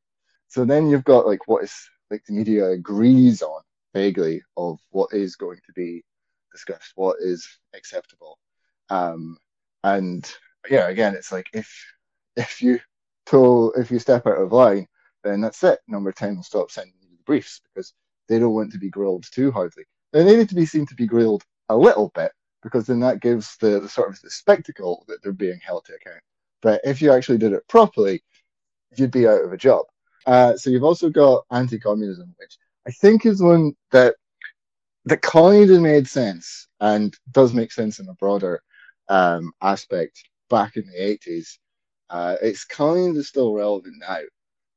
So 0.49 0.65
then 0.65 0.89
you've 0.89 1.05
got 1.05 1.27
like 1.27 1.47
what 1.47 1.65
is 1.65 1.75
like 2.11 2.25
the 2.27 2.33
media 2.33 2.71
agrees 2.71 3.43
on 3.43 3.63
vaguely 3.95 4.43
of 4.57 4.79
what 4.91 5.13
is 5.13 5.37
going 5.37 5.59
to 5.67 5.73
be 5.75 6.03
discussed, 6.51 6.93
what 6.95 7.17
is 7.21 7.47
acceptable, 7.75 8.39
um, 8.93 9.39
and 9.85 10.31
yeah, 10.69 10.89
again, 10.89 11.15
it's 11.15 11.33
like 11.33 11.49
if 11.55 11.69
if 12.37 12.61
you 12.61 12.79
told 13.25 13.73
if 13.77 13.91
you 13.91 13.99
step 13.99 14.27
out 14.27 14.37
of 14.39 14.53
line, 14.53 14.87
then 15.25 15.41
that's 15.41 15.65
it. 15.65 15.81
Number 15.89 16.13
ten 16.13 16.37
will 16.37 16.43
stop 16.43 16.71
sending 16.71 16.95
you 17.01 17.09
the 17.17 17.23
briefs 17.25 17.61
because 17.65 17.95
they 18.29 18.39
don't 18.39 18.53
want 18.55 18.71
to 18.73 18.79
be 18.79 18.91
grilled 18.91 19.25
too 19.33 19.51
hardly. 19.51 19.85
They 20.13 20.25
need 20.25 20.49
to 20.51 20.55
be 20.55 20.67
seen 20.67 20.87
to 20.87 20.95
be 20.95 21.07
grilled 21.07 21.43
a 21.71 21.77
little 21.77 22.13
bit 22.15 22.33
because 22.63 22.87
then 22.87 23.01
that 23.01 23.21
gives 23.21 23.57
the, 23.57 23.81
the 23.81 23.89
sort 23.89 24.11
of 24.11 24.21
the 24.21 24.31
spectacle 24.31 25.05
that 25.09 25.23
they're 25.23 25.33
being 25.33 25.61
held 25.65 25.87
to 25.87 25.95
account. 25.95 26.23
But 26.61 26.83
if 26.85 27.01
you 27.01 27.13
actually 27.13 27.39
did 27.39 27.55
it 27.55 27.67
properly, 27.69 28.23
you'd 28.97 29.11
be 29.11 29.27
out 29.27 29.43
of 29.43 29.53
a 29.53 29.57
job. 29.57 29.87
Uh, 30.27 30.57
so 30.57 30.71
you've 30.71 30.85
also 30.85 31.09
got 31.09 31.45
anti-communism, 31.51 32.35
which 32.39 32.59
I 32.87 32.91
think 32.91 33.25
is 33.25 33.43
one 33.43 33.73
that 33.91 34.15
that 35.07 35.23
kind 35.23 35.69
of 35.71 35.81
made 35.81 36.07
sense 36.07 36.69
and 36.81 37.17
does 37.33 37.55
make 37.55 37.73
sense 37.73 37.99
in 37.99 38.09
a 38.09 38.15
broader 38.15 38.63
um, 39.09 39.53
aspect 39.63 40.23
back 40.51 40.77
in 40.77 40.87
the 40.87 40.99
80s. 40.99 41.59
Uh, 42.11 42.37
it's 42.43 42.65
kind 42.65 43.17
of 43.17 43.27
still 43.27 43.55
relevant 43.55 43.95
now, 44.01 44.19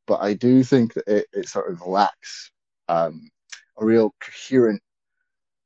but 0.08 0.22
I 0.22 0.34
do 0.34 0.64
think 0.64 0.94
that 0.94 1.08
it, 1.08 1.26
it 1.34 1.50
sort 1.50 1.72
of 1.72 1.86
lacks 1.86 2.52
um, 2.88 3.30
a 3.78 3.86
real 3.86 4.14
coherent 4.22 4.82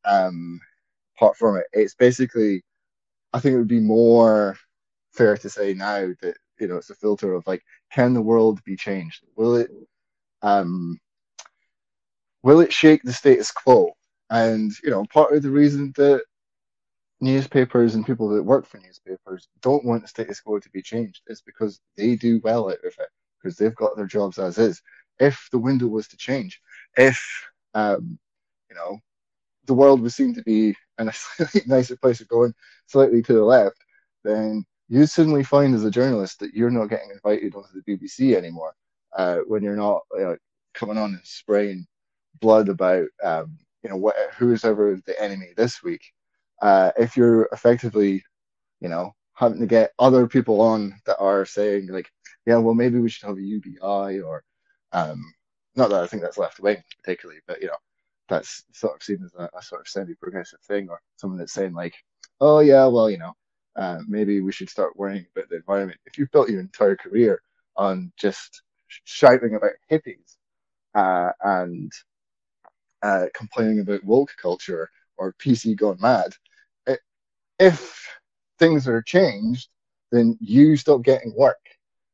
um, 0.06 0.60
part 1.18 1.38
from 1.38 1.58
it. 1.58 1.66
It's 1.74 1.96
basically, 1.96 2.64
I 3.34 3.40
think 3.40 3.54
it 3.54 3.60
would 3.60 3.68
be 3.68 3.80
more 3.80 4.58
fair 5.14 5.38
to 5.38 5.50
say 5.50 5.74
now 5.74 6.10
that 6.22 6.38
you 6.60 6.68
know 6.68 6.78
it's 6.78 6.90
a 6.90 6.96
filter 6.96 7.34
of 7.34 7.46
like, 7.46 7.64
can 7.92 8.14
the 8.14 8.22
world 8.22 8.64
be 8.64 8.76
changed? 8.76 9.24
Will 9.36 9.56
it, 9.56 9.70
um, 10.42 10.98
will 12.44 12.62
it 12.62 12.74
shake 12.74 13.04
the 13.04 13.14
status 13.14 13.52
quo? 13.52 13.92
And 14.32 14.72
you 14.84 14.90
know, 14.90 15.06
part 15.06 15.34
of 15.34 15.44
the 15.44 15.52
reason 15.52 15.94
that 15.98 16.24
newspapers 17.22 17.96
and 17.96 18.06
people 18.06 18.30
that 18.30 18.44
work 18.44 18.66
for 18.66 18.78
newspapers 18.80 19.48
don't 19.62 19.86
want 19.86 20.02
the 20.02 20.08
status 20.08 20.40
quo 20.42 20.60
to 20.60 20.70
be 20.70 20.82
changed 20.82 21.22
It's 21.28 21.42
because 21.42 21.80
they 21.98 22.16
do 22.16 22.40
well 22.44 22.70
out 22.70 22.84
of 22.86 22.94
it 23.00 23.10
because 23.42 23.58
they've 23.58 23.76
got 23.76 23.96
their 23.96 24.08
jobs 24.08 24.38
as 24.40 24.58
is. 24.58 24.82
If 25.20 25.50
the 25.52 25.60
window 25.60 25.88
was 25.88 26.08
to 26.10 26.18
change, 26.18 26.62
if 26.98 27.20
um, 27.74 28.18
you 28.70 28.76
know 28.76 29.00
the 29.66 29.74
world 29.74 30.02
was 30.02 30.16
seen 30.16 30.34
to 30.36 30.44
be 30.44 30.76
in 31.00 31.10
a 31.10 31.14
slightly 31.14 31.62
nicer 31.68 31.98
place 31.98 32.22
of 32.22 32.28
going 32.28 32.54
slightly 32.88 33.22
to 33.24 33.34
the 33.34 33.44
left, 33.44 33.78
then 34.24 34.66
you 34.88 35.06
suddenly 35.06 35.44
find 35.44 35.76
as 35.76 35.86
a 35.86 35.92
journalist 35.92 36.40
that 36.40 36.54
you're 36.54 36.72
not 36.72 36.90
getting 36.90 37.12
invited 37.12 37.56
onto 37.56 37.70
the 37.74 37.92
BBC 37.94 38.36
anymore 38.36 38.74
uh, 39.16 39.38
when 39.48 39.62
you're 39.64 39.76
not 39.76 40.02
uh, 40.20 40.36
coming 40.74 40.98
on 40.98 41.12
and 41.14 41.22
spraying 41.24 41.86
blood 42.42 42.70
about 42.70 43.08
um, 43.24 43.58
you 43.84 43.90
know 43.90 44.12
who's 44.38 44.66
ever 44.66 45.00
the 45.06 45.22
enemy 45.22 45.50
this 45.56 45.84
week. 45.84 46.02
Uh, 46.62 46.92
if 46.98 47.16
you're 47.18 47.48
effectively, 47.52 48.24
you 48.82 48.90
know, 48.90 49.16
having 49.34 49.60
to 49.60 49.68
get 49.68 49.94
other 50.00 50.28
people 50.28 50.62
on 50.62 50.94
that 51.06 51.18
are 51.20 51.46
saying 51.46 51.88
like, 51.88 52.12
yeah, 52.46 52.58
well 52.58 52.74
maybe 52.76 53.00
we 53.00 53.10
should 53.10 53.28
have 53.28 53.38
a 53.38 53.42
UBI 53.42 54.22
or 54.22 54.44
um, 54.92 55.24
not 55.76 55.90
that 55.90 56.04
I 56.04 56.08
think 56.08 56.22
that's 56.22 56.38
left 56.38 56.60
wing 56.60 56.84
particularly, 57.02 57.42
but 57.48 57.62
you 57.62 57.68
know, 57.68 57.78
that's 58.28 58.64
sort 58.74 58.96
of 58.96 59.04
seen 59.04 59.24
as 59.24 59.34
a, 59.38 59.50
a 59.58 59.62
sort 59.62 59.82
of 59.82 59.88
semi-progressive 59.88 60.60
thing, 60.62 60.90
or 60.90 61.02
someone 61.18 61.40
that's 61.40 61.54
saying 61.54 61.74
like, 61.74 61.96
"Oh 62.42 62.60
yeah, 62.60 62.86
well, 62.86 63.10
you 63.10 63.18
know, 63.18 63.34
uh, 63.76 64.00
maybe 64.08 64.42
we 64.42 64.52
should 64.52 64.70
start 64.70 64.98
worrying 64.98 65.26
about 65.36 65.50
the 65.50 65.58
environment." 65.58 66.00
If 66.06 66.18
you've 66.18 66.32
built 66.32 66.50
your 66.50 66.60
entire 66.60 66.96
career 66.96 67.42
on 67.78 68.12
just 68.18 68.62
shouting 69.06 69.56
about 69.56 69.72
hippies 69.92 70.38
uh, 70.96 71.32
and 71.42 71.92
uh, 73.02 73.26
complaining 73.34 73.80
about 73.80 74.04
woke 74.04 74.36
culture 74.42 74.90
or 75.18 75.34
PC 75.34 75.76
gone 75.76 75.98
mad, 76.00 76.34
if 77.60 78.08
things 78.58 78.88
are 78.88 79.02
changed, 79.02 79.70
then 80.12 80.38
you 80.40 80.76
stop 80.76 81.04
getting 81.04 81.34
work, 81.38 81.60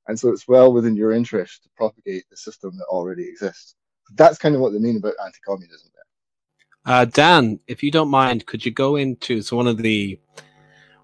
and 0.07 0.19
so 0.19 0.29
it's 0.29 0.47
well 0.47 0.73
within 0.73 0.95
your 0.95 1.11
interest 1.11 1.63
to 1.63 1.69
propagate 1.77 2.25
the 2.29 2.37
system 2.37 2.77
that 2.77 2.85
already 2.85 3.27
exists. 3.27 3.75
That's 4.15 4.37
kind 4.37 4.53
of 4.53 4.61
what 4.61 4.73
they 4.73 4.79
mean 4.79 4.97
about 4.97 5.13
anti-communism. 5.23 5.89
Uh, 6.85 7.05
Dan, 7.05 7.59
if 7.67 7.81
you 7.81 7.89
don't 7.89 8.09
mind, 8.09 8.45
could 8.45 8.63
you 8.63 8.71
go 8.71 8.95
into 8.95 9.41
so 9.41 9.57
one 9.57 9.67
of 9.67 9.77
the 9.77 10.19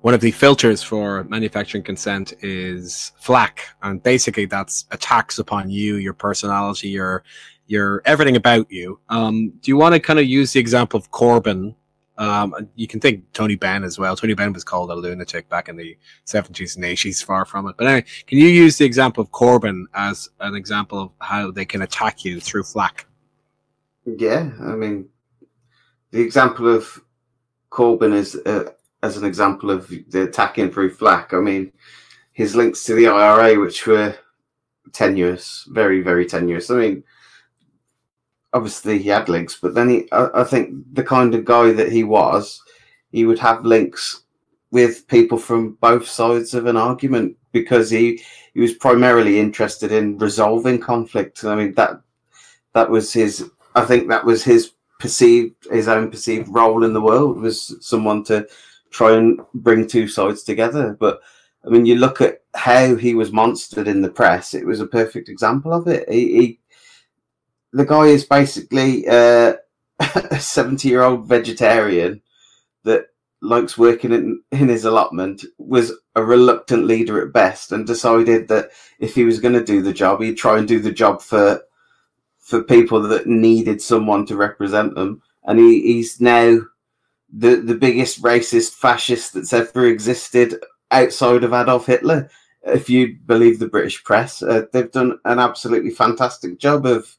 one 0.01 0.13
of 0.13 0.21
the 0.21 0.31
filters 0.31 0.81
for 0.81 1.23
manufacturing 1.25 1.83
consent 1.83 2.33
is 2.41 3.11
flak, 3.17 3.61
and 3.81 4.01
basically 4.01 4.45
that's 4.45 4.85
attacks 4.91 5.39
upon 5.39 5.69
you, 5.69 5.95
your 5.95 6.13
personality, 6.13 6.89
your 6.89 7.23
your 7.65 8.01
everything 8.05 8.35
about 8.35 8.71
you. 8.71 8.99
Um, 9.09 9.53
do 9.61 9.71
you 9.71 9.77
want 9.77 9.93
to 9.95 9.99
kind 9.99 10.19
of 10.19 10.25
use 10.25 10.53
the 10.53 10.59
example 10.59 10.99
of 10.99 11.09
Corbyn? 11.11 11.75
Um, 12.17 12.53
you 12.75 12.87
can 12.87 12.99
think 12.99 13.31
Tony 13.33 13.55
Benn 13.55 13.83
as 13.83 13.97
well. 13.97 14.15
Tony 14.15 14.33
Benn 14.33 14.53
was 14.53 14.63
called 14.63 14.91
a 14.91 14.95
lunatic 14.95 15.49
back 15.49 15.69
in 15.69 15.75
the 15.75 15.97
70s 16.25 16.75
and 16.75 16.85
80s, 16.85 17.23
far 17.23 17.45
from 17.45 17.67
it. 17.67 17.75
But 17.77 17.87
anyway, 17.87 18.05
can 18.27 18.37
you 18.37 18.47
use 18.47 18.77
the 18.77 18.85
example 18.85 19.23
of 19.23 19.31
Corbyn 19.31 19.85
as 19.95 20.29
an 20.39 20.55
example 20.55 21.01
of 21.01 21.11
how 21.19 21.51
they 21.51 21.65
can 21.65 21.81
attack 21.81 22.23
you 22.23 22.39
through 22.39 22.63
flak? 22.63 23.07
Yeah, 24.05 24.51
I 24.61 24.75
mean, 24.75 25.09
the 26.11 26.21
example 26.21 26.67
of 26.67 27.01
Corbyn 27.71 28.13
is 28.13 28.35
uh, 28.45 28.71
as 29.03 29.17
an 29.17 29.25
example 29.25 29.71
of 29.71 29.87
the 30.09 30.23
attacking 30.23 30.71
through 30.71 30.91
flak. 30.91 31.33
I 31.33 31.39
mean, 31.39 31.71
his 32.33 32.55
links 32.55 32.83
to 32.85 32.93
the 32.93 33.07
IRA, 33.07 33.59
which 33.59 33.87
were 33.87 34.15
tenuous, 34.91 35.65
very, 35.69 36.01
very 36.01 36.25
tenuous. 36.25 36.69
I 36.69 36.75
mean, 36.75 37.03
obviously 38.53 38.99
he 38.99 39.09
had 39.09 39.29
links, 39.29 39.57
but 39.61 39.73
then 39.73 39.89
he, 39.89 40.11
I, 40.11 40.41
I 40.41 40.43
think 40.43 40.93
the 40.93 41.03
kind 41.03 41.33
of 41.35 41.45
guy 41.45 41.71
that 41.71 41.91
he 41.91 42.03
was, 42.03 42.61
he 43.11 43.25
would 43.25 43.39
have 43.39 43.65
links 43.65 44.23
with 44.71 45.07
people 45.07 45.37
from 45.37 45.73
both 45.81 46.07
sides 46.07 46.53
of 46.53 46.65
an 46.65 46.77
argument 46.77 47.35
because 47.51 47.89
he 47.89 48.23
he 48.53 48.61
was 48.61 48.73
primarily 48.73 49.39
interested 49.39 49.91
in 49.91 50.17
resolving 50.17 50.79
conflict. 50.79 51.43
I 51.43 51.55
mean 51.55 51.73
that 51.73 52.01
that 52.73 52.89
was 52.89 53.11
his. 53.13 53.49
I 53.75 53.85
think 53.85 54.07
that 54.09 54.25
was 54.25 54.43
his 54.43 54.71
perceived 54.99 55.55
his 55.71 55.87
own 55.87 56.09
perceived 56.09 56.47
role 56.49 56.83
in 56.83 56.93
the 56.93 57.01
world 57.01 57.37
was 57.37 57.75
someone 57.81 58.23
to 58.25 58.47
try 58.91 59.15
and 59.15 59.39
bring 59.53 59.87
two 59.87 60.07
sides 60.07 60.43
together. 60.43 60.95
But 60.99 61.21
I 61.65 61.69
mean, 61.69 61.85
you 61.85 61.95
look 61.95 62.21
at 62.21 62.41
how 62.55 62.95
he 62.95 63.13
was 63.13 63.31
monstered 63.31 63.87
in 63.87 64.01
the 64.01 64.09
press; 64.09 64.53
it 64.53 64.65
was 64.65 64.79
a 64.79 64.87
perfect 64.87 65.29
example 65.29 65.73
of 65.73 65.87
it. 65.87 66.09
He, 66.09 66.37
he 66.39 66.59
the 67.73 67.85
guy 67.85 68.05
is 68.07 68.25
basically 68.25 69.07
uh, 69.07 69.53
a 69.99 70.39
seventy-year-old 70.39 71.27
vegetarian 71.27 72.21
that 72.83 73.07
likes 73.41 73.77
working 73.77 74.11
in, 74.11 74.41
in 74.51 74.67
his 74.67 74.85
allotment 74.85 75.43
was 75.57 75.91
a 76.15 76.23
reluctant 76.23 76.85
leader 76.85 77.25
at 77.25 77.33
best 77.33 77.71
and 77.71 77.87
decided 77.87 78.47
that 78.47 78.69
if 78.99 79.15
he 79.15 79.23
was 79.23 79.39
going 79.39 79.53
to 79.53 79.63
do 79.63 79.81
the 79.81 79.93
job 79.93 80.21
he'd 80.21 80.37
try 80.37 80.59
and 80.59 80.67
do 80.67 80.79
the 80.79 80.91
job 80.91 81.21
for 81.21 81.61
for 82.51 82.63
people 82.63 83.01
that 83.01 83.27
needed 83.27 83.81
someone 83.81 84.25
to 84.25 84.35
represent 84.35 84.93
them, 84.95 85.21
and 85.45 85.57
he, 85.57 85.81
he's 85.81 86.19
now 86.19 86.59
the 87.31 87.55
the 87.55 87.75
biggest 87.75 88.21
racist 88.21 88.73
fascist 88.73 89.33
that's 89.33 89.53
ever 89.53 89.85
existed 89.85 90.61
outside 90.91 91.45
of 91.45 91.53
Adolf 91.53 91.85
Hitler. 91.85 92.29
If 92.63 92.89
you 92.89 93.15
believe 93.25 93.59
the 93.59 93.69
British 93.69 94.03
press, 94.03 94.43
uh, 94.43 94.65
they've 94.73 94.91
done 94.91 95.17
an 95.23 95.39
absolutely 95.39 95.91
fantastic 95.91 96.59
job 96.59 96.85
of 96.85 97.15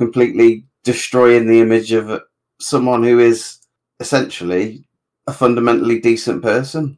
completely 0.00 0.64
destroying 0.82 1.46
the 1.46 1.60
image 1.60 1.92
of 1.92 2.22
someone 2.58 3.02
who 3.02 3.18
is 3.18 3.58
essentially 4.00 4.82
a 5.26 5.32
fundamentally 5.32 6.00
decent 6.00 6.42
person. 6.42 6.96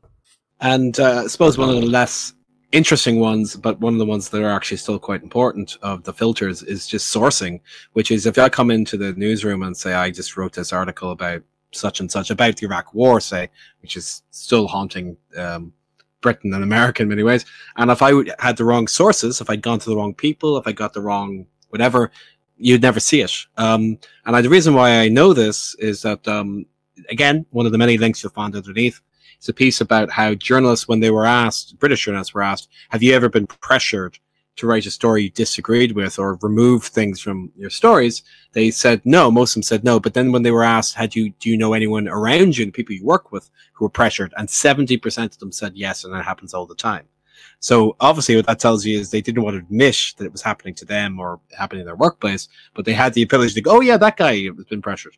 And 0.60 1.00
uh, 1.00 1.22
I 1.24 1.26
suppose 1.26 1.58
one 1.58 1.68
of 1.68 1.74
the 1.74 1.86
less 2.00 2.32
interesting 2.70 3.18
ones, 3.18 3.56
but 3.56 3.80
one 3.80 3.94
of 3.94 3.98
the 3.98 4.06
ones 4.06 4.28
that 4.28 4.40
are 4.40 4.56
actually 4.56 4.76
still 4.76 5.00
quite 5.00 5.24
important 5.24 5.76
of 5.82 6.04
the 6.04 6.12
filters 6.12 6.62
is 6.62 6.86
just 6.86 7.12
sourcing, 7.12 7.58
which 7.94 8.12
is 8.12 8.24
if 8.24 8.38
I 8.38 8.48
come 8.48 8.70
into 8.70 8.96
the 8.96 9.12
newsroom 9.14 9.64
and 9.64 9.76
say 9.76 9.94
I 9.94 10.12
just 10.12 10.36
wrote 10.36 10.52
this 10.52 10.72
article 10.72 11.10
about 11.10 11.42
such 11.72 11.98
and 11.98 12.08
such 12.08 12.30
about 12.30 12.56
the 12.56 12.66
Iraq 12.66 12.94
War, 12.94 13.18
say, 13.18 13.50
which 13.82 13.96
is 13.96 14.22
still 14.30 14.68
haunting 14.68 15.16
um, 15.36 15.72
Britain 16.20 16.54
and 16.54 16.62
America 16.62 17.02
in 17.02 17.08
many 17.08 17.24
ways, 17.24 17.44
and 17.78 17.90
if 17.90 18.00
I 18.00 18.12
had 18.38 18.56
the 18.56 18.64
wrong 18.64 18.86
sources, 18.86 19.40
if 19.40 19.50
I'd 19.50 19.60
gone 19.60 19.80
to 19.80 19.90
the 19.90 19.96
wrong 19.96 20.14
people, 20.14 20.56
if 20.56 20.68
I 20.68 20.72
got 20.72 20.92
the 20.92 21.00
wrong 21.00 21.46
whatever, 21.72 22.10
you'd 22.56 22.82
never 22.82 23.00
see 23.00 23.20
it. 23.20 23.32
Um, 23.56 23.98
and 24.24 24.36
I, 24.36 24.40
the 24.40 24.48
reason 24.48 24.74
why 24.74 24.98
I 24.98 25.08
know 25.08 25.32
this 25.32 25.74
is 25.76 26.02
that 26.02 26.26
um, 26.28 26.66
again, 27.08 27.46
one 27.50 27.66
of 27.66 27.72
the 27.72 27.78
many 27.78 27.98
links 27.98 28.22
you'll 28.22 28.32
find 28.32 28.54
underneath 28.54 29.00
it's 29.42 29.48
a 29.48 29.52
piece 29.52 29.80
about 29.80 30.08
how 30.08 30.34
journalists, 30.34 30.86
when 30.86 31.00
they 31.00 31.10
were 31.10 31.26
asked, 31.26 31.76
British 31.80 32.04
journalists 32.04 32.32
were 32.32 32.44
asked, 32.44 32.68
have 32.90 33.02
you 33.02 33.12
ever 33.12 33.28
been 33.28 33.48
pressured 33.48 34.16
to 34.54 34.68
write 34.68 34.86
a 34.86 34.90
story 34.92 35.24
you 35.24 35.30
disagreed 35.30 35.96
with 35.96 36.16
or 36.16 36.38
remove 36.42 36.84
things 36.84 37.18
from 37.18 37.50
your 37.56 37.68
stories? 37.68 38.22
They 38.52 38.70
said 38.70 39.02
no. 39.04 39.32
Most 39.32 39.50
of 39.50 39.54
them 39.54 39.62
said 39.64 39.82
no. 39.82 39.98
But 39.98 40.14
then 40.14 40.30
when 40.30 40.44
they 40.44 40.52
were 40.52 40.62
asked, 40.62 40.94
had 40.94 41.16
you, 41.16 41.30
do 41.40 41.50
you 41.50 41.58
know 41.58 41.72
anyone 41.72 42.06
around 42.06 42.56
you 42.56 42.62
and 42.62 42.72
people 42.72 42.94
you 42.94 43.04
work 43.04 43.32
with 43.32 43.50
who 43.72 43.84
were 43.84 43.88
pressured? 43.88 44.32
And 44.36 44.46
70% 44.46 45.24
of 45.24 45.38
them 45.40 45.50
said 45.50 45.72
yes. 45.74 46.04
And 46.04 46.14
that 46.14 46.24
happens 46.24 46.54
all 46.54 46.66
the 46.66 46.76
time. 46.76 47.08
So 47.62 47.94
obviously 48.00 48.34
what 48.34 48.46
that 48.46 48.58
tells 48.58 48.84
you 48.84 48.98
is 48.98 49.10
they 49.10 49.20
didn't 49.20 49.44
want 49.44 49.54
to 49.54 49.58
admit 49.58 49.96
that 50.16 50.24
it 50.24 50.32
was 50.32 50.42
happening 50.42 50.74
to 50.74 50.84
them 50.84 51.20
or 51.20 51.38
happening 51.56 51.82
in 51.82 51.86
their 51.86 51.94
workplace, 51.94 52.48
but 52.74 52.84
they 52.84 52.92
had 52.92 53.14
the 53.14 53.22
ability 53.22 53.54
to 53.54 53.60
go, 53.60 53.76
oh 53.76 53.80
yeah, 53.80 53.96
that 53.96 54.16
guy 54.16 54.34
has 54.42 54.64
been 54.68 54.82
pressured. 54.82 55.16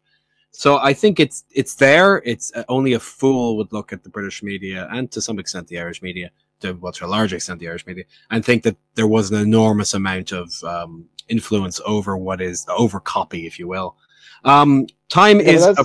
So 0.50 0.76
I 0.76 0.92
think 0.92 1.18
it's 1.18 1.44
it's 1.50 1.74
there. 1.74 2.18
It's 2.18 2.52
uh, 2.54 2.62
only 2.68 2.92
a 2.92 3.00
fool 3.00 3.56
would 3.56 3.72
look 3.72 3.94
at 3.94 4.04
the 4.04 4.10
British 4.10 4.42
media 4.42 4.88
and 4.92 5.10
to 5.12 5.22
some 5.22 5.38
extent 5.38 5.68
the 5.68 5.80
Irish 5.80 6.02
media, 6.02 6.30
to 6.60 6.74
well 6.74 6.92
to 6.92 7.06
a 7.06 7.08
large 7.08 7.32
extent 7.32 7.60
the 7.60 7.68
Irish 7.68 7.86
media, 7.86 8.04
and 8.30 8.44
think 8.44 8.62
that 8.64 8.76
there 8.94 9.08
was 9.08 9.30
an 9.30 9.40
enormous 9.40 9.94
amount 9.94 10.30
of 10.32 10.52
um, 10.64 11.06
influence 11.28 11.80
over 11.86 12.14
what 12.16 12.42
is 12.42 12.66
over 12.68 13.00
copy, 13.00 13.46
if 13.46 13.58
you 13.58 13.66
will. 13.66 13.96
Um, 14.44 14.86
time 15.08 15.40
Yeah, 15.40 15.52
is 15.52 15.66
a, 15.66 15.84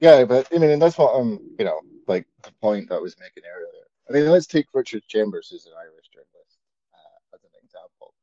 yeah, 0.00 0.24
but 0.24 0.48
I 0.52 0.58
mean, 0.58 0.70
and 0.70 0.82
that's 0.82 0.98
what 0.98 1.12
I'm, 1.12 1.38
you 1.58 1.64
know, 1.64 1.80
like 2.08 2.26
the 2.42 2.52
point 2.60 2.90
I 2.90 2.98
was 2.98 3.16
making 3.20 3.44
earlier. 3.48 3.73
I 4.08 4.12
mean, 4.12 4.30
let's 4.30 4.46
take 4.46 4.66
Richard 4.74 5.02
Chambers, 5.08 5.48
who's 5.50 5.66
an 5.66 5.72
Irish 5.78 6.08
journalist, 6.12 6.58
uh, 6.94 7.36
as 7.36 7.42
an 7.42 7.50
example. 7.62 8.14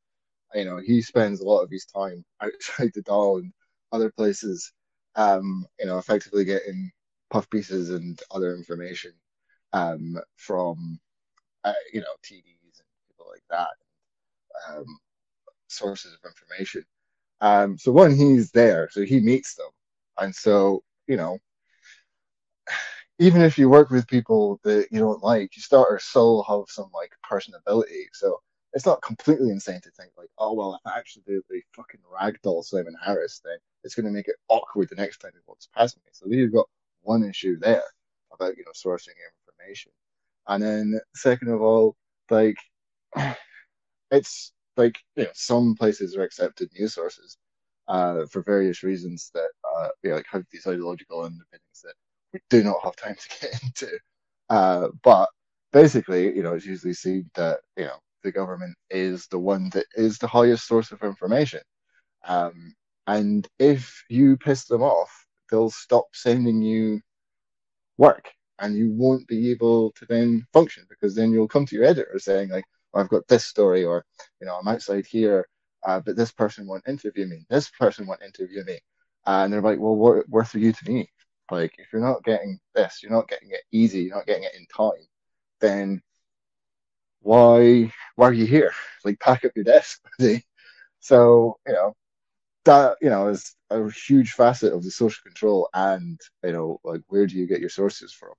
You 0.54 0.66
know, 0.66 0.78
he 0.78 1.02
spends 1.02 1.40
a 1.40 1.46
lot 1.46 1.62
of 1.62 1.72
his 1.72 1.86
time 1.86 2.24
outside 2.42 2.92
the 2.94 3.04
Dáil 3.04 3.40
and 3.40 3.54
other 3.92 4.12
places, 4.12 4.72
um, 5.16 5.66
you 5.80 5.86
know, 5.86 5.98
effectively 5.98 6.46
getting 6.46 6.92
puff 7.30 7.50
pieces 7.50 7.90
and 7.90 8.22
other 8.32 8.56
information 8.56 9.14
um, 9.74 10.18
from, 10.36 11.00
uh, 11.64 11.74
you 11.94 12.02
know, 12.02 12.14
TDs 12.24 12.80
and 12.80 12.88
people 13.10 13.26
like 13.32 13.44
that, 13.50 13.70
um, 14.70 14.86
sources 15.68 16.14
of 16.14 16.30
information. 16.30 16.84
Um, 17.42 17.78
so 17.78 17.92
one, 17.92 18.16
he's 18.16 18.52
there, 18.52 18.88
so 18.92 19.04
he 19.04 19.20
meets 19.20 19.56
them, 19.56 19.70
and 20.20 20.36
so 20.36 20.84
you 21.08 21.18
know, 21.18 21.40
even 23.22 23.44
if 23.44 23.60
you 23.60 23.70
work 23.70 23.92
with 23.92 24.08
people 24.08 24.60
that 24.64 24.88
you 24.92 25.00
don't 25.00 25.24
like, 25.24 25.56
you 25.56 25.62
start 25.62 25.88
or 25.92 26.00
still 26.00 26.44
have 26.50 26.64
some 26.70 26.90
like 26.92 27.12
personability. 27.30 28.06
So 28.14 28.40
it's 28.74 28.88
not 28.88 29.04
completely 29.04 29.52
insane 29.52 29.80
to 29.82 29.92
think 29.92 30.12
like, 30.18 30.30
oh 30.40 30.54
well, 30.54 30.74
if 30.74 30.92
I 30.92 30.98
actually 30.98 31.24
do 31.28 31.44
the 31.48 31.62
fucking 31.76 32.00
ragdoll 32.12 32.64
Simon 32.66 32.96
Harris, 33.06 33.40
then 33.46 33.58
it's 33.84 33.94
going 33.94 34.08
to 34.08 34.12
make 34.12 34.28
it 34.28 34.38
awkward 34.50 34.90
the 34.90 34.96
next 34.96 35.20
time 35.20 35.34
he 35.36 35.40
walks 35.48 35.70
past 35.76 35.98
me. 35.98 36.04
So 36.14 36.26
you've 36.30 36.54
got 36.54 36.68
one 37.04 37.24
issue 37.24 37.60
there 37.60 37.84
about 38.34 38.58
you 38.58 38.66
know 38.66 38.72
sourcing 38.74 39.14
information, 39.60 39.92
and 40.48 40.64
then 40.64 41.00
second 41.16 41.50
of 41.50 41.62
all, 41.62 41.96
like 42.32 42.58
it's 44.12 44.52
like 44.78 44.98
you 45.16 45.26
know 45.26 45.30
some 45.34 45.76
places 45.76 46.18
are 46.18 46.24
accepted 46.24 46.70
news 46.80 46.96
sources 46.96 47.38
uh, 47.88 48.26
for 48.28 48.42
various 48.42 48.84
reasons 48.84 49.32
that 49.36 49.50
uh, 49.78 49.90
you 50.04 50.10
know, 50.10 50.18
like 50.18 50.28
have 50.32 50.46
these 50.52 50.68
ideological 50.68 51.22
underpinnings 51.22 51.82
that 51.84 51.94
we 52.34 52.40
do 52.50 52.64
not 52.64 52.78
have 52.84 52.96
time 52.96 53.16
to 53.16 53.40
get 53.42 53.64
into. 53.64 54.00
Uh, 54.50 54.90
but 55.04 55.30
basically, 55.72 56.36
you 56.36 56.44
know, 56.44 56.54
it's 56.54 56.66
usually 56.66 56.94
seen 56.94 57.30
that 57.36 57.60
you 57.78 57.86
know 57.86 57.98
the 58.24 58.32
government 58.32 58.76
is 58.90 59.28
the 59.28 59.40
one 59.40 59.70
that 59.72 59.86
is 59.96 60.18
the 60.18 60.28
highest 60.28 60.68
source 60.68 60.92
of 60.92 61.04
information, 61.04 61.62
um, 62.28 62.74
and 63.08 63.48
if 63.60 64.04
you 64.10 64.38
piss 64.38 64.66
them 64.66 64.82
off, 64.84 65.12
they'll 65.52 65.72
stop 65.72 66.06
sending 66.14 66.62
you 66.62 67.02
work, 67.98 68.30
and 68.60 68.76
you 68.76 68.92
won't 68.92 69.28
be 69.28 69.52
able 69.52 69.92
to 69.94 70.06
then 70.06 70.46
function 70.54 70.86
because 70.90 71.16
then 71.16 71.32
you'll 71.32 71.48
come 71.48 71.66
to 71.66 71.76
your 71.76 71.86
editor 71.86 72.18
saying 72.20 72.50
like, 72.50 72.66
oh, 72.94 73.00
"I've 73.02 73.10
got 73.10 73.28
this 73.28 73.46
story," 73.46 73.84
or 73.86 74.06
you 74.42 74.48
know, 74.48 74.58
"I'm 74.58 74.68
outside 74.68 75.06
here." 75.06 75.48
Uh, 75.86 76.00
but 76.00 76.16
this 76.16 76.32
person 76.32 76.68
won't 76.68 76.88
interview 76.88 77.26
me. 77.28 77.46
This 77.50 77.70
person 77.72 78.06
won't 78.06 78.22
interview 78.22 78.64
me. 78.66 78.80
Uh, 79.26 79.42
and 79.46 79.54
they're 79.54 79.62
like, 79.62 79.80
well, 79.80 79.96
what 79.96 80.30
worth 80.30 80.54
are 80.54 80.60
you 80.60 80.72
to 80.74 80.92
me? 80.92 81.10
Like, 81.52 81.76
if 81.78 81.88
you're 81.92 82.02
not 82.02 82.24
getting 82.24 82.60
this, 82.76 83.02
you're 83.04 83.12
not 83.12 83.28
getting 83.28 83.52
it 83.52 83.62
easy, 83.72 84.04
you're 84.04 84.16
not 84.16 84.26
getting 84.26 84.44
it 84.44 84.56
in 84.58 84.66
time, 84.76 85.06
then 85.60 86.02
why 87.22 87.92
why 88.16 88.28
are 88.30 88.34
you 88.34 88.46
here? 88.46 88.74
Like, 89.06 89.20
pack 89.20 89.46
up 89.46 89.52
your 89.56 89.66
desk. 89.66 90.02
So, 91.04 91.58
you 91.66 91.74
know, 91.74 91.96
that, 92.66 92.98
you 93.02 93.10
know, 93.10 93.30
is 93.30 93.56
a 93.72 93.92
huge 93.92 94.34
facet 94.34 94.72
of 94.72 94.84
the 94.84 94.92
social 94.92 95.24
control 95.24 95.68
and, 95.74 96.22
you 96.44 96.52
know, 96.52 96.80
like, 96.84 97.02
where 97.08 97.26
do 97.26 97.36
you 97.38 97.48
get 97.48 97.60
your 97.60 97.70
sources 97.70 98.14
from? 98.14 98.34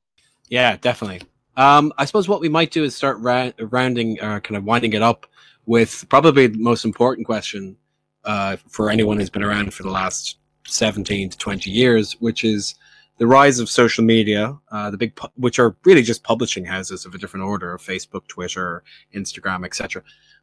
yeah, 0.49 0.77
definitely. 0.77 1.23
Um, 1.57 1.93
I 1.97 2.05
suppose 2.05 2.29
what 2.29 2.41
we 2.41 2.49
might 2.49 2.71
do 2.71 2.85
is 2.85 2.95
start 2.95 3.19
ra- 3.19 3.53
rounding, 3.59 4.21
uh, 4.21 4.41
kind 4.41 4.57
of 4.57 4.65
winding 4.65 4.93
it 4.93 5.03
up 5.03 5.27
with 5.65 6.05
probably 6.09 6.47
the 6.47 6.59
most 6.59 6.85
important 6.85 7.27
question 7.27 7.77
uh, 8.25 8.57
for 8.69 8.91
anyone 8.91 9.19
who's 9.19 9.31
been 9.31 9.43
around 9.43 9.73
for 9.73 9.83
the 9.83 9.91
last 9.91 10.37
17 10.67 11.31
to 11.31 11.39
20 11.39 11.71
years, 11.71 12.21
which 12.21 12.45
is 12.45 12.75
the 13.19 13.27
rise 13.27 13.59
of 13.59 13.69
social 13.69 14.05
media, 14.05 14.57
uh, 14.71 14.91
the 14.91 14.97
big, 14.97 15.15
pu- 15.15 15.29
which 15.37 15.59
are 15.59 15.77
really 15.85 16.03
just 16.03 16.23
publishing 16.23 16.65
houses 16.65 17.05
of 17.05 17.15
a 17.15 17.19
different 17.19 17.45
order 17.45 17.73
of 17.73 17.83
Facebook, 17.83 18.27
Twitter, 18.27 18.83
Instagram, 19.15 19.65
etc. 19.65 20.03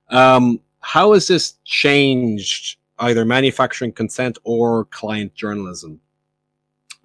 Um, 0.09 0.59
how 0.81 1.13
has 1.13 1.27
this 1.27 1.55
changed 1.65 2.77
either 2.99 3.25
manufacturing 3.25 3.91
consent 3.91 4.37
or 4.43 4.85
client 4.85 5.33
journalism? 5.33 5.99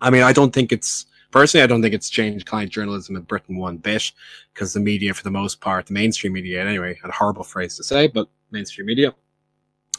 I 0.00 0.10
mean, 0.10 0.22
I 0.22 0.32
don't 0.32 0.52
think 0.52 0.72
it's 0.72 1.06
personally, 1.30 1.64
I 1.64 1.66
don't 1.66 1.82
think 1.82 1.94
it's 1.94 2.10
changed 2.10 2.46
client 2.46 2.70
journalism 2.70 3.16
in 3.16 3.22
Britain 3.22 3.56
one 3.56 3.78
bit 3.78 4.12
because 4.52 4.72
the 4.72 4.80
media, 4.80 5.14
for 5.14 5.24
the 5.24 5.30
most 5.30 5.60
part, 5.60 5.86
the 5.86 5.92
mainstream 5.92 6.32
media, 6.32 6.64
anyway, 6.64 6.98
a 7.02 7.10
horrible 7.10 7.44
phrase 7.44 7.76
to 7.76 7.84
say, 7.84 8.06
but 8.06 8.28
mainstream 8.50 8.86
media 8.86 9.14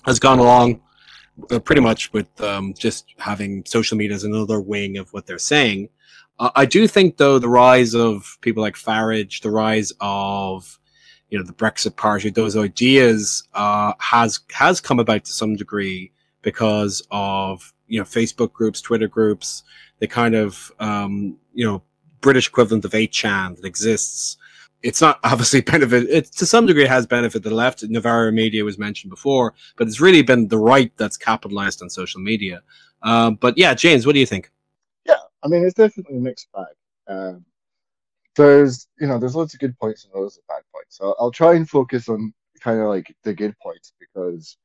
has 0.06 0.20
gone 0.20 0.40
along 0.40 0.82
uh, 1.52 1.60
pretty 1.60 1.82
much 1.82 2.12
with 2.14 2.42
um, 2.42 2.74
just 2.74 3.06
having 3.18 3.64
social 3.66 3.98
media 3.98 4.16
as 4.16 4.24
another 4.24 4.60
wing 4.60 4.98
of 4.98 5.12
what 5.14 5.26
they're 5.26 5.40
saying. 5.40 5.90
Uh, 6.40 6.52
I 6.56 6.66
do 6.66 6.88
think, 6.88 7.18
though, 7.18 7.40
the 7.40 7.50
rise 7.50 7.94
of 7.96 8.38
people 8.42 8.62
like 8.62 8.76
Farage, 8.76 9.42
the 9.42 9.52
rise 9.52 9.94
of 10.02 10.80
you 11.30 11.40
know 11.40 11.46
the 11.46 11.54
Brexit 11.54 11.96
Party, 11.96 12.30
those 12.30 12.56
ideas 12.56 13.48
uh, 13.54 13.94
has 14.00 14.40
has 14.52 14.80
come 14.80 15.00
about 15.00 15.26
to 15.26 15.32
some 15.32 15.56
degree 15.56 16.12
because 16.42 17.06
of 17.12 17.74
you 17.88 18.00
know 18.00 18.06
Facebook 18.06 18.54
groups, 18.54 18.82
Twitter 18.82 19.08
groups, 19.08 19.64
the 20.00 20.08
kind 20.08 20.36
of 20.36 20.72
um, 20.80 21.38
you 21.54 21.66
know 21.66 21.82
British 22.22 22.48
equivalent 22.48 22.86
of 22.86 22.92
8chan 22.92 23.58
that 23.58 23.66
exists. 23.66 24.38
It's 24.86 25.02
not 25.02 25.20
obviously 25.24 25.62
benefit. 25.74 26.10
It 26.10 26.26
to 26.34 26.46
some 26.46 26.66
degree 26.66 26.86
has 26.86 27.08
benefited 27.08 27.44
the 27.44 27.54
left. 27.54 27.84
Novara 27.84 28.32
media 28.32 28.64
was 28.64 28.78
mentioned 28.78 29.10
before, 29.10 29.54
but 29.78 29.88
it's 29.88 30.00
really 30.00 30.22
been 30.22 30.48
the 30.48 30.60
right 30.60 30.92
that's 30.96 31.18
capitalized 31.18 31.82
on 31.82 31.90
social 31.90 32.22
media. 32.22 32.62
Um, 33.02 33.36
but 33.36 33.58
yeah, 33.58 33.74
James, 33.74 34.06
what 34.06 34.14
do 34.14 34.20
you 34.20 34.26
think? 34.26 34.52
Yeah, 35.06 35.18
I 35.44 35.48
mean, 35.48 35.66
it's 35.66 35.74
definitely 35.74 36.18
a 36.18 36.22
mixed 36.22 36.48
bag. 36.54 36.66
Um, 37.08 37.46
there's, 38.36 38.88
you 39.00 39.08
know, 39.08 39.18
there's 39.18 39.36
loads 39.36 39.54
of 39.54 39.60
good 39.60 39.78
points 39.80 40.06
and 40.06 40.14
loads 40.14 40.38
of 40.38 40.48
bad 40.48 40.62
points. 40.74 40.98
So 40.98 41.16
I'll 41.20 41.32
try 41.32 41.56
and 41.56 41.70
focus 41.70 42.08
on 42.10 42.34
kind 42.60 42.80
of 42.80 42.88
like 42.88 43.16
the 43.24 43.34
good 43.34 43.58
points 43.60 43.94
because 44.00 44.58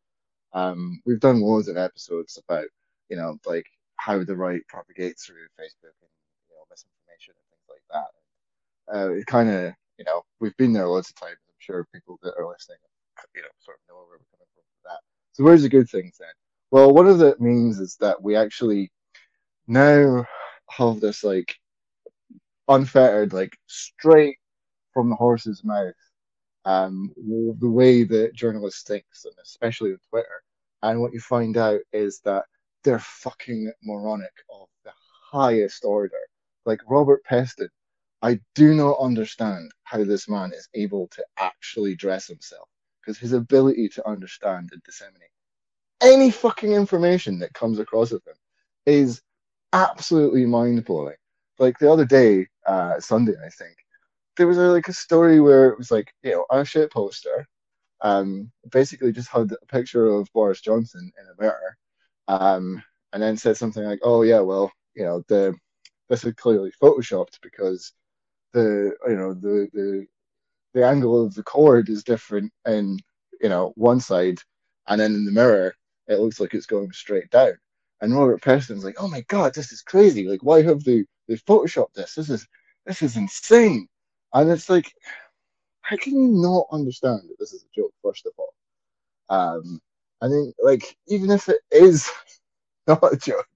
um, 0.53 1.01
we've 1.07 1.21
done 1.21 1.41
loads 1.41 1.69
of 1.69 1.77
episodes 1.77 2.39
about, 2.47 2.67
you 3.09 3.17
know, 3.17 3.39
like 3.47 3.67
how 3.97 4.23
the 4.25 4.37
right 4.37 4.63
propagates 4.69 5.25
through 5.25 5.47
Facebook 5.59 5.97
and 6.01 6.11
you 6.49 6.57
know 6.57 6.65
misinformation 6.71 7.35
and 7.37 7.47
things 7.51 7.69
like 7.69 7.85
that. 7.93 8.11
Uh, 8.95 9.13
it 9.13 9.27
kind 9.27 9.51
of, 9.51 9.75
you 10.01 10.05
know, 10.07 10.23
we've 10.41 10.57
been 10.57 10.73
there 10.73 10.89
loads 10.89 11.11
of 11.11 11.17
times. 11.17 11.37
I'm 11.47 11.55
sure 11.59 11.87
people 11.95 12.19
that 12.23 12.33
are 12.39 12.49
listening, 12.49 12.79
you 13.37 13.43
know, 13.43 13.49
sort 13.61 13.77
of 13.77 13.83
know 13.87 13.97
where 13.97 14.07
we're 14.07 14.17
coming 14.33 14.49
from 14.55 14.65
for 14.65 14.89
that. 14.89 15.01
So 15.33 15.45
where's 15.45 15.63
the 15.63 15.69
good 15.69 15.91
things 15.91 16.17
then? 16.19 16.31
Well, 16.71 16.95
one 16.95 17.07
of 17.07 17.19
the 17.19 17.37
means 17.39 17.79
is 17.79 17.97
that 18.01 18.21
we 18.23 18.35
actually 18.35 18.91
now 19.67 20.25
have 20.71 21.01
this 21.01 21.23
like 21.23 21.55
unfettered, 22.67 23.35
like 23.35 23.55
straight 23.67 24.39
from 24.95 25.11
the 25.11 25.17
horse's 25.17 25.63
mouth, 25.65 25.93
um, 26.65 27.13
the 27.61 27.69
way 27.69 28.05
that 28.05 28.35
journalists 28.35 28.85
think, 28.85 29.05
and 29.27 29.35
especially 29.43 29.91
on 29.91 29.99
Twitter. 30.09 30.43
And 30.83 31.03
what 31.03 31.13
you 31.13 31.21
find 31.21 31.59
out 31.59 31.81
is 31.93 32.21
that 32.25 32.45
they're 32.85 33.01
fucking 33.01 33.71
moronic 33.85 34.33
of 34.51 34.67
the 34.85 34.93
highest 35.31 35.85
order. 35.85 36.17
Like 36.65 36.81
Robert 36.89 37.23
Peston 37.31 37.69
I 38.23 38.41
do 38.55 38.75
not 38.75 38.99
understand 39.01 39.73
how 39.85 40.05
this 40.05 40.29
man 40.29 40.53
is 40.53 40.69
able 40.75 41.09
to 41.09 41.25
actually 41.39 41.97
dress 41.97 42.27
himself 42.27 42.69
because 43.01 43.19
his 43.19 43.33
ability 43.33 43.89
to 43.91 44.09
understand 44.09 44.71
and 44.73 44.83
disseminate 44.83 45.31
any 46.01 46.31
fucking 46.31 46.73
information 46.73 47.39
that 47.39 47.53
comes 47.55 47.79
across 47.79 48.13
of 48.13 48.23
him 48.27 48.35
is 48.87 49.23
absolutely 49.73 50.47
mind 50.47 50.85
blowing. 50.85 51.17
Like 51.59 51.79
the 51.79 51.93
other 51.93 52.05
day, 52.05 52.49
uh, 52.67 52.99
Sunday, 53.01 53.35
I 53.45 53.51
think, 53.51 53.77
there 54.37 54.47
was 54.47 54.59
a, 54.59 54.69
like 54.69 54.89
a 54.89 54.93
story 54.93 55.41
where 55.41 55.69
it 55.69 55.79
was 55.79 55.91
like, 55.91 56.13
you 56.23 56.33
know, 56.33 56.47
a 56.51 56.65
shit 56.65 56.91
poster, 56.91 57.47
um, 58.01 58.51
basically 58.71 59.13
just 59.13 59.29
had 59.29 59.53
a 59.53 59.67
picture 59.67 60.07
of 60.07 60.33
Boris 60.33 60.61
Johnson 60.61 61.13
in 61.21 61.27
a 61.27 61.43
mirror, 61.43 61.77
um, 62.29 62.83
and 63.13 63.23
then 63.23 63.37
said 63.37 63.57
something 63.57 63.83
like, 63.85 64.01
"Oh 64.03 64.23
yeah, 64.23 64.41
well, 64.41 64.73
you 64.95 65.05
know, 65.05 65.23
the 65.29 65.55
this 66.09 66.25
is 66.25 66.35
clearly 66.35 66.73
photoshopped 66.83 67.39
because 67.43 67.93
the 68.53 68.97
you 69.09 69.17
know 69.17 69.35
the 69.35 69.69
the 69.73 70.07
the 70.75 70.87
angle 70.87 71.25
of 71.25 71.35
the 71.35 71.43
cord 71.43 71.89
is 71.89 72.05
different 72.05 72.53
in 72.67 72.99
you 73.41 73.49
know 73.49 73.73
one 73.77 74.01
side, 74.01 74.39
and 74.89 75.01
then 75.01 75.15
in 75.15 75.25
the 75.25 75.33
mirror 75.33 75.75
it 76.09 76.21
looks 76.21 76.41
like 76.41 76.55
it's 76.55 76.67
going 76.67 76.93
straight 76.93 77.31
down." 77.31 77.55
And 78.01 78.15
Robert 78.17 78.43
Peston's 78.43 78.85
like, 78.85 78.97
"Oh 78.99 79.09
my 79.09 79.23
god, 79.23 79.55
this 79.55 79.73
is 79.73 79.83
crazy! 79.83 80.27
Like, 80.29 80.43
why 80.43 80.63
have 80.63 80.85
they 80.85 81.05
they 81.29 81.37
photoshopped 81.37 81.95
this? 81.95 82.15
This 82.15 82.31
is 82.31 82.47
this 82.87 83.03
is 83.03 83.17
insane!" 83.17 83.89
And 84.35 84.51
it's 84.51 84.71
like, 84.71 84.93
how 85.83 85.97
can 85.97 86.15
you 86.15 86.29
not 86.29 86.67
understand 86.73 87.23
that 87.29 87.39
this 87.39 87.53
is 87.53 87.65
a 87.65 87.75
joke? 87.75 87.93
First 88.03 88.27
of 88.27 88.33
all, 88.39 88.55
um, 89.31 89.81
I 90.23 90.29
think 90.29 90.55
like 90.63 90.97
even 91.09 91.31
if 91.31 91.49
it 91.49 91.61
is 91.71 92.11
not 92.89 93.13
a 93.13 93.17
joke, 93.17 93.49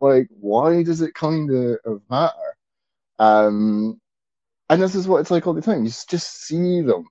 like 0.00 0.28
why 0.40 0.82
does 0.82 1.02
it 1.02 1.14
kind 1.14 1.50
of 1.52 2.02
matter? 2.10 2.56
Um, 3.20 4.00
and 4.72 4.80
this 4.80 4.94
is 4.94 5.06
what 5.06 5.18
it's 5.18 5.30
like 5.30 5.46
all 5.46 5.52
the 5.52 5.60
time. 5.60 5.84
You 5.84 5.90
just 6.08 6.44
see 6.44 6.80
them 6.80 7.04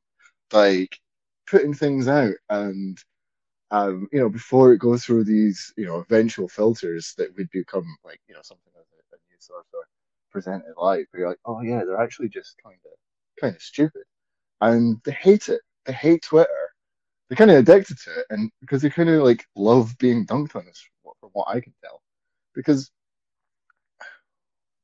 like 0.51 0.99
putting 1.47 1.75
things 1.75 2.07
out 2.07 2.33
and 2.49 2.97
um, 3.69 4.07
you 4.11 4.19
know, 4.19 4.29
before 4.29 4.73
it 4.73 4.79
goes 4.79 5.05
through 5.05 5.25
these, 5.25 5.71
you 5.77 5.85
know, 5.85 5.97
eventual 5.97 6.49
filters 6.49 7.13
that 7.17 7.29
would 7.37 7.49
become 7.51 7.85
like, 8.03 8.19
you 8.27 8.33
know, 8.33 8.41
something 8.43 8.73
as 8.75 8.85
a, 9.13 9.15
news 9.31 9.45
source 9.45 9.67
or 9.73 9.81
presented 10.31 10.73
live, 10.75 11.05
where 11.11 11.21
you're 11.21 11.29
like, 11.29 11.39
oh 11.45 11.61
yeah, 11.61 11.83
they're 11.85 12.01
actually 12.01 12.29
just 12.29 12.55
kind 12.63 12.79
of, 12.83 12.91
kind 13.39 13.55
of 13.55 13.61
stupid, 13.61 14.03
and 14.61 14.99
they 15.05 15.11
hate 15.11 15.47
it. 15.47 15.61
They 15.85 15.93
hate 15.93 16.23
Twitter. 16.23 16.49
They're 17.29 17.37
kind 17.37 17.51
of 17.51 17.57
addicted 17.57 17.97
to 17.99 18.19
it, 18.19 18.25
and 18.31 18.51
because 18.59 18.81
they 18.81 18.89
kind 18.89 19.09
of 19.09 19.23
like 19.23 19.45
love 19.55 19.95
being 19.99 20.25
dunked 20.25 20.55
on, 20.55 20.65
this, 20.65 20.83
from 21.03 21.29
what 21.31 21.47
I 21.47 21.61
can 21.61 21.73
tell, 21.83 22.01
because 22.55 22.91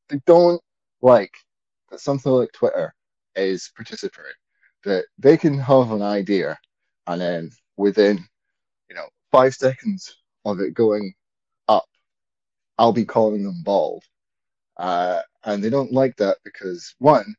they 0.10 0.22
don't 0.28 0.62
like 1.02 1.34
that 1.90 2.00
something 2.00 2.32
like 2.32 2.52
Twitter 2.54 2.94
is 3.36 3.72
participatory, 3.80 4.34
that 4.84 5.06
they 5.18 5.38
can 5.38 5.58
have 5.58 5.92
an 5.92 6.02
idea, 6.02 6.58
and 7.08 7.22
then 7.22 7.52
within 7.78 8.26
you 8.90 8.96
know, 8.96 9.08
five 9.32 9.54
seconds 9.54 10.16
of 10.46 10.60
it 10.60 10.74
going 10.74 11.14
up, 11.68 11.86
I'll 12.78 12.94
be 12.94 13.06
calling 13.06 13.44
them 13.44 13.62
bald. 13.64 14.04
Uh, 14.78 15.22
and 15.44 15.64
they 15.64 15.70
don't 15.70 15.92
like 15.92 16.16
that 16.18 16.38
because, 16.44 16.96
one, 17.00 17.36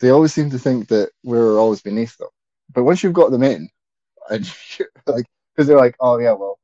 they 0.00 0.10
always 0.10 0.32
seem 0.32 0.50
to 0.50 0.58
think 0.58 0.88
that 0.88 1.10
we're 1.22 1.58
always 1.58 1.82
beneath 1.82 2.16
them. 2.16 2.28
But 2.72 2.84
once 2.84 3.02
you've 3.02 3.12
got 3.12 3.30
them 3.30 3.42
in, 3.42 3.68
and 4.30 4.50
like, 5.06 5.26
because 5.54 5.68
they're 5.68 5.76
like, 5.76 5.96
oh 6.00 6.18
yeah, 6.18 6.32
well, 6.32 6.58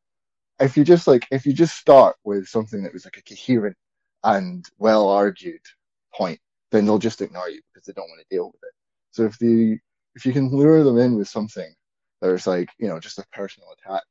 if 0.61 0.77
you 0.77 0.85
just 0.85 1.07
like, 1.07 1.27
if 1.31 1.47
you 1.47 1.53
just 1.53 1.77
start 1.77 2.17
with 2.25 2.49
something 2.49 2.83
that 2.83 2.93
was 2.93 3.05
like 3.05 3.19
a 3.19 3.23
coherent 3.23 3.77
and 4.25 4.67
well 4.79 5.09
argued 5.09 5.61
point, 6.15 6.41
then 6.71 6.85
they'll 6.85 6.99
just 6.99 7.21
ignore 7.21 7.49
you 7.49 7.61
because 7.73 7.87
they 7.87 7.93
don't 7.93 8.09
want 8.09 8.21
to 8.21 8.35
deal 8.35 8.47
with 8.47 8.63
it. 8.63 8.75
So 9.11 9.25
if 9.25 9.39
the 9.39 9.79
if 10.15 10.27
you 10.27 10.33
can 10.33 10.51
lure 10.51 10.83
them 10.85 10.99
in 10.99 11.17
with 11.17 11.29
something 11.29 11.73
there's 12.21 12.47
like 12.47 12.71
you 12.79 12.89
know 12.89 13.01
just 13.01 13.19
a 13.19 13.25
personal 13.33 13.69
attack 13.73 14.03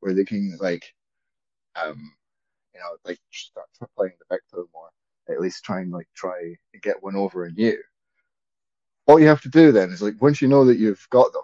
where 0.00 0.14
they 0.14 0.24
can 0.24 0.56
like 0.60 0.84
um 1.76 2.12
you 2.74 2.80
know 2.80 2.96
like 3.04 3.18
start 3.30 3.66
playing 3.96 4.12
the 4.18 4.34
victim 4.34 4.66
or 4.72 4.88
at 5.32 5.40
least 5.40 5.64
try 5.64 5.80
and 5.80 5.92
like 5.92 6.08
try 6.14 6.38
and 6.72 6.82
get 6.82 7.02
one 7.02 7.16
over 7.16 7.44
on 7.44 7.54
you 7.56 7.78
all 9.06 9.20
you 9.20 9.26
have 9.26 9.42
to 9.42 9.48
do 9.48 9.72
then 9.72 9.90
is 9.90 10.02
like 10.02 10.20
once 10.20 10.40
you 10.40 10.48
know 10.48 10.64
that 10.64 10.78
you've 10.78 11.06
got 11.10 11.32
them 11.32 11.42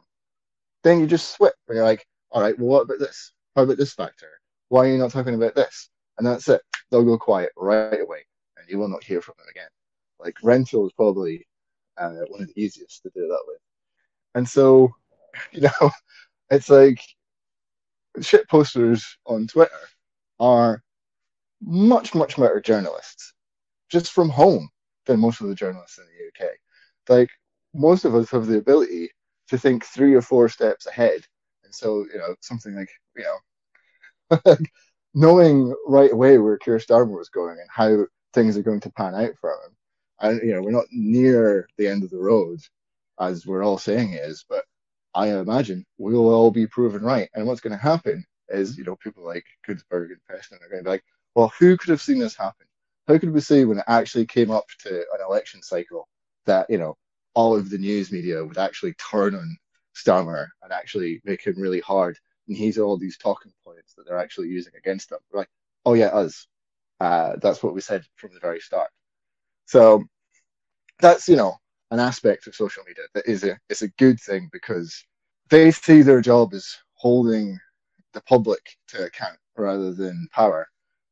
then 0.82 1.00
you 1.00 1.06
just 1.06 1.34
switch 1.34 1.52
and 1.68 1.76
you're 1.76 1.84
like 1.84 2.06
all 2.30 2.42
right 2.42 2.58
well 2.58 2.68
what 2.68 2.82
about 2.82 2.98
this? 2.98 3.32
How 3.54 3.62
about 3.62 3.78
this 3.78 3.94
factor? 3.94 4.28
Why 4.68 4.86
are 4.86 4.92
you 4.92 4.98
not 4.98 5.10
talking 5.10 5.34
about 5.34 5.54
this? 5.54 5.88
And 6.18 6.26
that's 6.26 6.48
it. 6.48 6.60
They'll 6.90 7.04
go 7.04 7.16
quiet 7.16 7.50
right 7.56 8.00
away 8.00 8.26
and 8.56 8.68
you 8.68 8.78
will 8.78 8.88
not 8.88 9.02
hear 9.02 9.22
from 9.22 9.34
them 9.38 9.46
again 9.50 9.68
like 10.20 10.36
rental 10.42 10.86
is 10.86 10.92
probably 10.92 11.46
uh, 11.98 12.10
one 12.28 12.42
of 12.42 12.48
the 12.48 12.60
easiest 12.60 13.02
to 13.02 13.10
do 13.14 13.26
that 13.28 13.42
with 13.46 13.58
and 14.34 14.48
so 14.48 14.90
you 15.52 15.62
know 15.62 15.90
it's 16.50 16.70
like 16.70 17.00
shit 18.20 18.48
posters 18.48 19.16
on 19.26 19.46
Twitter 19.46 19.72
are 20.38 20.82
much, 21.62 22.14
much 22.14 22.36
better 22.36 22.60
journalists 22.60 23.32
just 23.90 24.12
from 24.12 24.28
home 24.28 24.68
than 25.06 25.20
most 25.20 25.40
of 25.40 25.48
the 25.48 25.54
journalists 25.54 25.98
in 25.98 26.04
the 26.04 26.46
UK. 26.46 26.52
Like 27.08 27.30
most 27.74 28.04
of 28.04 28.14
us 28.14 28.30
have 28.30 28.46
the 28.46 28.58
ability 28.58 29.10
to 29.48 29.58
think 29.58 29.84
three 29.84 30.14
or 30.14 30.22
four 30.22 30.48
steps 30.48 30.86
ahead. 30.86 31.22
And 31.64 31.74
so, 31.74 32.06
you 32.12 32.18
know, 32.18 32.34
something 32.40 32.74
like, 32.74 32.90
you 33.16 33.24
know, 34.30 34.56
knowing 35.14 35.74
right 35.86 36.12
away 36.12 36.38
where 36.38 36.58
Keir 36.58 36.78
Starmer 36.78 37.16
was 37.16 37.28
going 37.28 37.58
and 37.58 37.68
how 37.70 38.06
things 38.32 38.56
are 38.56 38.62
going 38.62 38.80
to 38.80 38.90
pan 38.90 39.14
out 39.14 39.36
for 39.40 39.50
him. 39.50 39.76
And, 40.20 40.40
you 40.42 40.54
know, 40.54 40.62
we're 40.62 40.70
not 40.70 40.86
near 40.90 41.68
the 41.76 41.88
end 41.88 42.02
of 42.02 42.10
the 42.10 42.18
road 42.18 42.60
as 43.20 43.46
we're 43.46 43.64
all 43.64 43.78
saying 43.78 44.12
it 44.12 44.22
is, 44.22 44.44
but 44.48 44.64
I 45.14 45.28
imagine 45.28 45.84
we'll 45.98 46.32
all 46.32 46.50
be 46.50 46.66
proven 46.66 47.02
right. 47.02 47.28
And 47.34 47.46
what's 47.46 47.60
going 47.60 47.76
to 47.76 47.82
happen 47.82 48.24
is, 48.48 48.76
you 48.76 48.84
know, 48.84 48.96
people 48.96 49.24
like 49.24 49.44
Kuenssberg 49.66 50.08
and 50.08 50.20
Peston 50.30 50.62
are 50.62 50.68
going 50.68 50.80
to 50.80 50.84
be 50.84 50.90
like, 50.90 51.04
well, 51.34 51.52
who 51.58 51.76
could 51.76 51.90
have 51.90 52.02
seen 52.02 52.18
this 52.18 52.36
happen? 52.36 52.66
How 53.08 53.18
could 53.18 53.32
we 53.32 53.40
say 53.40 53.64
when 53.64 53.78
it 53.78 53.84
actually 53.86 54.26
came 54.26 54.50
up 54.50 54.64
to 54.80 54.98
an 54.98 55.20
election 55.26 55.62
cycle 55.62 56.08
that, 56.44 56.66
you 56.68 56.78
know, 56.78 56.96
all 57.34 57.54
of 57.54 57.70
the 57.70 57.78
news 57.78 58.10
media 58.10 58.44
would 58.44 58.58
actually 58.58 58.94
turn 58.94 59.34
on 59.34 59.56
Starmer 59.94 60.48
and 60.62 60.72
actually 60.72 61.20
make 61.24 61.42
him 61.42 61.54
really 61.56 61.80
hard? 61.80 62.18
And 62.48 62.56
he's 62.56 62.78
all 62.78 62.96
these 62.96 63.18
talking 63.18 63.52
points 63.64 63.94
that 63.94 64.06
they're 64.06 64.18
actually 64.18 64.48
using 64.48 64.72
against 64.76 65.12
him. 65.12 65.18
We're 65.30 65.40
like, 65.40 65.50
oh, 65.84 65.94
yeah, 65.94 66.06
us. 66.06 66.46
Uh, 67.00 67.36
that's 67.40 67.62
what 67.62 67.74
we 67.74 67.80
said 67.80 68.04
from 68.16 68.32
the 68.32 68.40
very 68.40 68.60
start. 68.60 68.90
So 69.66 70.04
that's, 71.00 71.28
you 71.28 71.36
know, 71.36 71.56
an 71.90 72.00
aspect 72.00 72.46
of 72.46 72.54
social 72.54 72.82
media 72.86 73.04
that 73.14 73.26
is 73.26 73.44
a 73.44 73.58
it's 73.68 73.82
a 73.82 73.88
good 73.88 74.20
thing 74.20 74.48
because 74.52 75.04
they 75.50 75.70
see 75.70 76.02
their 76.02 76.20
job 76.20 76.52
as 76.52 76.76
holding 76.94 77.58
the 78.12 78.20
public 78.22 78.60
to 78.88 79.04
account 79.04 79.38
rather 79.56 79.92
than 79.92 80.28
power. 80.32 80.66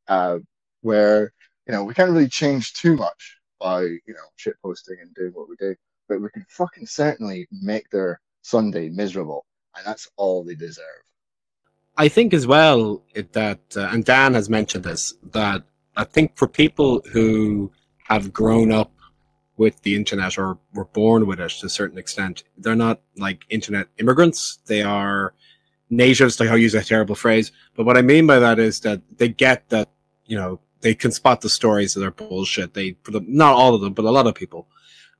Uh, 0.07 0.39
where 0.81 1.33
you 1.67 1.73
know 1.73 1.83
we 1.83 1.93
can't 1.93 2.11
really 2.11 2.29
change 2.29 2.73
too 2.73 2.95
much 2.95 3.37
by 3.59 3.81
you 3.81 4.13
know 4.13 4.27
shit 4.35 4.55
posting 4.61 4.97
and 5.01 5.13
doing 5.15 5.31
what 5.33 5.49
we 5.49 5.55
do, 5.55 5.75
but 6.07 6.21
we 6.21 6.29
can 6.29 6.45
fucking 6.49 6.85
certainly 6.85 7.47
make 7.51 7.89
their 7.89 8.19
Sunday 8.41 8.89
miserable, 8.89 9.45
and 9.75 9.85
that's 9.85 10.07
all 10.15 10.43
they 10.43 10.55
deserve. 10.55 10.85
I 11.97 12.09
think 12.09 12.33
as 12.33 12.45
well 12.45 13.03
that, 13.13 13.59
uh, 13.75 13.89
and 13.91 14.03
Dan 14.03 14.33
has 14.33 14.49
mentioned 14.49 14.83
this, 14.83 15.13
that 15.31 15.63
I 15.95 16.03
think 16.03 16.35
for 16.35 16.45
people 16.45 17.01
who 17.13 17.71
have 18.05 18.31
grown 18.31 18.71
up 18.71 18.91
with 19.57 19.81
the 19.83 19.95
internet 19.95 20.37
or 20.37 20.57
were 20.73 20.85
born 20.85 21.25
with 21.25 21.39
it 21.39 21.49
to 21.49 21.65
a 21.65 21.69
certain 21.69 21.97
extent. 21.97 22.43
They're 22.57 22.75
not 22.75 23.01
like 23.17 23.45
internet 23.49 23.87
immigrants. 23.97 24.59
They 24.65 24.81
are 24.81 25.33
natives, 25.89 26.39
like 26.39 26.49
I'll 26.49 26.57
use 26.57 26.75
a 26.75 26.83
terrible 26.83 27.15
phrase. 27.15 27.51
But 27.75 27.85
what 27.85 27.97
I 27.97 28.01
mean 28.01 28.27
by 28.27 28.39
that 28.39 28.59
is 28.59 28.79
that 28.81 29.01
they 29.17 29.29
get 29.29 29.69
that, 29.69 29.89
you 30.25 30.37
know, 30.37 30.59
they 30.81 30.93
can 30.93 31.11
spot 31.11 31.41
the 31.41 31.49
stories 31.49 31.93
that 31.93 32.05
are 32.05 32.11
bullshit. 32.11 32.73
They, 32.73 32.95
not 33.09 33.53
all 33.53 33.73
of 33.73 33.81
them, 33.81 33.93
but 33.93 34.05
a 34.05 34.11
lot 34.11 34.27
of 34.27 34.35
people. 34.35 34.67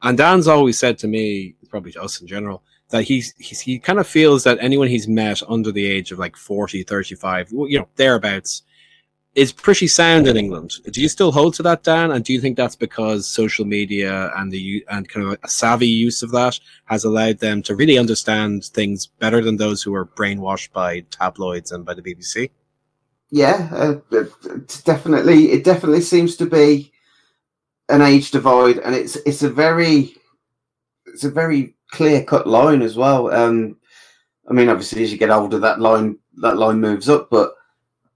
And 0.01 0.17
Dan's 0.17 0.47
always 0.47 0.77
said 0.77 0.97
to 0.99 1.07
me, 1.07 1.55
probably 1.69 1.93
to 1.93 2.03
us 2.03 2.21
in 2.21 2.27
general, 2.27 2.61
that 2.89 3.03
he's, 3.03 3.33
he's 3.39 3.61
he 3.61 3.79
kind 3.79 3.99
of 3.99 4.05
feels 4.05 4.43
that 4.43 4.59
anyone 4.61 4.87
he's 4.87 5.07
met 5.07 5.41
under 5.49 5.71
the 5.71 5.87
age 5.87 6.11
of 6.11 6.19
like 6.19 6.35
40, 6.35 6.83
35, 6.83 7.51
you 7.51 7.79
know, 7.79 7.87
thereabouts, 7.95 8.61
is 9.35 9.51
pretty 9.51 9.85
sound 9.85 10.27
in 10.27 10.37
England. 10.37 10.75
Do 10.89 11.01
you 11.01 11.09
still 11.09 11.33
hold 11.33 11.53
to 11.55 11.63
that, 11.63 11.83
Dan? 11.83 12.11
And 12.11 12.23
do 12.23 12.31
you 12.31 12.39
think 12.39 12.55
that's 12.55 12.75
because 12.75 13.27
social 13.27 13.65
media 13.65 14.31
and 14.37 14.49
the 14.49 14.85
and 14.89 15.07
kind 15.09 15.27
of 15.27 15.37
a 15.43 15.49
savvy 15.49 15.87
use 15.87 16.23
of 16.23 16.31
that 16.31 16.57
has 16.85 17.03
allowed 17.03 17.39
them 17.39 17.61
to 17.63 17.75
really 17.75 17.97
understand 17.97 18.65
things 18.65 19.05
better 19.05 19.41
than 19.41 19.57
those 19.57 19.83
who 19.83 19.93
are 19.93 20.05
brainwashed 20.05 20.71
by 20.71 21.01
tabloids 21.11 21.73
and 21.73 21.85
by 21.85 21.93
the 21.93 22.01
BBC? 22.01 22.49
Yeah, 23.29 23.67
uh, 23.73 23.95
it's 24.11 24.81
definitely. 24.81 25.51
It 25.51 25.65
definitely 25.65 26.01
seems 26.01 26.37
to 26.37 26.45
be 26.45 26.93
an 27.89 28.01
age 28.01 28.31
divide, 28.31 28.77
and 28.79 28.95
it's 28.95 29.17
it's 29.17 29.43
a 29.43 29.49
very 29.49 30.15
it's 31.07 31.25
a 31.25 31.31
very 31.31 31.75
clear 31.91 32.23
cut 32.23 32.47
line 32.47 32.81
as 32.81 32.95
well. 32.95 33.33
Um, 33.33 33.77
I 34.49 34.53
mean, 34.53 34.69
obviously, 34.69 35.03
as 35.03 35.11
you 35.11 35.17
get 35.17 35.29
older, 35.29 35.59
that 35.59 35.81
line 35.81 36.19
that 36.37 36.57
line 36.57 36.79
moves 36.79 37.09
up, 37.09 37.29
but 37.29 37.55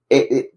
it, 0.08 0.32
it 0.32 0.49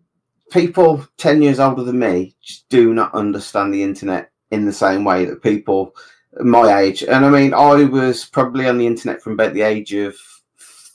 people 0.54 1.06
10 1.18 1.42
years 1.42 1.60
older 1.60 1.84
than 1.84 2.00
me 2.00 2.36
just 2.42 2.70
do 2.70 2.94
not 2.94 3.14
understand 3.14 3.74
the 3.74 3.82
internet 3.82 4.32
in 4.52 4.66
the 4.66 4.72
same 4.72 5.04
way 5.04 5.26
that 5.26 5.42
people 5.42 5.96
my 6.40 6.80
age. 6.80 7.04
And 7.04 7.26
I 7.26 7.30
mean, 7.30 7.54
I 7.54 7.84
was 7.84 8.26
probably 8.26 8.68
on 8.68 8.78
the 8.78 8.88
internet 8.88 9.22
from 9.22 9.34
about 9.34 9.54
the 9.54 9.62
age 9.62 9.94
of 9.94 10.16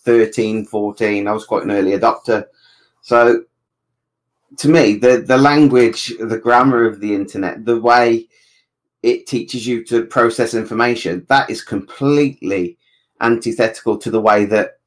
13, 0.05 0.65
14. 0.65 1.27
I 1.27 1.33
was 1.33 1.45
quite 1.45 1.65
an 1.65 1.71
early 1.71 1.93
adopter. 1.93 2.47
So 3.03 3.45
to 4.57 4.69
me, 4.69 4.95
the, 4.95 5.19
the 5.27 5.39
language, 5.39 6.13
the 6.19 6.39
grammar 6.39 6.87
of 6.87 7.01
the 7.01 7.15
internet, 7.15 7.65
the 7.65 7.81
way 7.81 8.29
it 9.03 9.27
teaches 9.27 9.67
you 9.67 9.85
to 9.85 10.07
process 10.07 10.55
information, 10.55 11.27
that 11.29 11.51
is 11.51 11.63
completely 11.63 12.79
antithetical 13.21 13.99
to 13.99 14.11
the 14.11 14.21
way 14.21 14.45
that 14.47 14.78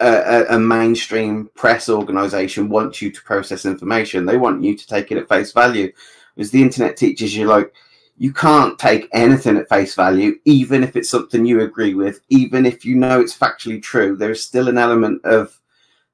a, 0.00 0.56
a, 0.56 0.58
mainstream 0.58 1.50
press 1.54 1.88
organization 1.88 2.68
wants 2.68 3.02
you 3.02 3.10
to 3.12 3.22
process 3.22 3.66
information. 3.66 4.24
They 4.24 4.36
want 4.36 4.62
you 4.62 4.76
to 4.76 4.86
take 4.86 5.12
it 5.12 5.18
at 5.18 5.28
face 5.28 5.52
value. 5.52 5.92
Because 6.34 6.50
the 6.50 6.62
internet 6.62 6.96
teaches 6.96 7.36
you, 7.36 7.46
like, 7.46 7.72
you 8.16 8.32
can't 8.32 8.78
take 8.78 9.08
anything 9.12 9.56
at 9.56 9.68
face 9.68 9.94
value, 9.94 10.38
even 10.44 10.82
if 10.82 10.96
it's 10.96 11.10
something 11.10 11.44
you 11.44 11.60
agree 11.60 11.94
with, 11.94 12.20
even 12.28 12.66
if 12.66 12.84
you 12.84 12.94
know 12.94 13.20
it's 13.20 13.36
factually 13.36 13.82
true. 13.82 14.16
There's 14.16 14.42
still 14.42 14.68
an 14.68 14.78
element 14.78 15.24
of 15.24 15.58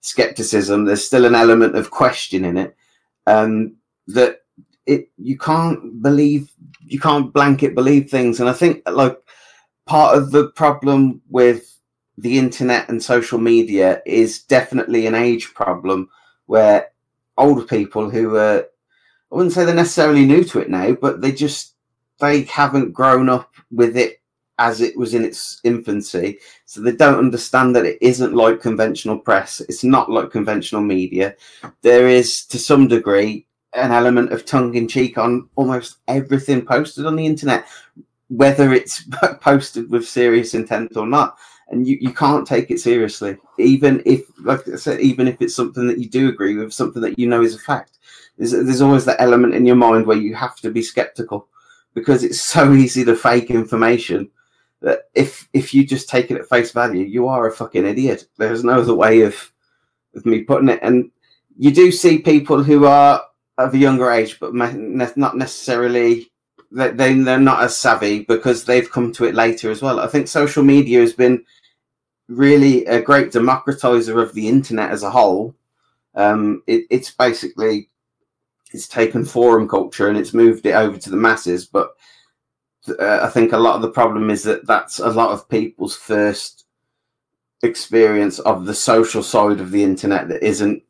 skepticism. 0.01 0.85
There's 0.85 1.05
still 1.05 1.25
an 1.25 1.35
element 1.35 1.75
of 1.75 1.91
question 1.91 2.45
in 2.45 2.57
it. 2.57 2.77
Um, 3.27 3.77
that 4.09 4.43
it 4.87 5.11
you 5.19 5.37
can't 5.37 6.01
believe 6.01 6.53
you 6.81 7.01
can't 7.01 7.33
blanket 7.33 7.75
believe 7.75 8.09
things. 8.09 8.39
And 8.39 8.49
I 8.49 8.53
think 8.53 8.89
like 8.89 9.19
part 9.87 10.17
of 10.17 10.31
the 10.31 10.49
problem 10.51 11.21
with 11.29 11.76
the 12.19 12.39
internet 12.39 12.89
and 12.89 13.03
social 13.03 13.39
media 13.39 14.03
is 14.07 14.43
definitely 14.43 15.07
an 15.07 15.15
age 15.15 15.53
problem 15.55 16.09
where 16.47 16.91
older 17.37 17.65
people 17.65 18.09
who 18.09 18.37
are 18.37 18.67
I 19.31 19.35
wouldn't 19.35 19.53
say 19.53 19.65
they're 19.65 19.75
necessarily 19.75 20.25
new 20.25 20.45
to 20.45 20.61
it 20.61 20.71
now, 20.71 20.93
but 20.93 21.21
they 21.21 21.33
just 21.33 21.75
they 22.21 22.43
haven't 22.43 22.93
grown 22.93 23.29
up 23.29 23.53
with 23.71 23.97
it 23.97 24.21
as 24.59 24.81
it 24.81 24.97
was 24.97 25.15
in 25.15 25.25
its 25.25 25.61
infancy. 25.65 26.39
So 26.65 26.81
they 26.81 26.93
don't 26.93 27.19
understand 27.19 27.77
that 27.77 27.85
it 27.85 27.99
isn't 28.01 28.35
like 28.35 28.61
conventional 28.61 29.19
press. 29.19 29.61
It's 29.61 29.85
not 29.85 30.11
like 30.11 30.31
conventional 30.31 30.81
media. 30.81 31.35
There 31.83 32.09
is, 32.09 32.47
to 32.47 32.59
some 32.59 32.89
degree, 32.89 33.47
an 33.75 33.93
element 33.93 34.33
of 34.33 34.47
tongue 34.47 34.75
in 34.75 34.89
cheek 34.89 35.19
on 35.19 35.49
almost 35.57 35.99
everything 36.09 36.65
posted 36.65 37.05
on 37.05 37.17
the 37.17 37.27
internet, 37.27 37.67
whether 38.29 38.73
it's 38.73 39.05
posted 39.41 39.91
with 39.91 40.09
serious 40.09 40.55
intent 40.55 40.97
or 40.97 41.07
not. 41.07 41.37
And 41.69 41.87
you, 41.87 41.99
you 42.01 42.13
can't 42.13 42.47
take 42.47 42.71
it 42.71 42.79
seriously, 42.79 43.37
even 43.59 44.01
if, 44.07 44.25
like 44.41 44.69
I 44.69 44.77
said, 44.77 45.01
even 45.01 45.27
if 45.27 45.43
it's 45.43 45.55
something 45.55 45.89
that 45.89 45.99
you 45.99 46.09
do 46.09 46.29
agree 46.29 46.55
with, 46.57 46.73
something 46.73 47.03
that 47.03 47.19
you 47.19 47.27
know 47.27 47.43
is 47.43 47.57
a 47.57 47.59
fact. 47.59 47.99
There's, 48.39 48.53
there's 48.53 48.83
always 48.83 49.05
that 49.07 49.21
element 49.21 49.55
in 49.55 49.67
your 49.67 49.77
mind 49.77 50.07
where 50.07 50.17
you 50.17 50.35
have 50.35 50.57
to 50.57 50.71
be 50.71 50.83
skeptical 50.83 51.49
because 51.95 52.23
it's 52.23 52.41
so 52.41 52.73
easy 52.85 53.05
to 53.05 53.17
fake 53.17 53.51
information 53.51 54.31
that 54.83 55.09
if 55.15 55.49
if 55.53 55.75
you 55.75 55.85
just 55.85 56.09
take 56.09 56.31
it 56.31 56.39
at 56.39 56.49
face 56.49 56.71
value, 56.71 57.05
you 57.05 57.27
are 57.27 57.49
a 57.49 57.53
fucking 57.53 57.87
idiot. 57.87 58.27
There's 58.37 58.63
no 58.63 58.81
other 58.81 58.95
way 58.95 59.23
of 59.23 59.53
of 60.15 60.25
me 60.27 60.43
putting 60.43 60.69
it. 60.69 60.79
And 60.83 61.11
you 61.57 61.73
do 61.73 61.91
see 61.91 62.19
people 62.19 62.63
who 62.63 62.85
are 62.87 63.23
of 63.59 63.75
a 63.75 63.79
younger 63.79 64.11
age, 64.11 64.39
but 64.39 64.55
not 64.55 65.37
necessarily 65.37 66.31
they 66.71 67.15
they're 67.15 67.39
not 67.41 67.63
as 67.63 67.77
savvy 67.77 68.21
because 68.25 68.65
they've 68.65 68.91
come 68.91 69.13
to 69.13 69.25
it 69.25 69.35
later 69.35 69.71
as 69.71 69.83
well. 69.83 70.01
I 70.01 70.09
think 70.09 70.29
social 70.29 70.63
media 70.63 71.01
has 71.01 71.15
been 71.15 71.45
really 72.29 72.85
a 72.87 73.01
great 73.01 73.31
democratizer 73.31 74.23
of 74.23 74.35
the 74.35 74.49
internet 74.49 74.91
as 74.91 75.03
a 75.03 75.11
whole. 75.11 75.55
Um, 76.15 76.63
it, 76.67 76.87
it's 76.91 77.11
basically 77.11 77.91
it's 78.73 78.89
taken 78.89 79.25
forum 79.25 79.69
culture 79.69 80.09
and 80.09 80.19
it's 80.19 80.35
moved 80.35 80.67
it 80.67 80.73
over 80.73 80.99
to 80.99 81.11
the 81.11 81.17
masses. 81.17 81.67
But 81.67 81.95
uh, 82.89 83.21
I 83.23 83.29
think 83.29 83.53
a 83.53 83.59
lot 83.59 83.77
of 83.77 83.83
the 83.83 83.91
problem 83.91 84.31
is 84.31 84.43
that 84.45 84.67
that's 84.67 84.99
a 84.99 85.11
lot 85.11 85.31
of 85.31 85.49
people's 85.49 85.97
first 85.97 86.67
experience 87.63 88.39
of 88.41 88.67
the 88.67 88.75
social 88.75 89.23
side 89.23 89.61
of 89.61 89.71
the 89.71 89.83
internet 89.83 90.29
that 90.29 90.43
isn't 90.43 90.83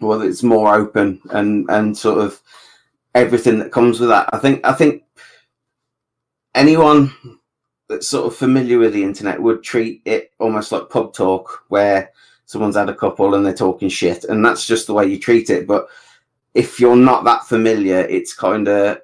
well 0.00 0.20
it's 0.20 0.42
more 0.42 0.74
open 0.74 1.20
and 1.30 1.68
and 1.70 1.96
sort 1.96 2.18
of 2.18 2.40
everything 3.14 3.58
that 3.58 3.72
comes 3.72 3.98
with 3.98 4.10
that 4.10 4.28
i 4.32 4.38
think 4.38 4.64
i 4.64 4.72
think 4.72 5.02
anyone 6.54 7.12
that's 7.88 8.08
sort 8.08 8.26
of 8.26 8.36
familiar 8.36 8.78
with 8.78 8.92
the 8.92 9.02
internet 9.02 9.40
would 9.40 9.62
treat 9.62 10.02
it 10.04 10.32
almost 10.38 10.72
like 10.72 10.90
pub 10.90 11.12
talk 11.14 11.64
where 11.68 12.10
someone's 12.46 12.76
had 12.76 12.88
a 12.88 12.94
couple 12.94 13.34
and 13.34 13.44
they're 13.44 13.54
talking 13.54 13.88
shit 13.88 14.24
and 14.24 14.44
that's 14.44 14.66
just 14.66 14.86
the 14.86 14.94
way 14.94 15.06
you 15.06 15.18
treat 15.18 15.50
it 15.50 15.66
but 15.66 15.88
if 16.54 16.80
you're 16.80 16.96
not 16.96 17.24
that 17.24 17.46
familiar, 17.46 18.00
it's 18.00 18.34
kind 18.34 18.68
of 18.68 19.00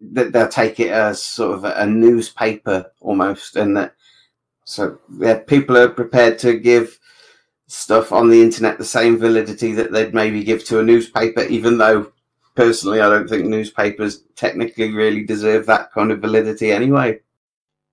that 0.00 0.32
they'll 0.32 0.48
take 0.48 0.80
it 0.80 0.90
as 0.90 1.22
sort 1.22 1.56
of 1.56 1.64
a 1.64 1.86
newspaper 1.86 2.90
almost, 3.00 3.56
and 3.56 3.76
that 3.76 3.94
so 4.64 4.98
yeah, 5.18 5.38
people 5.38 5.76
are 5.76 5.88
prepared 5.88 6.38
to 6.40 6.58
give 6.58 6.98
stuff 7.68 8.10
on 8.10 8.28
the 8.28 8.42
internet 8.42 8.78
the 8.78 8.84
same 8.84 9.16
validity 9.18 9.72
that 9.72 9.92
they'd 9.92 10.14
maybe 10.14 10.42
give 10.42 10.64
to 10.64 10.80
a 10.80 10.82
newspaper, 10.82 11.42
even 11.42 11.78
though 11.78 12.10
personally 12.56 13.00
I 13.00 13.08
don't 13.08 13.28
think 13.28 13.46
newspapers 13.46 14.24
technically 14.34 14.92
really 14.92 15.24
deserve 15.24 15.66
that 15.66 15.92
kind 15.92 16.10
of 16.10 16.20
validity 16.20 16.72
anyway. 16.72 17.20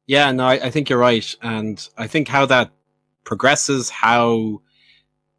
Yeah, 0.08 0.32
no, 0.32 0.46
I, 0.46 0.54
I 0.54 0.70
think 0.72 0.90
you're 0.90 1.00
right, 1.00 1.36
and 1.42 1.88
I 1.98 2.08
think 2.08 2.30
how 2.30 2.46
that 2.46 2.72
progresses, 3.26 3.90
how 3.90 4.62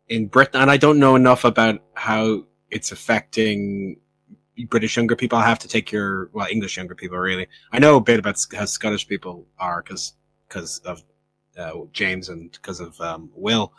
in 0.08 0.26
Britain, 0.28 0.60
and 0.60 0.70
I 0.70 0.76
don't 0.76 0.98
know 0.98 1.16
enough 1.16 1.44
about 1.44 1.82
how 1.94 2.44
it's 2.70 2.92
affecting 2.92 3.98
British 4.68 4.96
younger 4.96 5.16
people. 5.16 5.38
I 5.38 5.46
have 5.46 5.58
to 5.60 5.68
take 5.68 5.90
your 5.90 6.30
well 6.32 6.48
English 6.50 6.76
younger 6.76 6.94
people 6.94 7.18
really. 7.18 7.46
I 7.72 7.78
know 7.78 7.96
a 7.96 8.00
bit 8.00 8.18
about 8.18 8.44
how 8.54 8.66
Scottish 8.66 9.08
people 9.08 9.46
are 9.58 9.82
because 9.82 10.14
because 10.48 10.80
of 10.80 11.02
uh, 11.58 11.72
James 11.92 12.28
and 12.28 12.52
because 12.52 12.80
of 12.80 13.00
um, 13.00 13.30
Will. 13.34 13.72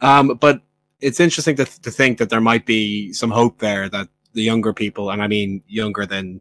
Um, 0.00 0.38
but 0.40 0.62
it's 1.00 1.20
interesting 1.20 1.56
to, 1.56 1.64
to 1.64 1.90
think 1.90 2.18
that 2.18 2.30
there 2.30 2.40
might 2.40 2.66
be 2.66 3.12
some 3.12 3.30
hope 3.30 3.58
there 3.58 3.88
that 3.88 4.08
the 4.32 4.42
younger 4.42 4.72
people, 4.72 5.10
and 5.10 5.22
I 5.22 5.26
mean 5.26 5.62
younger 5.66 6.06
than 6.06 6.40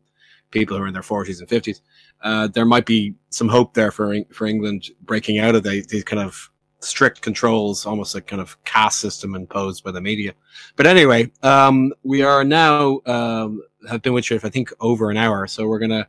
people 0.51 0.77
who 0.77 0.83
are 0.83 0.87
in 0.87 0.93
their 0.93 1.01
40s 1.01 1.39
and 1.39 1.47
50s, 1.47 1.81
uh, 2.21 2.47
there 2.47 2.65
might 2.65 2.85
be 2.85 3.15
some 3.29 3.47
hope 3.47 3.73
there 3.73 3.91
for 3.91 4.15
for 4.31 4.45
England 4.45 4.89
breaking 5.01 5.39
out 5.39 5.55
of 5.55 5.63
the, 5.63 5.85
these 5.89 6.03
kind 6.03 6.21
of 6.21 6.49
strict 6.81 7.21
controls, 7.21 7.85
almost 7.85 8.15
a 8.15 8.21
kind 8.21 8.41
of 8.41 8.61
caste 8.63 8.99
system 8.99 9.35
imposed 9.35 9.83
by 9.83 9.91
the 9.91 10.01
media. 10.01 10.33
But 10.75 10.87
anyway, 10.87 11.31
um, 11.43 11.93
we 12.03 12.21
are 12.21 12.43
now 12.43 13.01
um, 13.05 13.61
have 13.89 14.01
been 14.01 14.13
with 14.13 14.29
you, 14.29 14.39
for, 14.39 14.47
I 14.47 14.49
think, 14.49 14.71
over 14.79 15.09
an 15.09 15.17
hour, 15.17 15.47
so 15.47 15.67
we're 15.67 15.79
gonna 15.79 16.07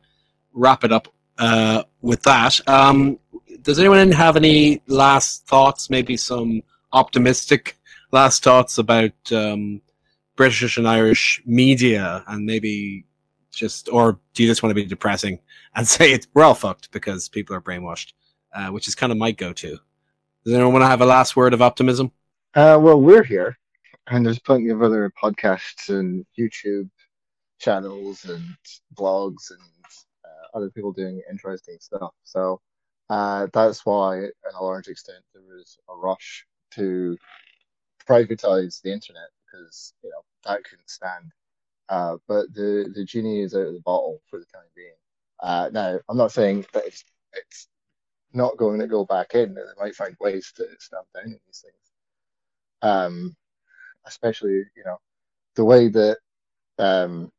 wrap 0.53 0.83
it 0.83 0.91
up 0.91 1.07
uh, 1.37 1.83
with 2.01 2.21
that. 2.23 2.59
Um, 2.67 3.19
does 3.61 3.79
anyone 3.79 4.11
have 4.11 4.35
any 4.37 4.81
last 4.87 5.45
thoughts? 5.47 5.89
Maybe 5.89 6.17
some 6.17 6.63
optimistic 6.93 7.77
last 8.11 8.43
thoughts 8.43 8.77
about 8.77 9.31
um, 9.31 9.81
British 10.35 10.77
and 10.77 10.87
Irish 10.87 11.41
media, 11.45 12.23
and 12.27 12.45
maybe 12.45 13.05
just, 13.51 13.89
or 13.89 14.19
do 14.33 14.43
you 14.43 14.49
just 14.49 14.63
want 14.63 14.71
to 14.71 14.75
be 14.75 14.85
depressing 14.85 15.39
and 15.75 15.87
say? 15.87 16.19
We're 16.33 16.43
all 16.43 16.55
fucked 16.55 16.91
because 16.91 17.29
people 17.29 17.55
are 17.55 17.61
brainwashed, 17.61 18.13
uh, 18.53 18.67
which 18.67 18.87
is 18.87 18.95
kind 18.95 19.11
of 19.11 19.17
my 19.17 19.31
go-to. 19.31 19.77
Does 20.43 20.53
anyone 20.53 20.73
want 20.73 20.83
to 20.83 20.87
have 20.87 21.01
a 21.01 21.05
last 21.05 21.35
word 21.35 21.53
of 21.53 21.61
optimism? 21.61 22.11
Uh, 22.55 22.77
well, 22.81 22.99
we're 22.99 23.23
here, 23.23 23.57
and 24.07 24.25
there's 24.25 24.39
plenty 24.39 24.69
of 24.69 24.81
other 24.81 25.11
podcasts 25.21 25.89
and 25.89 26.25
YouTube 26.37 26.89
channels 27.59 28.25
and 28.25 28.43
blogs 28.95 29.51
and 29.51 29.59
uh, 30.25 30.57
other 30.57 30.69
people 30.71 30.91
doing 30.91 31.21
interesting 31.29 31.77
stuff. 31.79 32.11
So 32.23 32.59
uh, 33.09 33.47
that's 33.53 33.85
why, 33.85 34.17
in 34.19 34.55
a 34.57 34.63
large 34.63 34.87
extent, 34.87 35.23
there 35.33 35.43
was 35.43 35.77
a 35.89 35.95
rush 35.95 36.45
to 36.71 37.17
privatize 38.07 38.81
the 38.81 38.91
internet 38.91 39.29
because 39.45 39.93
you 40.03 40.09
know 40.09 40.21
that 40.45 40.63
couldn't 40.63 40.89
stand. 40.89 41.31
Uh, 41.91 42.15
but 42.25 42.45
the 42.53 42.89
the 42.95 43.03
genie 43.03 43.41
is 43.41 43.53
out 43.53 43.67
of 43.67 43.73
the 43.73 43.81
bottle 43.81 44.21
for 44.29 44.39
the 44.39 44.45
time 44.45 44.63
being. 44.77 44.93
Uh, 45.41 45.69
now, 45.73 45.99
I'm 46.07 46.15
not 46.17 46.31
saying 46.31 46.65
that 46.71 46.85
it's 46.85 47.03
it's 47.33 47.67
not 48.33 48.55
going 48.55 48.79
to 48.79 48.87
go 48.87 49.03
back 49.05 49.35
in, 49.35 49.53
they 49.53 49.61
might 49.77 49.93
find 49.95 50.15
ways 50.21 50.53
to 50.55 50.65
stamp 50.79 51.05
down 51.13 51.37
these 51.45 51.65
things. 51.65 51.75
Um, 52.81 53.35
especially 54.05 54.63
you 54.75 54.83
know 54.85 54.97
the 55.55 55.65
way 55.65 55.89
that 55.89 56.17
um, 56.79 57.29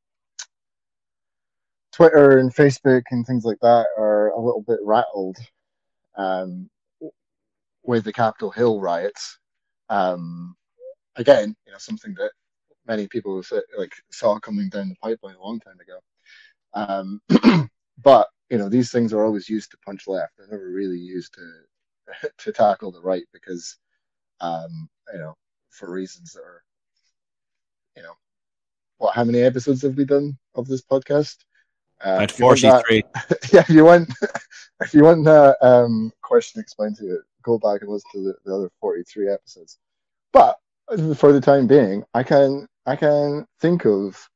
Twitter 1.93 2.37
and 2.37 2.55
Facebook 2.55 3.05
and 3.11 3.27
things 3.27 3.47
like 3.47 3.59
that 3.63 3.87
are 3.97 4.33
a 4.33 4.39
little 4.41 4.65
bit 4.69 4.81
rattled 4.83 5.39
um, 6.19 6.69
with 7.85 8.05
the 8.05 8.13
Capitol 8.13 8.51
Hill 8.51 8.81
riots. 8.81 9.39
Um, 9.89 10.57
again, 11.17 11.57
you 11.65 11.73
know 11.73 11.79
something 11.79 12.13
that 12.19 12.33
many 12.87 13.07
people 13.07 13.43
like 13.79 13.93
saw 14.11 14.39
coming 14.39 14.69
down 14.69 14.89
the 14.89 14.97
pipeline 14.97 15.37
a 15.37 15.43
long 15.43 15.61
time 15.61 15.79
ago. 15.81 15.99
Um, 16.75 17.69
but 18.03 18.29
you 18.51 18.59
know 18.59 18.69
these 18.69 18.91
things 18.91 19.13
are 19.13 19.25
always 19.25 19.49
used 19.49 19.71
to 19.71 19.79
punch 19.85 20.07
left. 20.07 20.33
They're 20.37 20.49
never 20.49 20.71
really 20.71 20.99
used 20.99 21.35
to 21.35 22.29
to 22.39 22.53
tackle 22.53 22.93
the 22.93 23.01
right 23.01 23.25
because 23.33 23.77
um, 24.41 24.89
you 25.13 25.19
know 25.19 25.35
for 25.71 25.91
reasons 25.91 26.33
that 26.33 26.43
are 26.43 26.63
you 27.97 28.03
know 28.03 28.15
what 28.99 29.15
how 29.15 29.25
many 29.25 29.41
episodes 29.41 29.83
have 29.83 29.97
we 29.97 30.05
done 30.05 30.37
of 30.55 30.67
this 30.67 30.83
podcast? 30.83 31.37
Uh, 32.05 32.19
At 32.21 32.33
if 32.33 32.39
you 32.39 32.47
want 32.47 32.61
that- 32.63 32.85
43. 32.87 33.03
yeah, 33.53 33.61
if 33.61 33.69
you 33.69 33.85
want, 33.85 34.13
if 34.81 34.95
you 34.95 35.05
want 35.05 35.25
that 35.25 35.57
um, 35.65 36.13
question 36.23 36.61
explained 36.61 36.97
to 36.97 37.05
you, 37.05 37.23
go 37.43 37.59
back 37.59 37.83
and 37.83 37.91
listen 37.91 38.11
to 38.13 38.23
the, 38.25 38.35
the 38.45 38.55
other 38.55 38.71
forty-three 38.81 39.31
episodes. 39.31 39.79
But 40.33 40.59
for 41.17 41.33
the 41.33 41.41
time 41.41 41.67
being, 41.67 42.05
I 42.13 42.23
can 42.23 42.67
I 42.87 42.97
can 42.97 43.47
think 43.61 43.85
of 43.85 44.29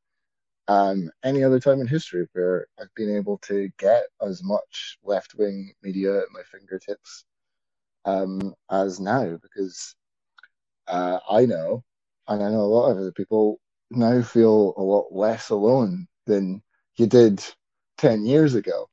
um, 0.68 1.10
any 1.24 1.42
other 1.44 1.60
time 1.60 1.80
in 1.80 1.86
history 1.86 2.26
where 2.32 2.66
I've 2.78 2.94
been 2.94 3.14
able 3.16 3.38
to 3.38 3.70
get 3.78 4.04
as 4.20 4.42
much 4.42 4.98
left-wing 5.04 5.72
media 5.82 6.18
at 6.18 6.30
my 6.32 6.42
fingertips 6.50 7.24
um, 8.04 8.54
as 8.70 9.00
now, 9.00 9.38
because 9.42 9.94
uh, 10.86 11.18
I 11.28 11.46
know, 11.46 11.82
and 12.28 12.42
I 12.42 12.50
know 12.50 12.60
a 12.60 12.72
lot 12.72 12.90
of 12.90 12.98
other 12.98 13.12
people 13.12 13.60
now 13.90 14.22
feel 14.22 14.74
a 14.76 14.82
lot 14.82 15.06
less 15.12 15.50
alone 15.50 16.06
than 16.26 16.62
you 16.96 17.06
did 17.06 17.44
10 17.98 18.26
years 18.26 18.54
ago. 18.54 18.88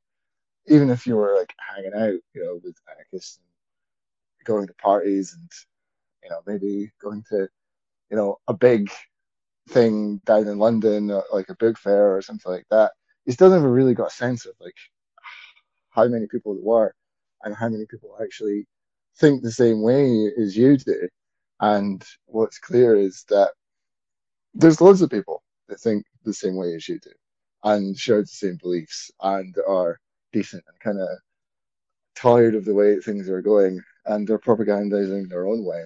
Even 0.66 0.90
if 0.90 1.06
you 1.06 1.16
were 1.16 1.36
like 1.36 1.52
hanging 1.74 1.94
out, 1.94 2.20
you 2.34 2.44
know, 2.44 2.60
with 2.62 2.76
anarchists 2.90 3.38
and 3.38 4.46
going 4.46 4.66
to 4.66 4.74
parties 4.74 5.34
and, 5.34 5.50
you 6.22 6.30
know, 6.30 6.40
maybe 6.46 6.90
going 7.00 7.22
to, 7.30 7.48
you 8.10 8.16
know, 8.16 8.38
a 8.48 8.54
big 8.54 8.90
thing 9.68 10.20
down 10.26 10.46
in 10.48 10.58
London, 10.58 11.10
uh, 11.10 11.22
like 11.32 11.48
a 11.48 11.56
book 11.56 11.78
fair 11.78 12.16
or 12.16 12.22
something 12.22 12.52
like 12.52 12.66
that, 12.70 12.92
you 13.26 13.32
still 13.32 13.50
never 13.50 13.70
really 13.70 13.94
got 13.94 14.08
a 14.08 14.14
sense 14.14 14.46
of 14.46 14.54
like 14.60 14.76
how 15.90 16.06
many 16.08 16.26
people 16.26 16.54
there 16.54 16.64
were 16.64 16.94
and 17.42 17.54
how 17.54 17.68
many 17.68 17.86
people 17.86 18.16
actually 18.22 18.66
think 19.16 19.42
the 19.42 19.50
same 19.50 19.82
way 19.82 20.30
as 20.40 20.56
you 20.56 20.76
do. 20.76 21.08
And 21.60 22.04
what's 22.26 22.58
clear 22.58 22.96
is 22.96 23.24
that 23.28 23.52
there's 24.54 24.80
loads 24.80 25.02
of 25.02 25.10
people 25.10 25.42
that 25.68 25.80
think 25.80 26.04
the 26.24 26.34
same 26.34 26.56
way 26.56 26.74
as 26.74 26.88
you 26.88 26.98
do 26.98 27.10
and 27.64 27.96
share 27.96 28.20
the 28.20 28.26
same 28.26 28.58
beliefs 28.60 29.10
and 29.22 29.56
are 29.66 29.98
decent 30.32 30.64
and 30.68 30.78
kind 30.80 31.00
of 31.00 31.08
tired 32.14 32.54
of 32.54 32.64
the 32.64 32.74
way 32.74 32.98
things 33.00 33.28
are 33.28 33.40
going 33.40 33.80
and 34.06 34.26
they're 34.26 34.38
propagandizing 34.38 35.28
their 35.28 35.46
own 35.46 35.64
way. 35.64 35.84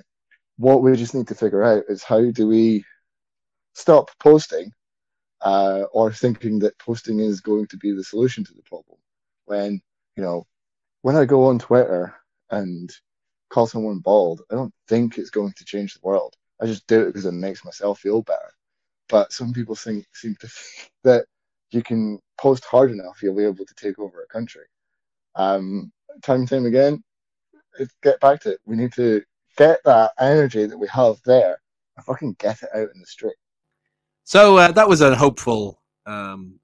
What 0.56 0.82
we 0.82 0.96
just 0.96 1.14
need 1.14 1.28
to 1.28 1.34
figure 1.34 1.62
out 1.62 1.84
is 1.88 2.02
how 2.02 2.30
do 2.30 2.48
we 2.48 2.84
stop 3.78 4.10
posting 4.18 4.72
uh, 5.40 5.84
or 5.92 6.12
thinking 6.12 6.58
that 6.58 6.78
posting 6.78 7.20
is 7.20 7.40
going 7.40 7.66
to 7.68 7.76
be 7.76 7.92
the 7.92 8.02
solution 8.02 8.44
to 8.44 8.52
the 8.54 8.62
problem 8.62 8.98
when, 9.44 9.80
you 10.16 10.22
know, 10.22 10.46
when 11.02 11.16
I 11.16 11.24
go 11.24 11.46
on 11.46 11.60
Twitter 11.60 12.14
and 12.50 12.90
call 13.50 13.68
someone 13.68 14.00
bald, 14.00 14.42
I 14.50 14.56
don't 14.56 14.74
think 14.88 15.16
it's 15.16 15.30
going 15.30 15.52
to 15.56 15.64
change 15.64 15.94
the 15.94 16.00
world. 16.02 16.34
I 16.60 16.66
just 16.66 16.86
do 16.88 17.02
it 17.02 17.06
because 17.06 17.24
it 17.24 17.32
makes 17.32 17.64
myself 17.64 18.00
feel 18.00 18.20
better. 18.22 18.52
But 19.08 19.32
some 19.32 19.52
people 19.52 19.76
think 19.76 20.06
seem 20.12 20.34
to 20.40 20.48
think 20.48 20.90
that 21.04 21.26
you 21.70 21.82
can 21.82 22.18
post 22.40 22.64
hard 22.64 22.90
enough, 22.90 23.22
you'll 23.22 23.36
be 23.36 23.44
able 23.44 23.64
to 23.64 23.74
take 23.74 23.98
over 23.98 24.22
a 24.22 24.32
country. 24.32 24.64
Um, 25.36 25.92
time 26.22 26.40
and 26.40 26.48
time 26.48 26.66
again, 26.66 27.02
get 28.02 28.18
back 28.20 28.40
to 28.40 28.52
it. 28.52 28.60
We 28.66 28.76
need 28.76 28.92
to 28.94 29.22
get 29.56 29.80
that 29.84 30.12
energy 30.18 30.66
that 30.66 30.78
we 30.78 30.88
have 30.88 31.20
there 31.24 31.60
and 31.96 32.04
fucking 32.04 32.36
get 32.38 32.62
it 32.62 32.70
out 32.74 32.90
in 32.92 33.00
the 33.00 33.06
street. 33.06 33.36
So 34.28 34.58
uh, 34.58 34.72
that 34.72 34.86
was 34.86 35.00
a 35.00 35.16
hopeful 35.16 35.80
um, 36.04 36.60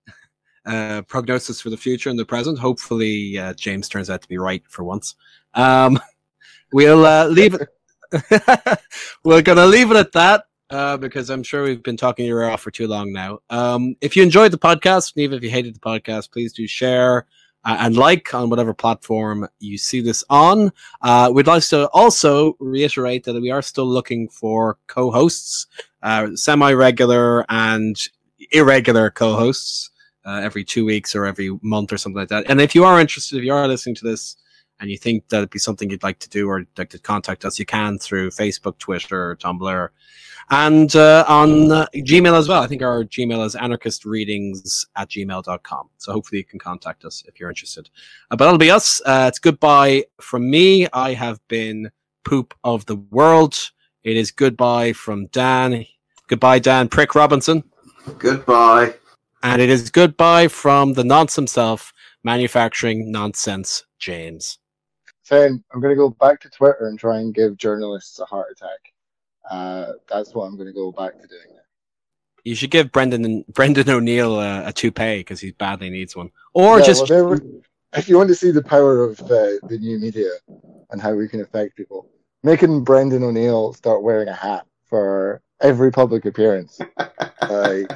uh, 0.66 1.02
prognosis 1.02 1.60
for 1.60 1.68
the 1.68 1.76
future 1.76 2.08
and 2.08 2.18
the 2.18 2.24
present. 2.24 2.58
Hopefully, 2.58 3.36
uh, 3.36 3.52
James 3.52 3.90
turns 3.90 4.08
out 4.08 4.22
to 4.22 4.28
be 4.28 4.38
right 4.38 4.62
for 4.70 4.84
once. 4.84 5.14
Um, 5.52 6.00
we'll 6.72 7.04
uh, 7.04 7.26
leave 7.26 7.52
it. 7.52 7.68
We're 9.22 9.42
gonna 9.42 9.66
leave 9.66 9.90
it 9.90 9.98
at 9.98 10.12
that 10.12 10.44
uh, 10.70 10.96
because 10.96 11.28
I'm 11.28 11.42
sure 11.42 11.64
we've 11.64 11.82
been 11.82 11.98
talking 11.98 12.24
your 12.24 12.40
ear 12.40 12.48
off 12.48 12.62
for 12.62 12.70
too 12.70 12.88
long 12.88 13.12
now. 13.12 13.40
Um, 13.50 13.96
if 14.00 14.16
you 14.16 14.22
enjoyed 14.22 14.50
the 14.50 14.56
podcast, 14.56 15.14
and 15.14 15.24
even 15.24 15.36
if 15.36 15.44
you 15.44 15.50
hated 15.50 15.74
the 15.74 15.80
podcast, 15.80 16.32
please 16.32 16.54
do 16.54 16.66
share 16.66 17.26
uh, 17.64 17.76
and 17.80 17.96
like 17.96 18.32
on 18.34 18.50
whatever 18.50 18.74
platform 18.74 19.48
you 19.58 19.78
see 19.78 20.00
this 20.00 20.24
on. 20.30 20.72
Uh, 21.02 21.30
we'd 21.32 21.46
like 21.46 21.62
to 21.64 21.88
also 21.88 22.56
reiterate 22.60 23.24
that 23.24 23.40
we 23.40 23.50
are 23.50 23.62
still 23.62 23.86
looking 23.86 24.28
for 24.28 24.78
co-hosts, 24.86 25.66
uh, 26.02 26.28
semi-regular 26.34 27.44
and 27.48 27.96
irregular 28.52 29.10
co-hosts 29.10 29.90
uh, 30.24 30.40
every 30.42 30.64
two 30.64 30.84
weeks 30.84 31.14
or 31.14 31.26
every 31.26 31.50
month 31.62 31.92
or 31.92 31.98
something 31.98 32.20
like 32.20 32.28
that. 32.28 32.44
And 32.48 32.60
if 32.60 32.74
you 32.74 32.84
are 32.84 33.00
interested, 33.00 33.38
if 33.38 33.44
you 33.44 33.54
are 33.54 33.68
listening 33.68 33.94
to 33.96 34.04
this 34.04 34.36
and 34.84 34.90
you 34.90 34.98
think 34.98 35.26
that'd 35.30 35.48
be 35.48 35.58
something 35.58 35.88
you'd 35.88 36.02
like 36.02 36.18
to 36.18 36.28
do 36.28 36.46
or 36.46 36.66
like 36.76 36.90
to 36.90 36.98
contact 36.98 37.46
us, 37.46 37.58
you 37.58 37.64
can 37.64 37.98
through 37.98 38.28
Facebook, 38.28 38.76
Twitter, 38.76 39.34
Tumblr, 39.36 39.88
and 40.50 40.94
uh, 40.94 41.24
on 41.26 41.72
uh, 41.72 41.86
Gmail 41.94 42.38
as 42.38 42.48
well. 42.48 42.62
I 42.62 42.66
think 42.66 42.82
our 42.82 43.02
Gmail 43.02 43.46
is 43.46 43.54
anarchistreadings 43.54 44.84
at 44.94 45.08
gmail.com. 45.08 45.88
So 45.96 46.12
hopefully 46.12 46.40
you 46.40 46.44
can 46.44 46.58
contact 46.58 47.06
us 47.06 47.24
if 47.26 47.40
you're 47.40 47.48
interested. 47.48 47.88
Uh, 48.30 48.36
but 48.36 48.44
that'll 48.44 48.58
be 48.58 48.70
us. 48.70 49.00
Uh, 49.06 49.24
it's 49.26 49.38
goodbye 49.38 50.04
from 50.20 50.50
me. 50.50 50.86
I 50.92 51.14
have 51.14 51.40
been 51.48 51.90
Poop 52.22 52.52
of 52.62 52.84
the 52.84 52.96
World. 52.96 53.70
It 54.02 54.18
is 54.18 54.30
goodbye 54.32 54.92
from 54.92 55.28
Dan. 55.28 55.86
Goodbye, 56.26 56.58
Dan 56.58 56.88
Prick 56.88 57.14
Robinson. 57.14 57.64
Goodbye. 58.18 58.96
And 59.42 59.62
it 59.62 59.70
is 59.70 59.90
goodbye 59.90 60.48
from 60.48 60.92
the 60.92 61.04
nonce 61.04 61.36
himself, 61.36 61.94
manufacturing 62.22 63.10
nonsense, 63.10 63.84
James. 63.98 64.58
Saying 65.24 65.64
I'm 65.72 65.80
going 65.80 65.90
to 65.92 65.96
go 65.96 66.10
back 66.10 66.38
to 66.40 66.50
Twitter 66.50 66.86
and 66.86 66.98
try 66.98 67.18
and 67.18 67.34
give 67.34 67.56
journalists 67.56 68.18
a 68.20 68.26
heart 68.26 68.48
attack. 68.52 68.92
Uh, 69.50 69.92
that's 70.08 70.34
what 70.34 70.44
I'm 70.44 70.56
going 70.56 70.66
to 70.68 70.72
go 70.72 70.92
back 70.92 71.14
to 71.20 71.26
doing. 71.26 71.40
Now. 71.50 71.60
You 72.44 72.54
should 72.54 72.70
give 72.70 72.92
Brendan 72.92 73.44
Brendan 73.52 73.88
O'Neill 73.88 74.38
a, 74.38 74.68
a 74.68 74.72
toupee 74.72 75.18
because 75.18 75.40
he 75.40 75.52
badly 75.52 75.88
needs 75.88 76.14
one, 76.14 76.30
or 76.52 76.78
Yeah, 76.78 76.84
just 76.84 77.00
well, 77.00 77.06
there 77.06 77.24
we- 77.26 77.62
if 77.96 78.08
you 78.08 78.16
want 78.18 78.28
to 78.28 78.34
see 78.34 78.50
the 78.50 78.62
power 78.62 79.02
of 79.02 79.16
the, 79.18 79.60
the 79.68 79.78
new 79.78 79.98
media 80.00 80.30
and 80.90 81.00
how 81.00 81.14
we 81.14 81.28
can 81.28 81.40
affect 81.40 81.76
people, 81.76 82.08
making 82.42 82.82
Brendan 82.82 83.22
O'Neill 83.22 83.72
start 83.72 84.02
wearing 84.02 84.26
a 84.28 84.32
hat 84.34 84.66
for 84.84 85.40
every 85.60 85.92
public 85.92 86.24
appearance, 86.24 86.80
like, 87.48 87.90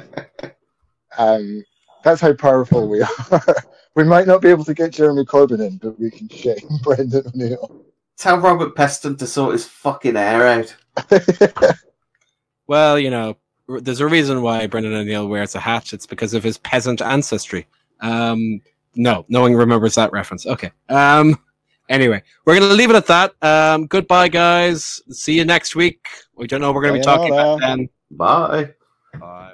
um, 1.17 1.63
that's 2.03 2.21
how 2.21 2.33
powerful 2.33 2.87
we 2.87 3.01
are. 3.01 3.09
we 3.95 4.03
might 4.03 4.27
not 4.27 4.41
be 4.41 4.49
able 4.49 4.65
to 4.65 4.73
get 4.73 4.91
Jeremy 4.91 5.25
Corbyn 5.25 5.65
in, 5.65 5.77
but 5.77 5.99
we 5.99 6.11
can 6.11 6.29
shame 6.29 6.67
Brendan 6.83 7.23
O'Neill. 7.27 7.85
Tell 8.17 8.37
Robert 8.37 8.75
Peston 8.75 9.17
to 9.17 9.27
sort 9.27 9.53
his 9.53 9.65
fucking 9.65 10.15
hair 10.15 10.45
out. 10.47 10.75
well, 12.67 12.99
you 12.99 13.09
know, 13.09 13.37
there's 13.67 14.01
a 14.01 14.07
reason 14.07 14.41
why 14.41 14.67
Brendan 14.67 14.93
O'Neill 14.93 15.27
wears 15.27 15.55
a 15.55 15.59
hat. 15.59 15.93
It's 15.93 16.05
because 16.05 16.33
of 16.33 16.43
his 16.43 16.57
peasant 16.57 17.01
ancestry. 17.01 17.67
Um, 18.01 18.61
no, 18.95 19.25
no 19.29 19.41
one 19.41 19.53
remembers 19.53 19.95
that 19.95 20.11
reference. 20.11 20.45
Okay. 20.45 20.71
Um, 20.89 21.39
anyway, 21.87 22.21
we're 22.45 22.59
gonna 22.59 22.73
leave 22.73 22.89
it 22.89 22.95
at 22.95 23.07
that. 23.07 23.33
Um, 23.41 23.87
goodbye, 23.87 24.27
guys. 24.27 25.01
See 25.09 25.37
you 25.37 25.45
next 25.45 25.75
week. 25.75 26.07
We 26.35 26.47
don't 26.47 26.61
know 26.61 26.67
what 26.67 26.75
we're 26.75 26.83
gonna 26.83 26.99
be 26.99 27.03
talking 27.03 27.33
about 27.33 27.59
then. 27.61 27.89
Bye. 28.11 28.73
Bye. 29.19 29.53